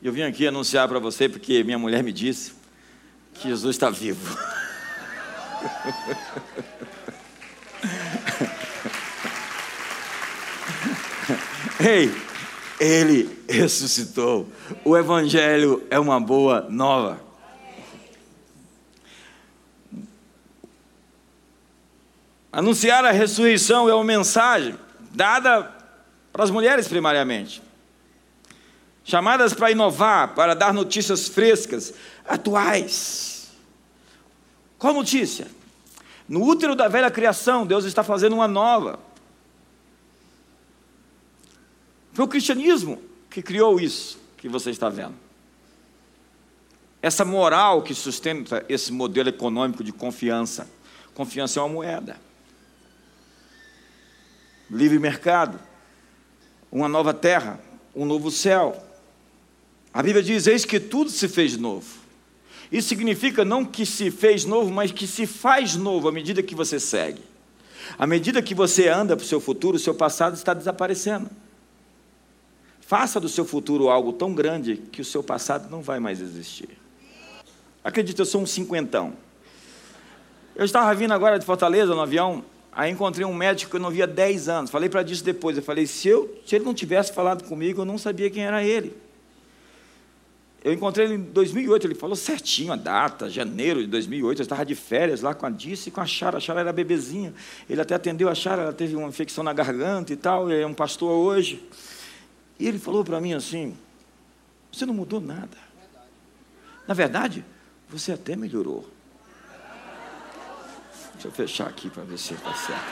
Eu 0.00 0.12
vim 0.12 0.22
aqui 0.22 0.46
anunciar 0.46 0.86
para 0.86 1.00
você 1.00 1.28
porque 1.28 1.64
minha 1.64 1.76
mulher 1.76 2.04
me 2.04 2.12
disse 2.12 2.52
que 3.34 3.48
Jesus 3.48 3.74
está 3.74 3.90
vivo. 3.90 4.38
Ei, 11.84 12.14
ele 12.78 13.44
ressuscitou. 13.48 14.46
O 14.84 14.96
Evangelho 14.96 15.84
é 15.90 15.98
uma 15.98 16.20
boa 16.20 16.68
nova. 16.70 17.29
Anunciar 22.52 23.04
a 23.04 23.12
ressurreição 23.12 23.88
é 23.88 23.94
uma 23.94 24.04
mensagem 24.04 24.76
dada 25.12 25.70
para 26.32 26.44
as 26.44 26.50
mulheres 26.50 26.88
primariamente. 26.88 27.62
Chamadas 29.04 29.54
para 29.54 29.70
inovar, 29.70 30.34
para 30.34 30.54
dar 30.54 30.74
notícias 30.74 31.28
frescas, 31.28 31.94
atuais. 32.26 33.50
Qual 34.78 34.92
notícia? 34.94 35.48
No 36.28 36.44
útero 36.44 36.74
da 36.74 36.88
velha 36.88 37.10
criação, 37.10 37.66
Deus 37.66 37.84
está 37.84 38.02
fazendo 38.02 38.34
uma 38.34 38.48
nova. 38.48 38.98
Foi 42.12 42.24
o 42.24 42.28
cristianismo 42.28 43.00
que 43.30 43.42
criou 43.42 43.80
isso 43.80 44.18
que 44.36 44.48
você 44.48 44.70
está 44.70 44.88
vendo. 44.88 45.14
Essa 47.02 47.24
moral 47.24 47.82
que 47.82 47.94
sustenta 47.94 48.64
esse 48.68 48.92
modelo 48.92 49.28
econômico 49.28 49.82
de 49.82 49.92
confiança. 49.92 50.68
Confiança 51.14 51.58
é 51.58 51.62
uma 51.62 51.68
moeda. 51.68 52.29
Livre 54.70 54.98
mercado 54.98 55.58
uma 56.70 56.88
nova 56.88 57.12
terra, 57.12 57.58
um 57.94 58.04
novo 58.04 58.30
céu. 58.30 58.84
A 59.92 60.02
Bíblia 60.02 60.22
diz: 60.22 60.46
Eis 60.46 60.64
que 60.64 60.78
tudo 60.78 61.10
se 61.10 61.28
fez 61.28 61.56
novo. 61.56 61.98
Isso 62.70 62.88
significa 62.88 63.44
não 63.44 63.64
que 63.64 63.84
se 63.84 64.10
fez 64.10 64.44
novo, 64.44 64.70
mas 64.70 64.92
que 64.92 65.06
se 65.06 65.26
faz 65.26 65.74
novo 65.74 66.08
à 66.08 66.12
medida 66.12 66.42
que 66.42 66.54
você 66.54 66.78
segue. 66.78 67.22
À 67.98 68.06
medida 68.06 68.40
que 68.40 68.54
você 68.54 68.86
anda 68.88 69.16
para 69.16 69.24
o 69.24 69.26
seu 69.26 69.40
futuro, 69.40 69.76
o 69.76 69.80
seu 69.80 69.94
passado 69.94 70.34
está 70.34 70.54
desaparecendo. 70.54 71.28
Faça 72.80 73.18
do 73.18 73.28
seu 73.28 73.44
futuro 73.44 73.88
algo 73.88 74.12
tão 74.12 74.32
grande 74.32 74.76
que 74.76 75.00
o 75.00 75.04
seu 75.04 75.22
passado 75.22 75.68
não 75.68 75.82
vai 75.82 75.98
mais 75.98 76.20
existir. 76.20 76.68
Acredita, 77.82 78.22
eu 78.22 78.26
sou 78.26 78.40
um 78.40 78.46
cinquentão. 78.46 79.14
Eu 80.54 80.64
estava 80.64 80.94
vindo 80.94 81.12
agora 81.12 81.38
de 81.38 81.46
Fortaleza 81.46 81.94
no 81.94 82.00
avião, 82.00 82.44
Aí 82.72 82.90
encontrei 82.90 83.26
um 83.26 83.34
médico 83.34 83.70
que 83.70 83.76
eu 83.76 83.80
não 83.80 83.90
via 83.90 84.06
10 84.06 84.48
anos. 84.48 84.70
Falei 84.70 84.88
para 84.88 85.02
disso 85.02 85.24
depois. 85.24 85.56
Eu 85.56 85.62
falei, 85.62 85.86
se, 85.86 86.08
eu, 86.08 86.40
se 86.46 86.54
ele 86.54 86.64
não 86.64 86.74
tivesse 86.74 87.12
falado 87.12 87.44
comigo, 87.44 87.80
eu 87.80 87.84
não 87.84 87.98
sabia 87.98 88.30
quem 88.30 88.44
era 88.44 88.62
ele. 88.62 88.96
Eu 90.62 90.74
encontrei 90.74 91.06
ele 91.06 91.14
em 91.14 91.22
2008, 91.22 91.86
ele 91.86 91.94
falou 91.94 92.14
certinho 92.14 92.72
a 92.72 92.76
data, 92.76 93.30
janeiro 93.30 93.80
de 93.80 93.86
2008, 93.86 94.40
eu 94.40 94.42
estava 94.42 94.64
de 94.64 94.74
férias 94.74 95.22
lá 95.22 95.32
com 95.32 95.46
a 95.46 95.50
Dice 95.50 95.88
e 95.88 95.92
com 95.92 96.02
a 96.02 96.06
Chara, 96.06 96.36
a 96.36 96.40
Chara 96.40 96.60
era 96.60 96.70
bebezinha, 96.70 97.32
ele 97.68 97.80
até 97.80 97.94
atendeu 97.94 98.28
a 98.28 98.34
Chara, 98.34 98.62
ela 98.64 98.72
teve 98.72 98.94
uma 98.94 99.08
infecção 99.08 99.42
na 99.42 99.54
garganta 99.54 100.12
e 100.12 100.16
tal, 100.16 100.50
ele 100.50 100.62
é 100.62 100.66
um 100.66 100.74
pastor 100.74 101.10
hoje. 101.12 101.66
E 102.58 102.68
ele 102.68 102.78
falou 102.78 103.02
para 103.02 103.18
mim 103.22 103.32
assim, 103.32 103.74
você 104.70 104.84
não 104.84 104.92
mudou 104.92 105.18
nada. 105.18 105.56
Na 106.86 106.92
verdade, 106.92 107.42
você 107.88 108.12
até 108.12 108.36
melhorou. 108.36 108.86
Deixa 111.20 111.28
eu 111.28 111.32
fechar 111.32 111.68
aqui 111.68 111.90
para 111.90 112.02
ver 112.02 112.16
se 112.16 112.32
está 112.32 112.54
certo. 112.54 112.82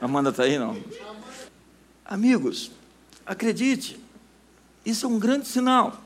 Amanda 0.00 0.30
está 0.30 0.44
aí, 0.44 0.58
não? 0.58 0.82
Amigos, 2.06 2.70
acredite, 3.26 4.00
isso 4.82 5.04
é 5.04 5.08
um 5.10 5.18
grande 5.18 5.46
sinal. 5.46 6.00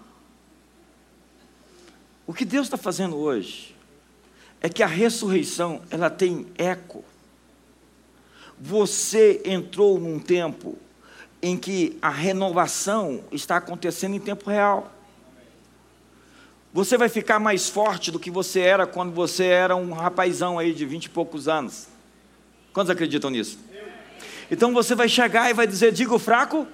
O 2.27 2.35
que 2.35 2.45
Deus 2.45 2.67
está 2.67 2.77
fazendo 2.77 3.17
hoje 3.17 3.77
é 4.61 4.69
que 4.69 4.83
a 4.83 4.89
ressurreição 4.89 5.81
ela 5.91 6.11
tem 6.11 6.49
eco. 6.59 7.05
Você 8.59 9.43
entrou 9.45 10.01
num 10.01 10.19
tempo 10.19 10.77
em 11.41 11.57
que 11.57 11.97
a 12.03 12.11
renovação 12.11 13.23
está 13.31 13.59
acontecendo 13.59 14.17
em 14.17 14.21
tempo 14.21 14.51
real. 14.51 14.93
Você 16.77 16.99
vai 16.99 17.09
ficar 17.09 17.39
mais 17.39 17.70
forte 17.70 18.11
do 18.11 18.20
que 18.20 18.31
você 18.31 18.61
era 18.61 18.87
quando 18.87 19.11
você 19.11 19.47
era 19.47 19.74
um 19.74 19.95
rapazão 19.95 20.59
aí 20.59 20.74
de 20.74 20.85
vinte 20.85 21.07
e 21.07 21.09
poucos 21.09 21.49
anos. 21.49 21.87
Quantos 22.70 22.91
acreditam 22.91 23.31
nisso? 23.31 23.59
Então 24.51 24.74
você 24.74 24.95
vai 24.95 25.09
chegar 25.09 25.49
e 25.49 25.55
vai 25.55 25.66
dizer: 25.66 25.91
diga 25.91 26.14
o 26.14 26.18
fraco, 26.18 26.68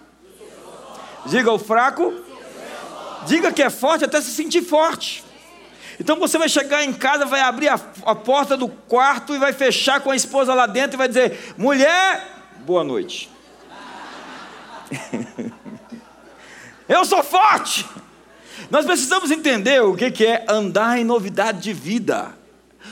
diga 1.26 1.53
o 1.53 1.59
fraco, 1.59 2.12
diga 3.28 3.53
que 3.53 3.62
é 3.62 3.70
forte 3.70 4.05
até 4.05 4.20
se 4.20 4.32
sentir 4.32 4.62
forte. 4.62 5.22
Então 6.00 6.18
você 6.18 6.36
vai 6.36 6.48
chegar 6.48 6.82
em 6.82 6.92
casa, 6.92 7.24
vai 7.24 7.40
abrir 7.40 7.68
a, 7.68 7.78
a 8.05 8.14
porta 8.16 8.57
do 8.57 8.66
quarto 8.66 9.36
e 9.36 9.38
vai 9.38 9.53
fechar 9.53 10.00
com 10.00 10.11
a 10.11 10.16
esposa 10.16 10.53
lá 10.53 10.66
dentro 10.66 10.96
e 10.96 10.98
vai 10.98 11.07
dizer: 11.07 11.55
mulher, 11.57 12.42
boa 12.66 12.82
noite. 12.82 13.30
Eu 16.88 17.05
sou 17.05 17.22
forte. 17.22 17.86
Nós 18.73 18.87
precisamos 18.87 19.31
entender 19.31 19.83
o 19.83 19.95
que 19.95 20.25
é 20.25 20.47
andar 20.49 20.99
em 20.99 21.05
novidade 21.05 21.61
de 21.61 21.75
vida. 21.75 22.33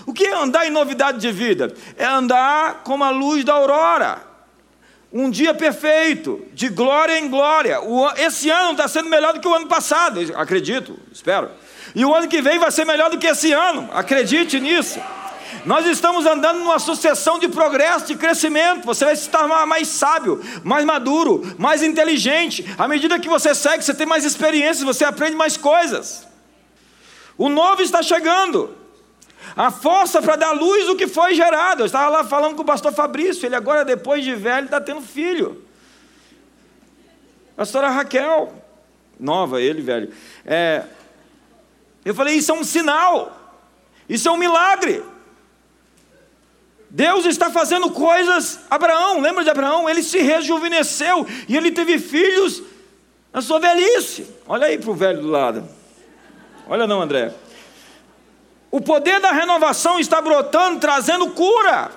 O 0.05 0.13
que 0.13 0.27
é 0.27 0.35
andar 0.35 0.67
em 0.67 0.71
novidade 0.71 1.19
de 1.19 1.33
vida? 1.33 1.73
É 1.97 2.05
andar 2.05 2.83
como 2.85 3.03
a 3.03 3.09
luz 3.09 3.43
da 3.45 3.55
aurora. 3.55 4.23
Um 5.11 5.31
dia 5.31 5.55
perfeito, 5.55 6.45
de 6.53 6.69
glória 6.69 7.19
em 7.19 7.31
glória. 7.31 7.79
esse 8.19 8.51
ano 8.51 8.73
está 8.73 8.87
sendo 8.89 9.09
melhor 9.09 9.33
do 9.33 9.41
que 9.41 9.49
o 9.49 9.55
ano 9.55 9.69
passado, 9.69 10.21
acredito, 10.37 10.99
espero. 11.11 11.51
E 11.95 12.05
o 12.05 12.15
ano 12.15 12.29
que 12.29 12.43
vem 12.43 12.59
vai 12.59 12.71
ser 12.71 12.85
melhor 12.85 13.09
do 13.09 13.17
que 13.17 13.27
esse 13.27 13.51
ano, 13.51 13.89
acredite 13.95 14.61
nisso. 14.61 15.01
Nós 15.65 15.87
estamos 15.87 16.27
andando 16.27 16.61
numa 16.61 16.79
sucessão 16.79 17.39
de 17.39 17.49
progresso, 17.49 18.07
de 18.07 18.17
crescimento. 18.17 18.85
Você 18.85 19.05
vai 19.05 19.17
tornar 19.17 19.67
mais 19.67 19.89
sábio, 19.89 20.43
mais 20.65 20.85
maduro, 20.85 21.43
mais 21.59 21.83
inteligente. 21.83 22.65
À 22.79 22.89
medida 22.89 23.19
que 23.19 23.29
você 23.29 23.55
segue, 23.55 23.85
você 23.85 23.95
tem 23.95 24.07
mais 24.07 24.25
experiências, 24.25 24.85
você 24.85 25.05
aprende 25.05 25.37
mais 25.37 25.57
coisas. 25.57 26.27
O 27.37 27.49
novo 27.49 27.83
está 27.83 28.03
chegando. 28.03 28.77
A 29.57 29.71
força 29.71 30.21
para 30.21 30.37
dar 30.37 30.53
luz 30.53 30.89
o 30.89 30.97
que 30.97 31.07
foi 31.07 31.35
gerado. 31.35 31.83
Eu 31.83 31.87
estava 31.87 32.11
lá 32.11 32.25
falando 32.25 32.55
com 32.55 32.63
o 32.63 32.67
pastor 32.67 32.93
Fabrício, 32.93 33.47
ele 33.47 33.57
agora, 33.57 33.85
depois 33.85 34.25
de 34.25 34.35
velho, 34.35 34.67
está 34.67 34.81
tendo 34.81 35.01
filho. 35.01 35.65
Pastora 37.57 37.91
Raquel, 37.91 38.53
nova, 39.19 39.61
ele 39.61 39.83
velho. 39.83 40.13
É, 40.47 40.85
eu 42.05 42.15
falei, 42.15 42.37
isso 42.37 42.51
é 42.51 42.55
um 42.55 42.65
sinal, 42.65 43.59
isso 44.09 44.29
é 44.29 44.31
um 44.31 44.37
milagre. 44.37 45.03
Deus 46.91 47.25
está 47.25 47.51
fazendo 47.51 47.91
coisas. 47.91 48.61
Abraão, 48.69 49.21
lembra 49.21 49.45
de 49.45 49.51
Abraão? 49.51 49.89
Ele 49.89 50.03
se 50.03 50.19
rejuvenesceu 50.19 51.25
e 51.49 51.57
ele 51.57 51.71
teve 51.71 51.99
filhos 51.99 52.63
na 53.33 53.41
sua 53.41 53.61
velhice. 53.61 54.27
Olha 54.47 54.67
aí 54.67 54.77
para 54.77 54.91
o 54.91 54.95
velho 54.95 55.23
do 55.23 55.29
lado. 55.29 55.69
Olha 56.67 56.87
não, 56.87 57.01
André. 57.01 57.33
O 58.73 58.81
poder 58.81 59.21
da 59.21 59.31
renovação 59.31 60.01
está 60.01 60.21
brotando, 60.21 60.81
trazendo 60.81 61.31
cura. 61.31 61.93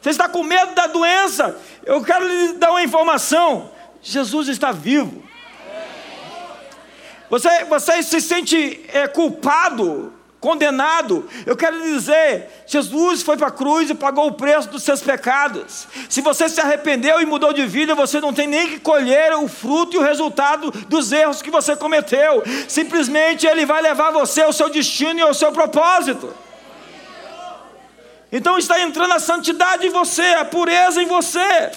Você 0.00 0.10
está 0.10 0.28
com 0.28 0.42
medo 0.42 0.74
da 0.74 0.86
doença? 0.86 1.58
Eu 1.84 2.02
quero 2.02 2.26
lhe 2.28 2.52
dar 2.54 2.70
uma 2.70 2.82
informação: 2.82 3.70
Jesus 4.02 4.48
está 4.48 4.72
vivo. 4.72 5.22
Você, 7.30 7.64
você 7.64 8.02
se 8.02 8.20
sente 8.20 8.84
é, 8.88 9.06
culpado 9.06 10.12
condenado. 10.40 11.28
Eu 11.44 11.56
quero 11.56 11.82
dizer, 11.82 12.48
Jesus 12.66 13.22
foi 13.22 13.36
para 13.36 13.48
a 13.48 13.52
cruz 13.52 13.90
e 13.90 13.94
pagou 13.94 14.28
o 14.28 14.32
preço 14.32 14.68
dos 14.68 14.82
seus 14.82 15.00
pecados. 15.00 15.86
Se 16.08 16.20
você 16.20 16.48
se 16.48 16.60
arrependeu 16.60 17.20
e 17.20 17.26
mudou 17.26 17.52
de 17.52 17.66
vida, 17.66 17.94
você 17.94 18.20
não 18.20 18.32
tem 18.32 18.46
nem 18.46 18.68
que 18.68 18.80
colher 18.80 19.34
o 19.34 19.48
fruto 19.48 19.96
e 19.96 19.98
o 19.98 20.02
resultado 20.02 20.70
dos 20.88 21.10
erros 21.12 21.42
que 21.42 21.50
você 21.50 21.74
cometeu. 21.74 22.42
Simplesmente 22.68 23.46
Ele 23.46 23.66
vai 23.66 23.82
levar 23.82 24.12
você 24.12 24.42
ao 24.42 24.52
seu 24.52 24.68
destino 24.70 25.18
e 25.18 25.22
ao 25.22 25.34
seu 25.34 25.52
propósito. 25.52 26.34
Então 28.30 28.58
está 28.58 28.80
entrando 28.80 29.14
a 29.14 29.18
santidade 29.18 29.86
em 29.86 29.90
você, 29.90 30.34
a 30.34 30.44
pureza 30.44 31.02
em 31.02 31.06
você. 31.06 31.72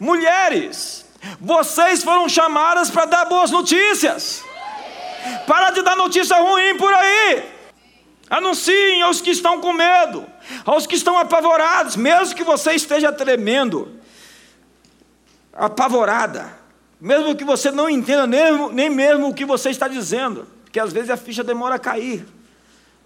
Mulheres, 0.00 1.04
vocês 1.38 2.02
foram 2.02 2.28
chamadas 2.28 2.90
para 2.90 3.04
dar 3.04 3.26
boas 3.26 3.50
notícias. 3.50 4.42
Para 5.46 5.70
de 5.70 5.82
dar 5.82 5.96
notícia 5.96 6.36
ruim 6.36 6.76
por 6.76 6.92
aí. 6.92 7.53
Anunciem 8.34 9.00
aos 9.00 9.20
que 9.20 9.30
estão 9.30 9.60
com 9.60 9.72
medo, 9.72 10.26
aos 10.64 10.88
que 10.88 10.96
estão 10.96 11.16
apavorados, 11.16 11.94
mesmo 11.94 12.34
que 12.34 12.42
você 12.42 12.72
esteja 12.72 13.12
tremendo, 13.12 13.92
apavorada, 15.52 16.52
mesmo 17.00 17.36
que 17.36 17.44
você 17.44 17.70
não 17.70 17.88
entenda 17.88 18.26
nem, 18.26 18.72
nem 18.72 18.90
mesmo 18.90 19.28
o 19.28 19.34
que 19.34 19.44
você 19.44 19.70
está 19.70 19.86
dizendo, 19.86 20.48
porque 20.64 20.80
às 20.80 20.92
vezes 20.92 21.10
a 21.10 21.16
ficha 21.16 21.44
demora 21.44 21.76
a 21.76 21.78
cair, 21.78 22.26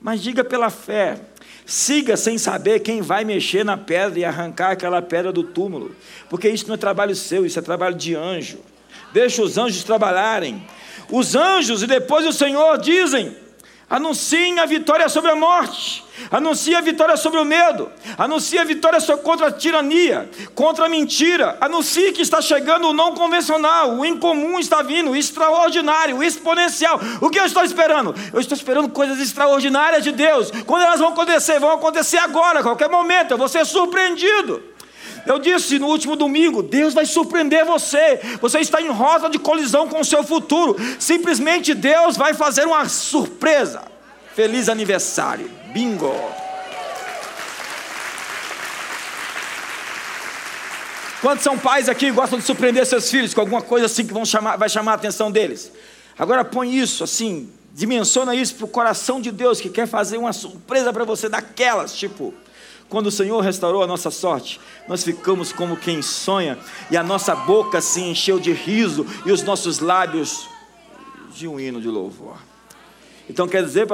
mas 0.00 0.22
diga 0.22 0.42
pela 0.42 0.70
fé, 0.70 1.20
siga 1.66 2.16
sem 2.16 2.38
saber 2.38 2.80
quem 2.80 3.02
vai 3.02 3.22
mexer 3.22 3.62
na 3.66 3.76
pedra 3.76 4.18
e 4.18 4.24
arrancar 4.24 4.70
aquela 4.70 5.02
pedra 5.02 5.30
do 5.30 5.42
túmulo, 5.42 5.94
porque 6.30 6.48
isso 6.48 6.66
não 6.66 6.74
é 6.74 6.78
trabalho 6.78 7.14
seu, 7.14 7.44
isso 7.44 7.58
é 7.58 7.62
trabalho 7.62 7.96
de 7.96 8.14
anjo. 8.14 8.60
Deixa 9.12 9.42
os 9.42 9.58
anjos 9.58 9.84
trabalharem. 9.84 10.66
Os 11.10 11.34
anjos 11.34 11.82
e 11.82 11.86
depois 11.86 12.26
o 12.26 12.32
Senhor 12.32 12.78
dizem: 12.78 13.36
Anunciem 13.90 14.58
a 14.58 14.66
vitória 14.66 15.08
sobre 15.08 15.30
a 15.30 15.36
morte. 15.36 16.04
Anuncie 16.30 16.74
a 16.74 16.80
vitória 16.80 17.16
sobre 17.16 17.40
o 17.40 17.44
medo. 17.44 17.90
Anuncie 18.18 18.58
a 18.58 18.64
vitória 18.64 18.98
contra 19.16 19.46
a 19.46 19.52
tirania, 19.52 20.28
contra 20.54 20.84
a 20.84 20.88
mentira. 20.88 21.56
Anuncie 21.58 22.12
que 22.12 22.20
está 22.20 22.42
chegando 22.42 22.88
o 22.88 22.92
não 22.92 23.14
convencional, 23.14 23.94
o 23.94 24.04
incomum 24.04 24.58
está 24.58 24.82
vindo, 24.82 25.12
o 25.12 25.16
extraordinário, 25.16 26.18
o 26.18 26.22
exponencial. 26.22 27.00
O 27.22 27.30
que 27.30 27.40
eu 27.40 27.46
estou 27.46 27.64
esperando? 27.64 28.14
Eu 28.32 28.40
estou 28.40 28.56
esperando 28.56 28.90
coisas 28.90 29.18
extraordinárias 29.20 30.04
de 30.04 30.12
Deus. 30.12 30.50
Quando 30.66 30.82
elas 30.82 31.00
vão 31.00 31.08
acontecer? 31.08 31.58
Vão 31.58 31.72
acontecer 31.72 32.18
agora, 32.18 32.60
a 32.60 32.62
qualquer 32.62 32.90
momento. 32.90 33.30
Eu 33.30 33.38
vou 33.38 33.48
ser 33.48 33.64
surpreendido. 33.64 34.62
Eu 35.28 35.38
disse 35.38 35.78
no 35.78 35.88
último 35.88 36.16
domingo: 36.16 36.62
Deus 36.62 36.94
vai 36.94 37.04
surpreender 37.04 37.62
você. 37.66 38.18
Você 38.40 38.60
está 38.60 38.80
em 38.80 38.88
rota 38.88 39.28
de 39.28 39.38
colisão 39.38 39.86
com 39.86 40.00
o 40.00 40.04
seu 40.04 40.24
futuro. 40.24 40.74
Simplesmente 40.98 41.74
Deus 41.74 42.16
vai 42.16 42.32
fazer 42.32 42.66
uma 42.66 42.88
surpresa. 42.88 43.82
Feliz 44.34 44.70
aniversário. 44.70 45.50
Bingo. 45.70 46.14
Quantos 51.20 51.44
são 51.44 51.58
pais 51.58 51.90
aqui 51.90 52.06
que 52.06 52.12
gostam 52.12 52.38
de 52.38 52.44
surpreender 52.46 52.86
seus 52.86 53.10
filhos 53.10 53.34
com 53.34 53.42
alguma 53.42 53.60
coisa 53.60 53.84
assim 53.84 54.06
que 54.06 54.14
vão 54.14 54.24
chamar, 54.24 54.56
vai 54.56 54.70
chamar 54.70 54.92
a 54.92 54.94
atenção 54.94 55.30
deles? 55.30 55.70
Agora 56.18 56.42
põe 56.42 56.74
isso 56.74 57.04
assim, 57.04 57.50
dimensiona 57.74 58.34
isso 58.34 58.54
para 58.54 58.64
o 58.64 58.68
coração 58.68 59.20
de 59.20 59.30
Deus 59.30 59.60
que 59.60 59.68
quer 59.68 59.86
fazer 59.86 60.16
uma 60.16 60.32
surpresa 60.32 60.90
para 60.92 61.04
você 61.04 61.28
daquelas, 61.28 61.92
tipo, 61.92 62.32
quando 62.88 63.08
o 63.08 63.10
Senhor 63.10 63.40
restaurou 63.40 63.82
a 63.82 63.86
nossa 63.86 64.10
sorte, 64.10 64.58
nós 64.88 65.04
ficamos 65.04 65.52
como 65.52 65.76
quem 65.76 66.00
sonha, 66.00 66.58
e 66.90 66.96
a 66.96 67.02
nossa 67.02 67.36
boca 67.36 67.80
se 67.80 68.00
encheu 68.00 68.40
de 68.40 68.52
riso, 68.52 69.06
e 69.26 69.32
os 69.32 69.42
nossos 69.42 69.78
lábios 69.78 70.48
de 71.34 71.46
um 71.46 71.60
hino 71.60 71.80
de 71.80 71.88
louvor. 71.88 72.38
Então 73.28 73.46
quer 73.46 73.62
dizer 73.62 73.86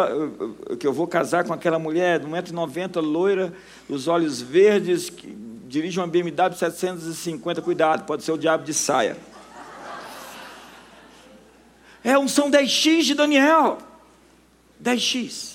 que 0.79 0.87
eu 0.87 0.93
vou 0.93 1.09
casar 1.09 1.45
com 1.45 1.53
aquela 1.53 1.79
mulher 1.79 2.21
de 2.21 2.27
1,90m, 2.27 3.01
loira, 3.01 3.53
os 3.89 4.07
olhos 4.07 4.41
verdes, 4.41 5.11
que 5.11 5.27
dirige 5.67 5.99
uma 5.99 6.07
BMW 6.07 6.55
750, 6.55 7.61
cuidado, 7.61 8.05
pode 8.05 8.23
ser 8.23 8.31
o 8.31 8.39
diabo 8.39 8.63
de 8.63 8.73
saia. 8.73 9.17
É 12.05 12.17
um 12.17 12.29
são 12.29 12.49
10x 12.49 13.03
de 13.03 13.15
Daniel. 13.15 13.79
10x. 14.81 15.55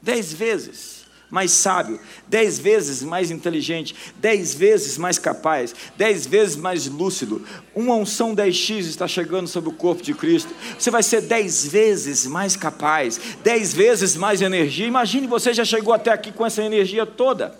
10 0.00 0.32
vezes 0.32 0.93
mais 1.34 1.50
sábio, 1.50 1.98
dez 2.28 2.60
vezes 2.60 3.02
mais 3.02 3.28
inteligente, 3.28 3.92
dez 4.18 4.54
vezes 4.54 4.96
mais 4.96 5.18
capaz, 5.18 5.74
dez 5.96 6.24
vezes 6.24 6.54
mais 6.54 6.86
lúcido. 6.86 7.44
Uma 7.74 7.96
unção 7.96 8.36
10x 8.36 8.82
está 8.82 9.08
chegando 9.08 9.48
sobre 9.48 9.68
o 9.68 9.72
corpo 9.72 10.00
de 10.00 10.14
Cristo. 10.14 10.54
Você 10.78 10.92
vai 10.92 11.02
ser 11.02 11.22
dez 11.22 11.66
vezes 11.66 12.24
mais 12.24 12.54
capaz, 12.54 13.20
dez 13.42 13.74
vezes 13.74 14.14
mais 14.14 14.42
energia. 14.42 14.86
Imagine 14.86 15.26
você 15.26 15.52
já 15.52 15.64
chegou 15.64 15.92
até 15.92 16.12
aqui 16.12 16.30
com 16.30 16.46
essa 16.46 16.62
energia 16.62 17.04
toda. 17.04 17.58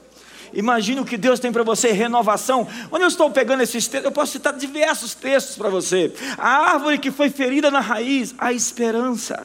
Imagine 0.52 1.00
o 1.00 1.04
que 1.04 1.16
Deus 1.16 1.40
tem 1.40 1.50
para 1.50 1.64
você, 1.64 1.90
renovação. 1.90 2.68
Onde 2.92 3.02
eu 3.02 3.08
estou 3.08 3.28
pegando 3.32 3.64
esses 3.64 3.88
textos? 3.88 4.04
Eu 4.04 4.12
posso 4.12 4.30
citar 4.30 4.52
diversos 4.52 5.16
textos 5.16 5.56
para 5.56 5.68
você. 5.68 6.12
A 6.38 6.74
árvore 6.74 6.96
que 6.96 7.10
foi 7.10 7.28
ferida 7.28 7.72
na 7.72 7.80
raiz, 7.80 8.36
a 8.38 8.52
esperança 8.52 9.44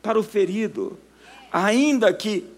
para 0.00 0.16
o 0.16 0.22
ferido. 0.22 0.96
Ainda 1.52 2.12
que 2.12 2.53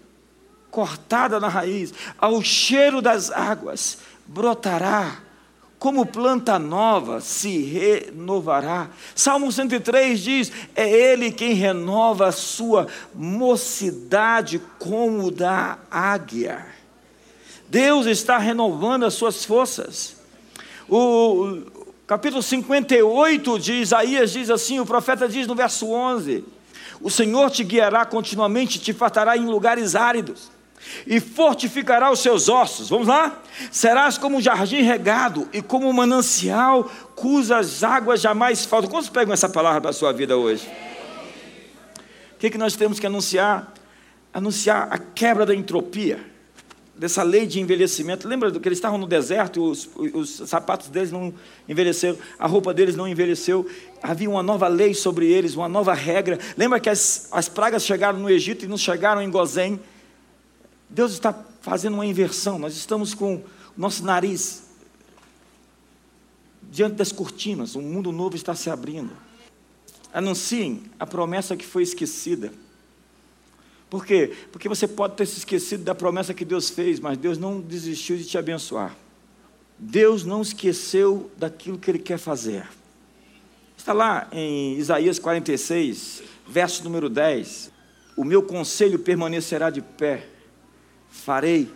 cortada 0.77 1.39
na 1.39 1.47
raiz, 1.47 1.91
ao 2.19 2.39
cheiro 2.43 3.01
das 3.01 3.31
águas, 3.31 3.97
brotará, 4.27 5.17
como 5.79 6.05
planta 6.05 6.59
nova 6.59 7.19
se 7.19 7.63
renovará. 7.63 8.87
Salmo 9.15 9.51
103 9.51 10.19
diz: 10.19 10.51
É 10.75 10.87
Ele 10.87 11.31
quem 11.31 11.53
renova 11.53 12.27
a 12.27 12.31
sua 12.31 12.85
mocidade 13.15 14.61
como 14.77 15.31
da 15.31 15.79
águia. 15.89 16.63
Deus 17.67 18.05
está 18.05 18.37
renovando 18.37 19.03
as 19.03 19.15
suas 19.15 19.43
forças. 19.43 20.17
O 20.87 21.63
capítulo 22.05 22.43
58 22.43 23.57
de 23.57 23.73
Isaías 23.81 24.31
diz 24.31 24.51
assim: 24.51 24.79
o 24.79 24.85
profeta 24.85 25.27
diz 25.27 25.47
no 25.47 25.55
verso 25.55 25.87
11: 25.87 26.45
O 27.01 27.09
Senhor 27.09 27.49
te 27.49 27.63
guiará 27.63 28.05
continuamente, 28.05 28.79
te 28.79 28.93
fartará 28.93 29.35
em 29.35 29.47
lugares 29.47 29.95
áridos 29.95 30.55
e 31.05 31.19
fortificará 31.19 32.11
os 32.11 32.19
seus 32.19 32.49
ossos. 32.49 32.89
Vamos 32.89 33.07
lá? 33.07 33.41
Serás 33.71 34.17
como 34.17 34.37
um 34.37 34.41
jardim 34.41 34.81
regado 34.81 35.47
e 35.53 35.61
como 35.61 35.87
um 35.89 35.93
manancial 35.93 36.89
cujas 37.15 37.83
águas 37.83 38.21
jamais 38.21 38.65
faltam. 38.65 38.89
Quantos 38.89 39.09
pegam 39.09 39.33
essa 39.33 39.49
palavra 39.49 39.81
para 39.81 39.89
a 39.89 39.93
sua 39.93 40.11
vida 40.11 40.37
hoje? 40.37 40.67
O 42.35 42.39
que, 42.39 42.49
que 42.49 42.57
nós 42.57 42.75
temos 42.75 42.99
que 42.99 43.07
anunciar? 43.07 43.73
Anunciar 44.33 44.87
a 44.91 44.99
quebra 44.99 45.45
da 45.45 45.55
entropia, 45.55 46.19
dessa 46.95 47.23
lei 47.23 47.47
de 47.47 47.59
envelhecimento. 47.59 48.27
Lembra 48.27 48.51
que 48.51 48.67
eles 48.67 48.77
estavam 48.77 48.99
no 48.99 49.07
deserto, 49.07 49.63
os, 49.63 49.89
os 49.95 50.43
sapatos 50.47 50.89
deles 50.89 51.11
não 51.11 51.33
envelheceram, 51.67 52.17
a 52.37 52.45
roupa 52.45 52.73
deles 52.73 52.95
não 52.95 53.07
envelheceu, 53.07 53.67
havia 54.03 54.29
uma 54.29 54.43
nova 54.43 54.67
lei 54.67 54.93
sobre 54.93 55.25
eles, 55.25 55.55
uma 55.55 55.67
nova 55.67 55.93
regra. 55.95 56.37
Lembra 56.55 56.79
que 56.79 56.89
as, 56.89 57.27
as 57.31 57.49
pragas 57.49 57.83
chegaram 57.83 58.19
no 58.19 58.29
Egito 58.29 58.65
e 58.65 58.67
não 58.67 58.77
chegaram 58.77 59.21
em 59.21 59.31
Gozém? 59.31 59.79
Deus 60.89 61.11
está 61.13 61.33
fazendo 61.61 61.95
uma 61.95 62.05
inversão. 62.05 62.57
Nós 62.57 62.75
estamos 62.75 63.13
com 63.13 63.35
o 63.35 63.43
nosso 63.75 64.03
nariz 64.03 64.63
diante 66.71 66.95
das 66.95 67.11
cortinas. 67.11 67.75
Um 67.75 67.81
mundo 67.81 68.11
novo 68.11 68.35
está 68.35 68.55
se 68.55 68.69
abrindo. 68.69 69.11
Anunciem 70.13 70.83
a 70.99 71.05
promessa 71.05 71.55
que 71.55 71.65
foi 71.65 71.83
esquecida. 71.83 72.51
Por 73.89 74.05
quê? 74.05 74.33
Porque 74.51 74.67
você 74.67 74.87
pode 74.87 75.15
ter 75.15 75.25
se 75.25 75.37
esquecido 75.37 75.83
da 75.83 75.95
promessa 75.95 76.33
que 76.33 76.43
Deus 76.43 76.69
fez, 76.69 76.99
mas 76.99 77.17
Deus 77.17 77.37
não 77.37 77.61
desistiu 77.61 78.17
de 78.17 78.25
te 78.25 78.37
abençoar. 78.37 78.95
Deus 79.79 80.23
não 80.25 80.41
esqueceu 80.41 81.31
daquilo 81.37 81.77
que 81.77 81.91
Ele 81.91 81.99
quer 81.99 82.17
fazer. 82.17 82.67
Está 83.77 83.93
lá 83.93 84.27
em 84.31 84.77
Isaías 84.77 85.19
46, 85.19 86.23
verso 86.47 86.83
número 86.83 87.09
10. 87.09 87.71
O 88.17 88.25
meu 88.25 88.41
conselho 88.41 88.99
permanecerá 88.99 89.69
de 89.69 89.81
pé 89.81 90.27
farei 91.17 91.69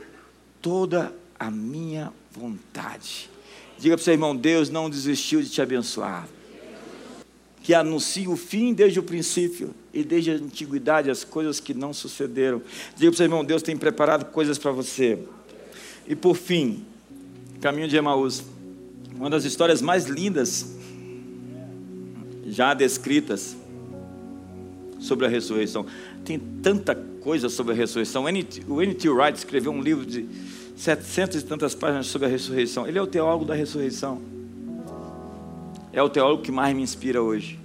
toda 0.61 1.13
a 1.39 1.49
minha 1.49 2.13
vontade. 2.31 3.29
Diga 3.77 3.95
para 3.95 4.01
o 4.01 4.03
seu 4.03 4.13
irmão: 4.13 4.35
Deus 4.35 4.69
não 4.69 4.89
desistiu 4.89 5.41
de 5.41 5.49
te 5.49 5.61
abençoar. 5.61 6.27
Que 7.63 7.73
anuncie 7.73 8.27
o 8.27 8.35
fim 8.35 8.73
desde 8.73 8.99
o 8.99 9.03
princípio 9.03 9.73
e 9.93 10.03
desde 10.03 10.31
a 10.31 10.33
antiguidade 10.35 11.11
as 11.11 11.23
coisas 11.23 11.59
que 11.59 11.73
não 11.73 11.93
sucederam. 11.93 12.61
Diga 12.95 13.11
para 13.11 13.13
o 13.13 13.17
seu 13.17 13.25
irmão: 13.25 13.43
Deus 13.43 13.61
tem 13.61 13.75
preparado 13.75 14.31
coisas 14.31 14.57
para 14.57 14.71
você. 14.71 15.19
E 16.07 16.15
por 16.15 16.35
fim, 16.35 16.85
caminho 17.59 17.87
de 17.87 17.97
Emaús. 17.97 18.43
Uma 19.15 19.29
das 19.29 19.43
histórias 19.43 19.81
mais 19.81 20.05
lindas 20.05 20.75
já 22.47 22.73
descritas 22.73 23.55
sobre 24.99 25.25
a 25.25 25.29
ressurreição. 25.29 25.85
Tem 26.23 26.39
tanta 26.39 27.11
coisa 27.22 27.49
sobre 27.49 27.74
a 27.74 27.76
ressurreição. 27.76 28.24
O 28.24 28.82
N.T. 28.82 29.09
Wright 29.09 29.38
escreveu 29.38 29.72
um 29.72 29.82
livro 29.82 30.05
de 30.05 30.28
setecentas 30.76 31.41
e 31.41 31.45
tantas 31.45 31.76
páginas 31.76 32.07
sobre 32.07 32.28
a 32.28 32.32
ressurreição. 32.32 32.88
Ele 32.88 32.97
é 32.97 33.01
o 33.01 33.07
teólogo 33.07 33.45
da 33.45 33.53
ressurreição. 33.53 34.22
É 35.93 36.01
o 36.01 36.09
teólogo 36.09 36.41
que 36.41 36.51
mais 36.51 36.76
me 36.76 36.82
inspira 36.82 37.22
hoje. 37.22 37.59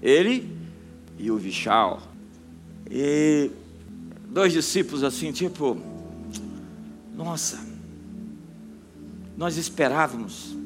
Ele 0.00 0.48
e 1.18 1.30
o 1.30 1.36
Vichal. 1.36 2.00
E 2.90 3.50
dois 4.28 4.52
discípulos 4.52 5.02
assim, 5.02 5.32
tipo, 5.32 5.76
nossa, 7.14 7.58
nós 9.36 9.56
esperávamos 9.56 10.56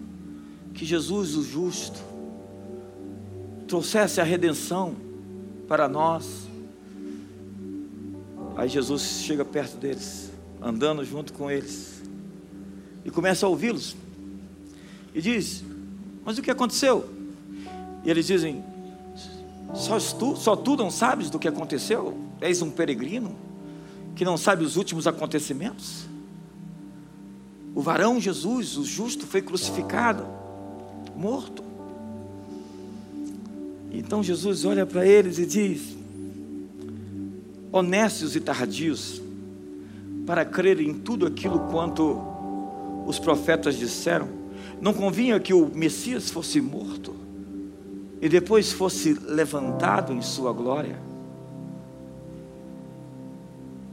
que 0.74 0.84
Jesus, 0.84 1.34
o 1.34 1.42
justo, 1.42 2.00
trouxesse 3.66 4.20
a 4.20 4.24
redenção 4.24 4.94
para 5.66 5.88
nós 5.88 6.45
Aí 8.56 8.68
Jesus 8.70 9.20
chega 9.22 9.44
perto 9.44 9.76
deles, 9.76 10.30
andando 10.62 11.04
junto 11.04 11.32
com 11.34 11.50
eles, 11.50 12.02
e 13.04 13.10
começa 13.10 13.44
a 13.44 13.48
ouvi-los. 13.48 13.94
E 15.14 15.20
diz: 15.20 15.62
Mas 16.24 16.38
o 16.38 16.42
que 16.42 16.50
aconteceu? 16.50 17.08
E 18.02 18.10
eles 18.10 18.26
dizem: 18.26 18.64
só 19.74 19.98
tu, 19.98 20.36
só 20.36 20.56
tu 20.56 20.76
não 20.76 20.90
sabes 20.90 21.28
do 21.28 21.38
que 21.38 21.48
aconteceu? 21.48 22.16
És 22.40 22.62
um 22.62 22.70
peregrino 22.70 23.36
que 24.14 24.24
não 24.24 24.38
sabe 24.38 24.64
os 24.64 24.76
últimos 24.76 25.06
acontecimentos? 25.06 26.06
O 27.74 27.82
varão 27.82 28.18
Jesus, 28.18 28.78
o 28.78 28.84
justo, 28.84 29.26
foi 29.26 29.42
crucificado, 29.42 30.26
morto. 31.14 31.62
Então 33.92 34.22
Jesus 34.22 34.64
olha 34.64 34.86
para 34.86 35.06
eles 35.06 35.38
e 35.38 35.44
diz: 35.44 35.95
honestos 37.72 38.36
e 38.36 38.40
tardios, 38.40 39.20
para 40.26 40.44
crer 40.44 40.80
em 40.80 40.94
tudo 40.94 41.26
aquilo 41.26 41.60
quanto 41.70 42.20
os 43.06 43.18
profetas 43.18 43.76
disseram. 43.76 44.28
Não 44.80 44.92
convinha 44.92 45.38
que 45.38 45.54
o 45.54 45.66
Messias 45.66 46.30
fosse 46.30 46.60
morto 46.60 47.14
e 48.20 48.28
depois 48.28 48.72
fosse 48.72 49.14
levantado 49.14 50.12
em 50.12 50.20
sua 50.20 50.52
glória. 50.52 50.98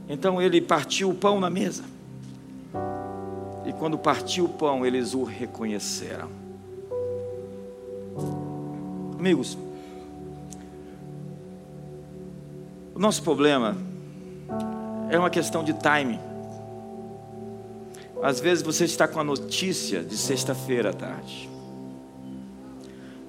Então 0.08 0.40
ele 0.40 0.60
partiu 0.60 1.10
o 1.10 1.14
pão 1.14 1.40
na 1.40 1.48
mesa. 1.48 1.84
E 3.64 3.72
quando 3.72 3.96
partiu 3.96 4.44
o 4.44 4.48
pão, 4.48 4.84
eles 4.84 5.14
o 5.14 5.24
reconheceram. 5.24 6.28
Amigos, 9.18 9.56
O 12.94 12.98
nosso 13.00 13.22
problema 13.24 13.76
é 15.10 15.18
uma 15.18 15.28
questão 15.28 15.64
de 15.64 15.72
timing. 15.72 16.20
Às 18.22 18.38
vezes 18.38 18.62
você 18.62 18.84
está 18.84 19.08
com 19.08 19.18
a 19.18 19.24
notícia 19.24 20.00
de 20.00 20.16
sexta-feira 20.16 20.90
à 20.90 20.92
tarde. 20.92 21.50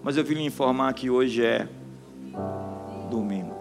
Mas 0.03 0.17
eu 0.17 0.23
vim 0.23 0.35
lhe 0.35 0.45
informar 0.45 0.93
que 0.93 1.09
hoje 1.09 1.43
é 1.43 1.67
domingo. 3.09 3.55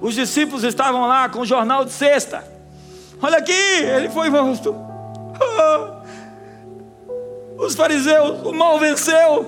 Os 0.00 0.14
discípulos 0.14 0.64
estavam 0.64 1.06
lá 1.06 1.28
com 1.28 1.40
o 1.40 1.46
jornal 1.46 1.84
de 1.84 1.92
sexta. 1.92 2.42
Olha 3.20 3.36
aqui, 3.36 3.52
ele 3.52 4.08
foi 4.08 4.30
morto. 4.30 4.74
Os 7.58 7.74
fariseus, 7.74 8.46
o 8.46 8.52
mal 8.52 8.78
venceu. 8.78 9.46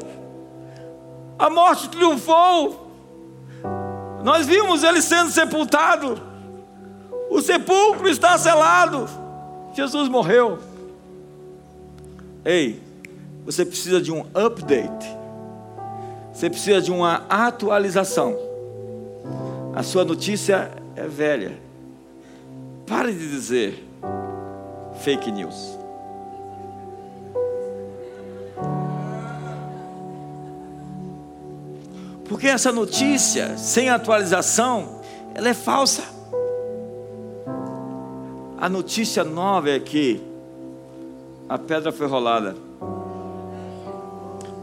A 1.38 1.50
morte 1.50 1.88
triunfou. 1.88 2.90
Nós 4.22 4.46
vimos 4.46 4.82
ele 4.82 5.02
sendo 5.02 5.30
sepultado. 5.30 6.20
O 7.30 7.40
sepulcro 7.40 8.08
está 8.08 8.38
selado. 8.38 9.08
Jesus 9.74 10.08
morreu. 10.08 10.58
Ei, 12.44 12.82
você 13.44 13.64
precisa 13.64 14.00
de 14.00 14.10
um 14.10 14.24
update. 14.34 15.16
Você 16.32 16.48
precisa 16.50 16.80
de 16.80 16.90
uma 16.90 17.24
atualização. 17.28 18.36
A 19.74 19.82
sua 19.82 20.04
notícia 20.04 20.70
é 20.94 21.06
velha. 21.06 21.58
Pare 22.86 23.12
de 23.12 23.30
dizer 23.30 23.86
fake 25.02 25.30
news. 25.30 25.75
Porque 32.36 32.48
essa 32.48 32.70
notícia, 32.70 33.56
sem 33.56 33.88
atualização, 33.88 35.00
ela 35.34 35.48
é 35.48 35.54
falsa. 35.54 36.02
A 38.60 38.68
notícia 38.68 39.24
nova 39.24 39.70
é 39.70 39.80
que 39.80 40.20
a 41.48 41.56
pedra 41.56 41.90
foi 41.90 42.06
rolada, 42.06 42.54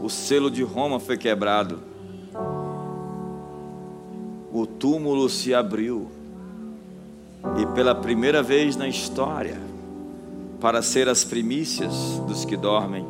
o 0.00 0.08
selo 0.08 0.52
de 0.52 0.62
Roma 0.62 1.00
foi 1.00 1.18
quebrado, 1.18 1.80
o 4.52 4.64
túmulo 4.64 5.28
se 5.28 5.52
abriu, 5.52 6.08
e 7.58 7.66
pela 7.74 7.92
primeira 7.92 8.40
vez 8.40 8.76
na 8.76 8.86
história, 8.86 9.60
para 10.60 10.80
ser 10.80 11.08
as 11.08 11.24
primícias 11.24 11.92
dos 12.24 12.44
que 12.44 12.56
dormem, 12.56 13.04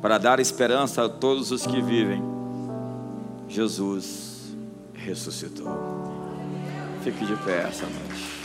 para 0.00 0.18
dar 0.18 0.38
esperança 0.38 1.06
a 1.06 1.08
todos 1.08 1.50
os 1.50 1.66
que 1.66 1.82
vivem, 1.82 2.35
Jesus 3.48 4.56
ressuscitou. 4.94 5.68
Fique 7.02 7.24
de 7.24 7.36
pé 7.44 7.68
essa 7.68 7.86
noite. 7.86 8.35